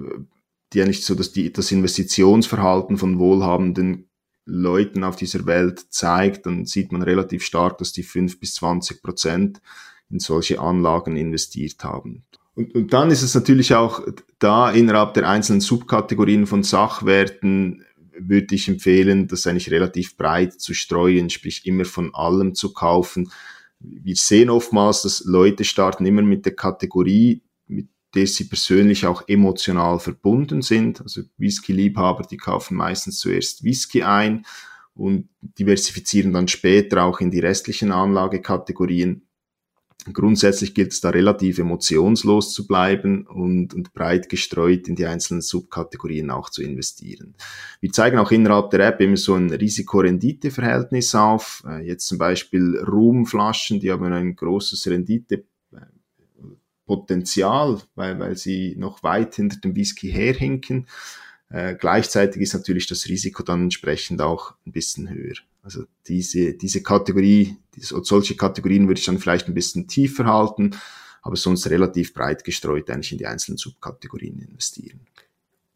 die 0.72 0.82
eigentlich 0.82 1.06
so 1.06 1.16
dass 1.16 1.32
die, 1.32 1.52
das 1.52 1.72
Investitionsverhalten 1.72 2.98
von 2.98 3.20
wohlhabenden 3.20 4.08
Leuten 4.46 5.04
auf 5.04 5.16
dieser 5.16 5.46
Welt 5.46 5.86
zeigt, 5.90 6.46
dann 6.46 6.66
sieht 6.66 6.92
man 6.92 7.02
relativ 7.02 7.44
stark, 7.44 7.78
dass 7.78 7.92
die 7.92 8.04
fünf 8.04 8.40
bis 8.40 8.56
zwanzig 8.56 9.02
Prozent 9.02 9.62
in 10.10 10.20
solche 10.20 10.60
Anlagen 10.60 11.16
investiert 11.16 11.84
haben. 11.84 12.24
Und, 12.56 12.76
und 12.76 12.94
dann 12.94 13.10
ist 13.10 13.24
es 13.24 13.36
natürlich 13.36 13.74
auch 13.74 14.02
da 14.40 14.72
innerhalb 14.72 15.14
der 15.14 15.28
einzelnen 15.28 15.62
Subkategorien 15.62 16.46
von 16.46 16.64
Sachwerten 16.64 17.83
würde 18.18 18.56
ich 18.56 18.68
empfehlen, 18.68 19.28
das 19.28 19.48
eigentlich 19.48 19.72
relativ 19.72 20.18
breit 20.18 20.54
zu 20.54 20.74
streuen, 20.74 21.30
sprich 21.30 21.66
immer 21.66 21.86
von 21.86 22.14
allem 22.14 22.56
zu 22.56 22.74
kaufen. 22.74 23.32
Wir 23.80 24.16
sehen 24.16 24.50
oftmals, 24.50 25.02
dass 25.02 25.24
Leute 25.26 25.64
starten 25.64 26.06
immer 26.06 26.22
mit 26.22 26.46
der 26.46 26.56
Kategorie, 26.56 27.42
mit 27.68 27.88
der 28.16 28.28
sie 28.28 28.46
persönlich 28.46 29.06
auch 29.06 29.28
emotional 29.28 30.00
verbunden 30.00 30.62
sind. 30.62 31.02
Also 31.02 31.22
Whisky-Liebhaber, 31.38 32.24
die 32.24 32.38
kaufen 32.38 32.78
meistens 32.78 33.20
zuerst 33.20 33.64
Whisky 33.64 34.04
ein 34.04 34.46
und 34.94 35.30
diversifizieren 35.42 36.34
dann 36.34 36.48
später 36.48 37.04
auch 37.04 37.20
in 37.20 37.32
die 37.32 37.40
restlichen 37.40 37.92
Anlagekategorien. 37.92 39.28
Grundsätzlich 40.12 40.74
gilt 40.74 40.92
es 40.92 41.02
da 41.02 41.10
relativ 41.10 41.60
emotionslos 41.60 42.54
zu 42.54 42.68
bleiben 42.68 43.26
und, 43.26 43.74
und 43.74 43.94
breit 43.94 44.28
gestreut 44.28 44.88
in 44.90 44.96
die 44.96 45.06
einzelnen 45.06 45.42
Subkategorien 45.42 46.30
auch 46.30 46.50
zu 46.50 46.62
investieren. 46.62 47.36
Wir 47.80 47.92
zeigen 47.92 48.18
auch 48.18 48.32
innerhalb 48.32 48.72
der 48.72 48.82
App 48.88 49.00
immer 49.00 49.16
so 49.16 49.36
ein 49.36 49.50
Risiko-Rendite-Verhältnis 49.50 51.16
auf. 51.16 51.64
Äh, 51.66 51.88
jetzt 51.88 52.08
zum 52.08 52.18
Beispiel 52.18 52.80
Rumflaschen, 52.80 53.80
die 53.80 53.92
haben 53.92 54.12
ein 54.12 54.36
großes 54.36 54.88
Rendite 54.88 55.46
Potenzial, 56.86 57.82
weil, 57.96 58.20
weil 58.20 58.38
sie 58.38 58.76
noch 58.78 59.04
weit 59.04 59.36
hinter 59.36 59.58
dem 59.58 59.76
Whisky 59.76 60.12
herhinken. 60.12 60.88
Äh, 61.50 61.76
gleichzeitig 61.76 62.42
ist 62.42 62.54
natürlich 62.54 62.88
das 62.88 63.08
Risiko 63.08 63.44
dann 63.44 63.64
entsprechend 63.64 64.22
auch 64.22 64.56
ein 64.66 64.72
bisschen 64.72 65.10
höher. 65.10 65.36
Also 65.64 65.86
diese, 66.08 66.54
diese 66.54 66.84
Kategorie, 66.84 67.58
diese, 67.76 68.04
solche 68.04 68.36
Kategorien 68.36 68.88
würde 68.88 69.00
ich 69.00 69.06
dann 69.06 69.18
vielleicht 69.18 69.48
ein 69.48 69.54
bisschen 69.54 69.88
tiefer 69.88 70.26
halten, 70.26 70.76
aber 71.22 71.38
sonst 71.38 71.70
relativ 71.70 72.14
breit 72.14 72.44
gestreut 72.44 72.90
eigentlich 72.90 73.14
in 73.14 73.18
die 73.18 73.28
einzelnen 73.28 73.58
Subkategorien 73.58 74.40
investieren. 74.40 75.00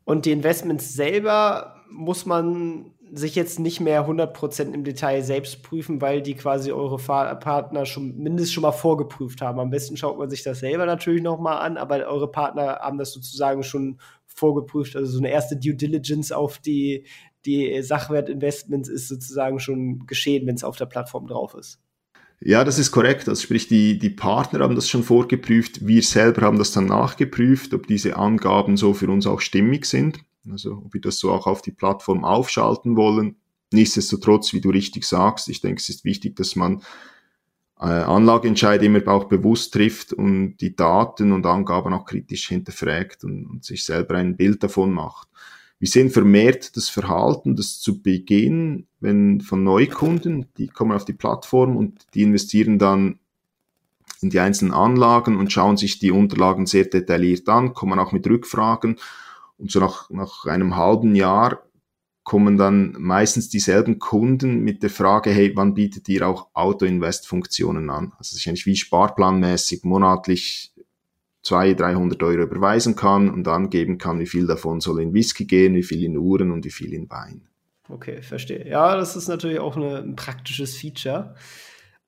Und 0.03 0.25
die 0.25 0.31
Investments 0.31 0.93
selber 0.93 1.83
muss 1.89 2.25
man 2.25 2.91
sich 3.14 3.36
jetzt 3.36 3.60
nicht 3.60 3.80
mehr 3.80 4.08
100% 4.08 4.74
im 4.74 4.84
Detail 4.84 5.22
selbst 5.22 5.64
prüfen, 5.64 6.01
weil 6.01 6.22
die 6.22 6.36
quasi 6.36 6.72
eure 6.72 6.97
Partner 6.97 7.86
schon 7.86 8.18
mindestens 8.18 8.53
schon 8.53 8.64
mal 8.64 8.72
vorgeprüft 8.72 9.41
haben. 9.41 9.60
Am 9.60 9.70
besten 9.70 9.97
schaut 9.97 10.18
man 10.18 10.30
sich 10.30 10.43
das 10.43 10.60
selber 10.60 10.86
natürlich 10.86 11.24
noch 11.24 11.39
mal 11.39 11.58
an, 11.58 11.78
aber 11.78 12.05
eure 12.08 12.32
Partner 12.32 12.80
haben 12.82 12.97
das 12.97 13.12
sozusagen 13.12 13.64
schon 13.64 13.99
vorgeprüft. 14.26 14.95
Also 14.95 15.12
so 15.12 15.20
eine 15.20 15.30
erste 15.30 15.58
Due 15.58 15.76
Diligence 15.76 16.32
auf 16.32 16.60
die, 16.60 17.05
die 17.45 17.82
Sachwertinvestments 17.82 18.89
ist 18.89 19.08
sozusagen 19.08 19.60
schon 19.60 20.05
geschehen, 20.05 20.47
wenn 20.47 20.55
es 20.55 20.64
auf 20.64 20.78
der 20.78 20.86
Plattform 20.86 21.28
drauf 21.28 21.55
ist. 21.55 21.80
Ja, 22.39 22.64
das 22.64 22.78
ist 22.78 22.91
korrekt. 22.91 23.28
Also 23.28 23.41
sprich, 23.41 23.68
die, 23.68 23.97
die 23.97 24.12
Partner 24.12 24.60
haben 24.60 24.76
das 24.76 24.89
schon 24.89 25.03
vorgeprüft. 25.03 25.88
Wir 25.88 26.03
selber 26.03 26.43
haben 26.43 26.60
das 26.60 26.72
dann 26.72 26.86
nachgeprüft, 26.86 27.74
ob 27.74 27.88
diese 27.88 28.16
Angaben 28.16 28.78
so 28.78 28.93
für 28.93 29.10
uns 29.10 29.26
auch 29.26 29.41
stimmig 29.41 29.86
sind. 29.86 30.20
Also 30.51 30.81
ob 30.85 30.93
wir 30.93 31.01
das 31.01 31.19
so 31.19 31.31
auch 31.31 31.47
auf 31.47 31.61
die 31.61 31.71
Plattform 31.71 32.23
aufschalten 32.23 32.95
wollen. 32.95 33.37
Nichtsdestotrotz, 33.71 34.53
wie 34.53 34.61
du 34.61 34.69
richtig 34.69 35.03
sagst, 35.05 35.49
ich 35.49 35.61
denke, 35.61 35.79
es 35.81 35.89
ist 35.89 36.05
wichtig, 36.05 36.35
dass 36.35 36.55
man 36.55 36.81
äh, 37.79 37.85
Anlageentscheide 37.85 38.85
immer 38.85 39.05
auch 39.07 39.25
bewusst 39.25 39.73
trifft 39.73 40.13
und 40.13 40.57
die 40.57 40.75
Daten 40.75 41.31
und 41.31 41.45
Angaben 41.45 41.93
auch 41.93 42.05
kritisch 42.05 42.47
hinterfragt 42.47 43.23
und, 43.23 43.45
und 43.45 43.65
sich 43.65 43.83
selber 43.83 44.15
ein 44.15 44.37
Bild 44.37 44.63
davon 44.63 44.91
macht. 44.91 45.27
Wir 45.79 45.87
sehen 45.87 46.09
vermehrt 46.09 46.75
das 46.75 46.89
Verhalten, 46.89 47.55
das 47.55 47.79
zu 47.79 48.01
Beginn, 48.01 48.87
wenn 48.99 49.41
von 49.41 49.63
Neukunden, 49.63 50.47
die 50.57 50.67
kommen 50.67 50.93
auf 50.93 51.05
die 51.05 51.13
Plattform 51.13 51.77
und 51.77 52.07
die 52.15 52.23
investieren 52.23 52.79
dann 52.79 53.19
in 54.21 54.31
die 54.31 54.39
einzelnen 54.39 54.73
Anlagen 54.73 55.37
und 55.37 55.51
schauen 55.51 55.77
sich 55.77 55.99
die 55.99 56.09
Unterlagen 56.09 56.65
sehr 56.65 56.85
detailliert 56.85 57.47
an, 57.47 57.75
kommen 57.75 57.99
auch 57.99 58.11
mit 58.11 58.25
Rückfragen 58.27 58.97
und 59.58 59.72
so 59.72 59.80
nach, 59.80 60.10
nach 60.10 60.45
einem 60.45 60.76
halben 60.76 61.16
Jahr 61.16 61.64
kommen 62.24 62.58
dann 62.58 62.93
meistens 62.99 63.47
dieselben 63.47 63.99
Kunden 63.99 64.60
mit 64.60 64.84
der 64.84 64.89
Frage, 64.89 65.30
hey, 65.30 65.53
wann 65.55 65.74
bietet 65.74 66.10
ihr 66.10 66.28
auch 66.28 66.49
Auto-Invest-Funktionen 66.53 67.89
an? 67.89 68.12
Also 68.18 68.34
es 68.36 68.41
ist 68.41 68.47
eigentlich 68.47 68.66
wie 68.66 68.76
sparplanmäßig 68.76 69.86
monatlich 69.86 70.74
200, 71.43 71.80
300 71.80 72.24
Euro 72.24 72.41
überweisen 72.41 72.97
kann 72.97 73.30
und 73.30 73.47
angeben 73.47 73.97
kann, 73.97 74.20
wie 74.20 74.28
viel 74.28 74.45
davon 74.45 74.82
soll 74.82 75.01
in 75.01 75.14
Whisky 75.14 75.45
gehen, 75.45 75.76
wie 75.76 75.84
viel 75.84 76.03
in 76.03 76.18
Uhren 76.18 76.51
und 76.51 76.66
wie 76.66 76.72
viel 76.72 76.93
in 76.93 77.10
Wein. 77.10 77.47
Okay, 77.88 78.22
verstehe. 78.22 78.68
Ja, 78.68 78.97
das 78.97 79.16
ist 79.16 79.30
natürlich 79.30 79.60
auch 79.60 79.78
eine, 79.78 79.99
ein 79.99 80.18
praktisches 80.18 80.76
Feature. 80.76 81.36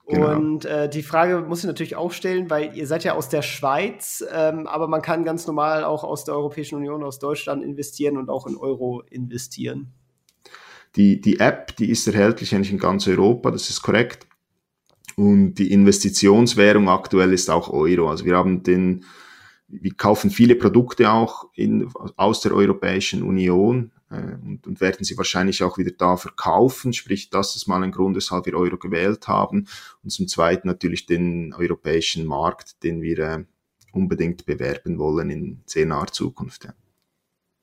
Genau. 0.10 0.36
Und 0.36 0.66
äh, 0.66 0.90
die 0.90 1.04
Frage 1.04 1.42
muss 1.48 1.60
ich 1.60 1.66
natürlich 1.66 1.96
auch 1.96 2.12
stellen, 2.12 2.50
weil 2.50 2.76
ihr 2.76 2.88
seid 2.88 3.04
ja 3.04 3.14
aus 3.14 3.30
der 3.30 3.44
Schweiz, 3.44 4.26
ähm, 4.34 4.66
aber 4.66 4.88
man 4.88 5.04
kann 5.04 5.24
ganz 5.24 5.46
normal 5.46 5.84
auch 5.84 6.04
aus 6.04 6.24
der 6.24 6.34
Europäischen 6.34 6.76
Union, 6.76 7.04
aus 7.04 7.20
Deutschland 7.20 7.64
investieren 7.64 8.18
und 8.18 8.28
auch 8.28 8.48
in 8.48 8.58
Euro 8.58 9.04
investieren. 9.12 9.94
Die, 10.96 11.22
die 11.22 11.40
App, 11.40 11.76
die 11.76 11.92
ist 11.92 12.08
erhältlich 12.08 12.56
eigentlich 12.56 12.72
in 12.72 12.80
ganz 12.80 13.08
Europa, 13.08 13.52
das 13.52 13.70
ist 13.70 13.84
korrekt. 13.84 14.26
Und 15.16 15.54
die 15.56 15.72
Investitionswährung 15.72 16.90
aktuell 16.90 17.32
ist 17.32 17.52
auch 17.52 17.70
Euro. 17.70 18.10
Also 18.10 18.26
wir 18.26 18.36
haben 18.36 18.64
den, 18.64 19.06
wir 19.68 19.94
kaufen 19.94 20.32
viele 20.32 20.56
Produkte 20.56 21.12
auch 21.12 21.50
in, 21.54 21.88
aus 22.16 22.42
der 22.42 22.54
Europäischen 22.54 23.22
Union 23.22 23.92
äh, 24.10 24.16
und, 24.16 24.66
und, 24.68 24.82
werden 24.82 25.04
sie 25.04 25.18
wahrscheinlich 25.18 25.64
auch 25.64 25.78
wieder 25.78 25.92
da 25.92 26.18
verkaufen. 26.18 26.94
Sprich, 26.94 27.30
das 27.30 27.56
ist 27.56 27.68
mal 27.68 27.84
ein 27.84 27.92
Grund, 27.92 28.16
weshalb 28.16 28.46
wir 28.46 28.56
Euro 28.56 28.78
gewählt 28.78 29.28
haben. 29.28 29.68
Und 30.04 30.10
zum 30.10 30.28
Zweiten 30.28 30.68
natürlich 30.68 31.06
den 31.06 31.54
europäischen 31.54 32.26
Markt, 32.26 32.84
den 32.84 33.02
wir 33.02 33.20
äh, 33.20 33.44
unbedingt 33.92 34.46
bewerben 34.46 34.98
wollen 34.98 35.30
in 35.30 35.62
sehr 35.66 35.86
naher 35.86 36.08
Zukunft. 36.08 36.66
Ja. 36.66 36.74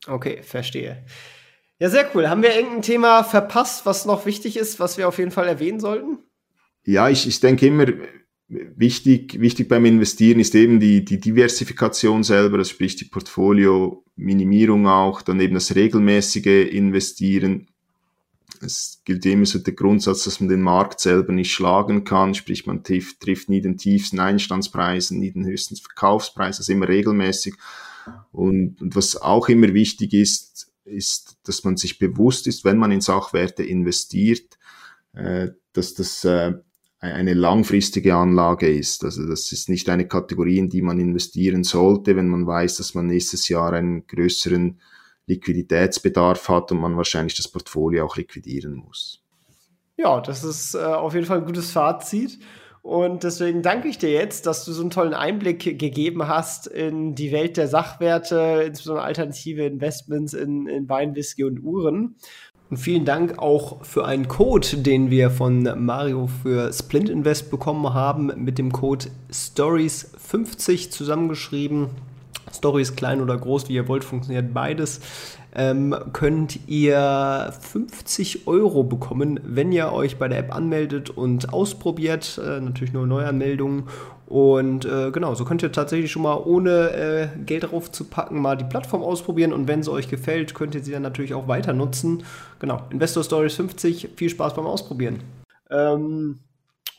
Okay, 0.07 0.42
verstehe. 0.42 1.05
Ja, 1.78 1.90
sehr 1.90 2.09
cool. 2.14 2.28
Haben 2.28 2.42
wir 2.42 2.55
irgendein 2.55 2.82
Thema 2.82 3.22
verpasst, 3.22 3.84
was 3.84 4.07
noch 4.07 4.24
wichtig 4.24 4.57
ist, 4.57 4.80
was 4.80 4.97
wir 4.97 5.09
auf 5.09 5.18
jeden 5.18 5.30
Fall 5.30 5.47
erwähnen 5.47 5.80
sollten? 5.80 6.18
Ja, 6.84 7.09
ich, 7.09 7.26
ich 7.26 7.40
denke 7.40 7.66
immer, 7.66 7.86
wichtig, 8.49 9.40
wichtig 9.40 9.68
beim 9.68 9.84
Investieren 9.84 10.40
ist 10.40 10.55
eben 10.55 10.78
die, 10.78 11.05
die 11.05 11.18
Diversifikation 11.18 12.22
selber, 12.22 12.59
das 12.59 12.70
sprich 12.70 12.97
die 12.97 13.07
Portfolio-Minimierung 13.07 14.86
auch, 14.86 15.22
dann 15.22 15.40
eben 15.40 15.55
das 15.55 15.74
regelmäßige 15.74 16.70
Investieren. 16.70 17.68
Es 18.61 19.03
gilt 19.05 19.26
immer 19.26 19.47
so 19.47 19.59
der 19.59 19.74
Grundsatz, 19.74 20.24
dass 20.24 20.40
man 20.40 20.49
den 20.49 20.62
Markt 20.62 21.01
selber 21.01 21.32
nicht 21.32 21.53
schlagen 21.53 22.05
kann, 22.05 22.34
sprich 22.34 22.66
man 22.66 22.84
trifft, 22.84 23.20
trifft 23.20 23.49
nie 23.49 23.61
den 23.61 23.76
tiefsten 23.76 24.20
Einstandspreis, 24.20 25.11
nie 25.11 25.32
den 25.32 25.44
höchsten 25.44 25.76
Verkaufspreis, 25.76 26.59
also 26.59 26.72
immer 26.72 26.88
regelmäßig. 26.88 27.55
Und, 28.32 28.80
und 28.80 28.94
was 28.94 29.20
auch 29.20 29.49
immer 29.49 29.74
wichtig 29.74 30.14
ist, 30.14 30.72
ist, 30.84 31.38
dass 31.42 31.64
man 31.64 31.76
sich 31.76 31.99
bewusst 31.99 32.47
ist, 32.47 32.64
wenn 32.64 32.78
man 32.78 32.92
in 32.92 33.01
Sachwerte 33.01 33.64
investiert, 33.64 34.57
äh, 35.12 35.49
dass 35.72 35.94
das 35.94 36.24
äh, 36.24 36.55
eine 36.99 37.34
langfristige 37.34 38.14
Anlage 38.14 38.68
ist. 38.68 39.05
Also 39.05 39.26
das 39.26 39.53
ist 39.53 39.68
nicht 39.68 39.88
eine 39.88 40.09
Kategorie, 40.09 40.59
in 40.59 40.68
die 40.68 40.82
man 40.82 40.99
investieren 40.99 41.62
sollte, 41.62 42.16
wenn 42.16 42.28
man 42.28 42.47
weiß, 42.47 42.76
dass 42.76 42.94
man 42.94 43.07
nächstes 43.07 43.49
Jahr 43.49 43.72
einen 43.72 44.07
größeren 44.07 44.80
Liquiditätsbedarf 45.26 46.49
hat 46.49 46.72
und 46.72 46.80
man 46.80 46.97
wahrscheinlich 46.97 47.36
das 47.36 47.49
Portfolio 47.49 48.07
auch 48.07 48.16
liquidieren 48.16 48.74
muss. 48.74 49.22
Ja, 49.97 50.20
das 50.20 50.44
ist 50.44 50.74
äh, 50.74 50.78
auf 50.78 51.14
jeden 51.14 51.26
Fall 51.26 51.38
ein 51.38 51.47
gutes 51.47 51.70
Fazit. 51.70 52.38
Und 52.86 53.24
deswegen 53.24 53.62
danke 53.62 53.88
ich 53.88 53.99
dir 53.99 54.12
jetzt, 54.12 54.47
dass 54.47 54.64
du 54.64 54.70
so 54.70 54.80
einen 54.80 54.90
tollen 54.90 55.12
Einblick 55.12 55.59
gegeben 55.59 56.28
hast 56.28 56.68
in 56.68 57.16
die 57.16 57.32
Welt 57.32 57.57
der 57.57 57.66
Sachwerte, 57.66 58.62
insbesondere 58.64 59.05
alternative 59.05 59.64
Investments 59.64 60.34
in, 60.34 60.68
in 60.68 60.88
Wein, 60.88 61.16
Whisky 61.16 61.42
und 61.42 61.59
Uhren. 61.64 62.14
Und 62.68 62.78
vielen 62.78 63.04
Dank 63.04 63.38
auch 63.38 63.84
für 63.84 64.06
einen 64.06 64.26
Code, 64.26 64.78
den 64.78 65.08
wir 65.08 65.30
von 65.30 65.62
Mario 65.84 66.28
für 66.42 66.72
Splint 66.72 67.08
Invest 67.08 67.50
bekommen 67.50 67.94
haben, 67.94 68.32
mit 68.36 68.58
dem 68.58 68.72
Code 68.72 69.06
Stories50 69.30 70.90
zusammengeschrieben. 70.90 71.88
Stories 72.52 72.96
klein 72.96 73.20
oder 73.20 73.36
groß, 73.36 73.68
wie 73.68 73.74
ihr 73.74 73.86
wollt, 73.86 74.02
funktioniert 74.02 74.52
beides. 74.52 75.00
Ähm, 75.59 75.94
könnt 76.12 76.68
ihr 76.68 77.50
50 77.59 78.46
Euro 78.46 78.82
bekommen, 78.82 79.40
wenn 79.42 79.72
ihr 79.72 79.90
euch 79.90 80.18
bei 80.18 80.28
der 80.28 80.38
App 80.38 80.54
anmeldet 80.54 81.09
und 81.09 81.54
ausprobiert. 81.54 82.38
Äh, 82.44 82.61
natürlich 82.61 82.92
nur 82.92 83.07
Neuanmeldungen. 83.07 83.84
Und 84.26 84.84
äh, 84.84 85.11
genau, 85.12 85.34
so 85.34 85.46
könnt 85.46 85.62
ihr 85.62 85.72
tatsächlich 85.72 86.12
schon 86.12 86.22
mal 86.22 86.36
ohne 86.36 86.90
äh, 86.90 87.28
Geld 87.46 87.70
drauf 87.70 87.90
zu 87.90 88.04
packen 88.04 88.40
mal 88.40 88.57
die 88.57 88.64
Plattform 88.64 89.02
ausprobieren 89.02 89.52
und 89.52 89.66
wenn 89.66 89.82
sie 89.82 89.90
euch 89.90 90.09
gefällt, 90.09 90.54
könnt 90.54 90.74
ihr 90.74 90.82
sie 90.82 90.92
dann 90.92 91.02
natürlich 91.02 91.32
auch 91.32 91.48
weiter 91.48 91.72
nutzen. 91.72 92.24
Genau, 92.59 92.82
Investor 92.90 93.24
Stories 93.24 93.54
50, 93.54 94.11
viel 94.16 94.28
Spaß 94.28 94.54
beim 94.54 94.66
Ausprobieren. 94.66 95.22
Ähm, 95.70 96.40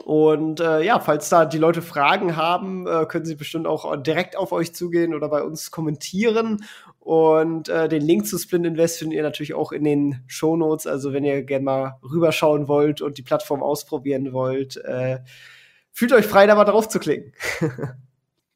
und 0.05 0.61
äh, 0.61 0.83
ja, 0.83 0.99
falls 0.99 1.27
da 1.27 1.43
die 1.43 1.57
Leute 1.57 1.81
Fragen 1.81 2.37
haben, 2.37 2.87
äh, 2.87 3.05
können 3.05 3.25
sie 3.25 3.35
bestimmt 3.35 3.67
auch 3.67 3.95
direkt 4.01 4.37
auf 4.37 4.53
euch 4.53 4.73
zugehen 4.73 5.13
oder 5.13 5.27
bei 5.27 5.43
uns 5.43 5.69
kommentieren. 5.69 6.63
Und 7.07 7.69
äh, 7.69 7.87
den 7.87 8.01
Link 8.01 8.27
zu 8.27 8.37
Splint 8.37 8.65
Invest 8.65 8.99
findet 8.99 9.15
ihr 9.15 9.23
natürlich 9.23 9.53
auch 9.53 9.71
in 9.71 9.85
den 9.85 10.25
Show 10.27 10.57
Notes. 10.57 10.85
Also 10.87 11.13
wenn 11.13 11.23
ihr 11.23 11.41
gerne 11.43 11.63
mal 11.63 11.93
rüberschauen 12.03 12.67
wollt 12.67 13.01
und 13.01 13.17
die 13.17 13.21
Plattform 13.21 13.63
ausprobieren 13.63 14.33
wollt, 14.33 14.75
äh, 14.83 15.19
fühlt 15.93 16.11
euch 16.11 16.25
frei, 16.25 16.47
da 16.47 16.55
mal 16.55 16.65
drauf 16.65 16.89
zu 16.89 16.99
klicken. 16.99 17.31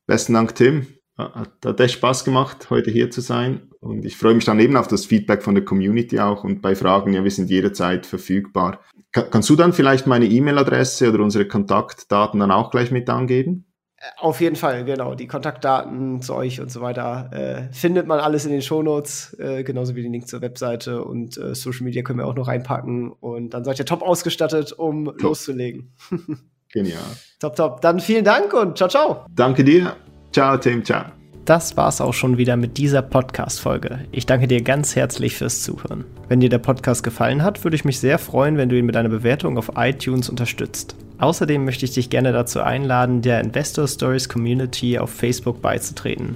Besten 0.05 0.33
Dank, 0.33 0.53
Tim. 0.55 0.85
Hat, 1.17 1.79
echt 1.79 1.93
Spaß 1.93 2.25
gemacht, 2.25 2.69
heute 2.69 2.91
hier 2.91 3.09
zu 3.09 3.21
sein. 3.21 3.69
Und 3.79 4.03
ich 4.03 4.17
freue 4.17 4.33
mich 4.33 4.43
dann 4.43 4.59
eben 4.59 4.75
auf 4.75 4.89
das 4.89 5.05
Feedback 5.05 5.43
von 5.43 5.55
der 5.55 5.63
Community 5.63 6.19
auch. 6.19 6.43
Und 6.43 6.61
bei 6.61 6.75
Fragen, 6.75 7.13
ja, 7.13 7.23
wir 7.23 7.31
sind 7.31 7.49
jederzeit 7.49 8.05
verfügbar. 8.05 8.81
Kann, 9.13 9.31
kannst 9.31 9.49
du 9.49 9.55
dann 9.55 9.71
vielleicht 9.71 10.07
meine 10.07 10.25
E-Mail-Adresse 10.25 11.07
oder 11.07 11.23
unsere 11.23 11.47
Kontaktdaten 11.47 12.41
dann 12.41 12.51
auch 12.51 12.69
gleich 12.69 12.91
mit 12.91 13.09
angeben? 13.09 13.70
Äh, 14.01 14.19
auf 14.19 14.41
jeden 14.41 14.55
Fall, 14.55 14.83
genau. 14.83 15.15
Die 15.15 15.27
Kontaktdaten 15.27 16.21
zu 16.21 16.33
euch 16.33 16.59
und 16.59 16.71
so 16.71 16.81
weiter 16.81 17.29
äh, 17.31 17.73
findet 17.73 18.07
man 18.07 18.19
alles 18.19 18.45
in 18.45 18.51
den 18.51 18.61
Shownotes, 18.61 19.37
äh, 19.39 19.63
genauso 19.63 19.95
wie 19.95 20.01
den 20.01 20.11
Link 20.11 20.27
zur 20.27 20.41
Webseite 20.41 21.03
und 21.03 21.37
äh, 21.37 21.53
Social 21.53 21.83
Media 21.83 22.01
können 22.01 22.19
wir 22.19 22.25
auch 22.25 22.35
noch 22.35 22.47
reinpacken. 22.47 23.11
Und 23.11 23.53
dann 23.53 23.63
seid 23.63 23.79
ihr 23.79 23.85
top 23.85 24.01
ausgestattet, 24.01 24.73
um 24.73 25.05
top. 25.05 25.21
loszulegen. 25.21 25.93
Genial. 26.73 26.99
Top, 27.39 27.55
top. 27.55 27.81
Dann 27.81 27.99
vielen 27.99 28.23
Dank 28.23 28.53
und 28.53 28.77
ciao, 28.77 28.89
ciao. 28.89 29.25
Danke 29.35 29.63
dir. 29.63 29.95
Ciao, 30.31 30.57
Tim. 30.57 30.83
Ciao. 30.83 31.03
Das 31.45 31.75
war's 31.75 32.01
auch 32.01 32.13
schon 32.13 32.37
wieder 32.37 32.55
mit 32.55 32.77
dieser 32.77 33.01
Podcast-Folge. 33.01 34.05
Ich 34.11 34.25
danke 34.25 34.47
dir 34.47 34.61
ganz 34.61 34.95
herzlich 34.95 35.35
fürs 35.35 35.63
Zuhören. 35.63 36.05
Wenn 36.29 36.39
dir 36.39 36.49
der 36.49 36.59
Podcast 36.59 37.03
gefallen 37.03 37.43
hat, 37.43 37.63
würde 37.63 37.75
ich 37.75 37.83
mich 37.83 37.99
sehr 37.99 38.19
freuen, 38.19 38.57
wenn 38.57 38.69
du 38.69 38.77
ihn 38.77 38.85
mit 38.85 38.95
einer 38.95 39.09
Bewertung 39.09 39.57
auf 39.57 39.71
iTunes 39.75 40.29
unterstützt. 40.29 40.95
Außerdem 41.21 41.63
möchte 41.63 41.85
ich 41.85 41.93
dich 41.93 42.09
gerne 42.09 42.31
dazu 42.31 42.61
einladen, 42.61 43.21
der 43.21 43.41
Investor 43.41 43.87
Stories 43.87 44.27
Community 44.27 44.97
auf 44.97 45.11
Facebook 45.11 45.61
beizutreten. 45.61 46.35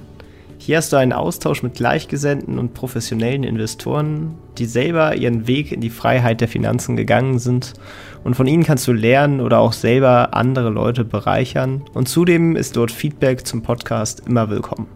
Hier 0.58 0.76
hast 0.76 0.92
du 0.92 0.96
einen 0.96 1.12
Austausch 1.12 1.64
mit 1.64 1.74
Gleichgesinnten 1.74 2.56
und 2.56 2.72
professionellen 2.72 3.42
Investoren, 3.42 4.36
die 4.58 4.64
selber 4.64 5.16
ihren 5.16 5.48
Weg 5.48 5.72
in 5.72 5.80
die 5.80 5.90
Freiheit 5.90 6.40
der 6.40 6.46
Finanzen 6.46 6.96
gegangen 6.96 7.40
sind 7.40 7.74
und 8.22 8.36
von 8.36 8.46
ihnen 8.46 8.62
kannst 8.62 8.86
du 8.86 8.92
lernen 8.92 9.40
oder 9.40 9.58
auch 9.58 9.72
selber 9.72 10.34
andere 10.34 10.70
Leute 10.70 11.04
bereichern 11.04 11.82
und 11.92 12.08
zudem 12.08 12.54
ist 12.54 12.76
dort 12.76 12.92
Feedback 12.92 13.44
zum 13.44 13.62
Podcast 13.62 14.22
immer 14.28 14.50
willkommen. 14.50 14.95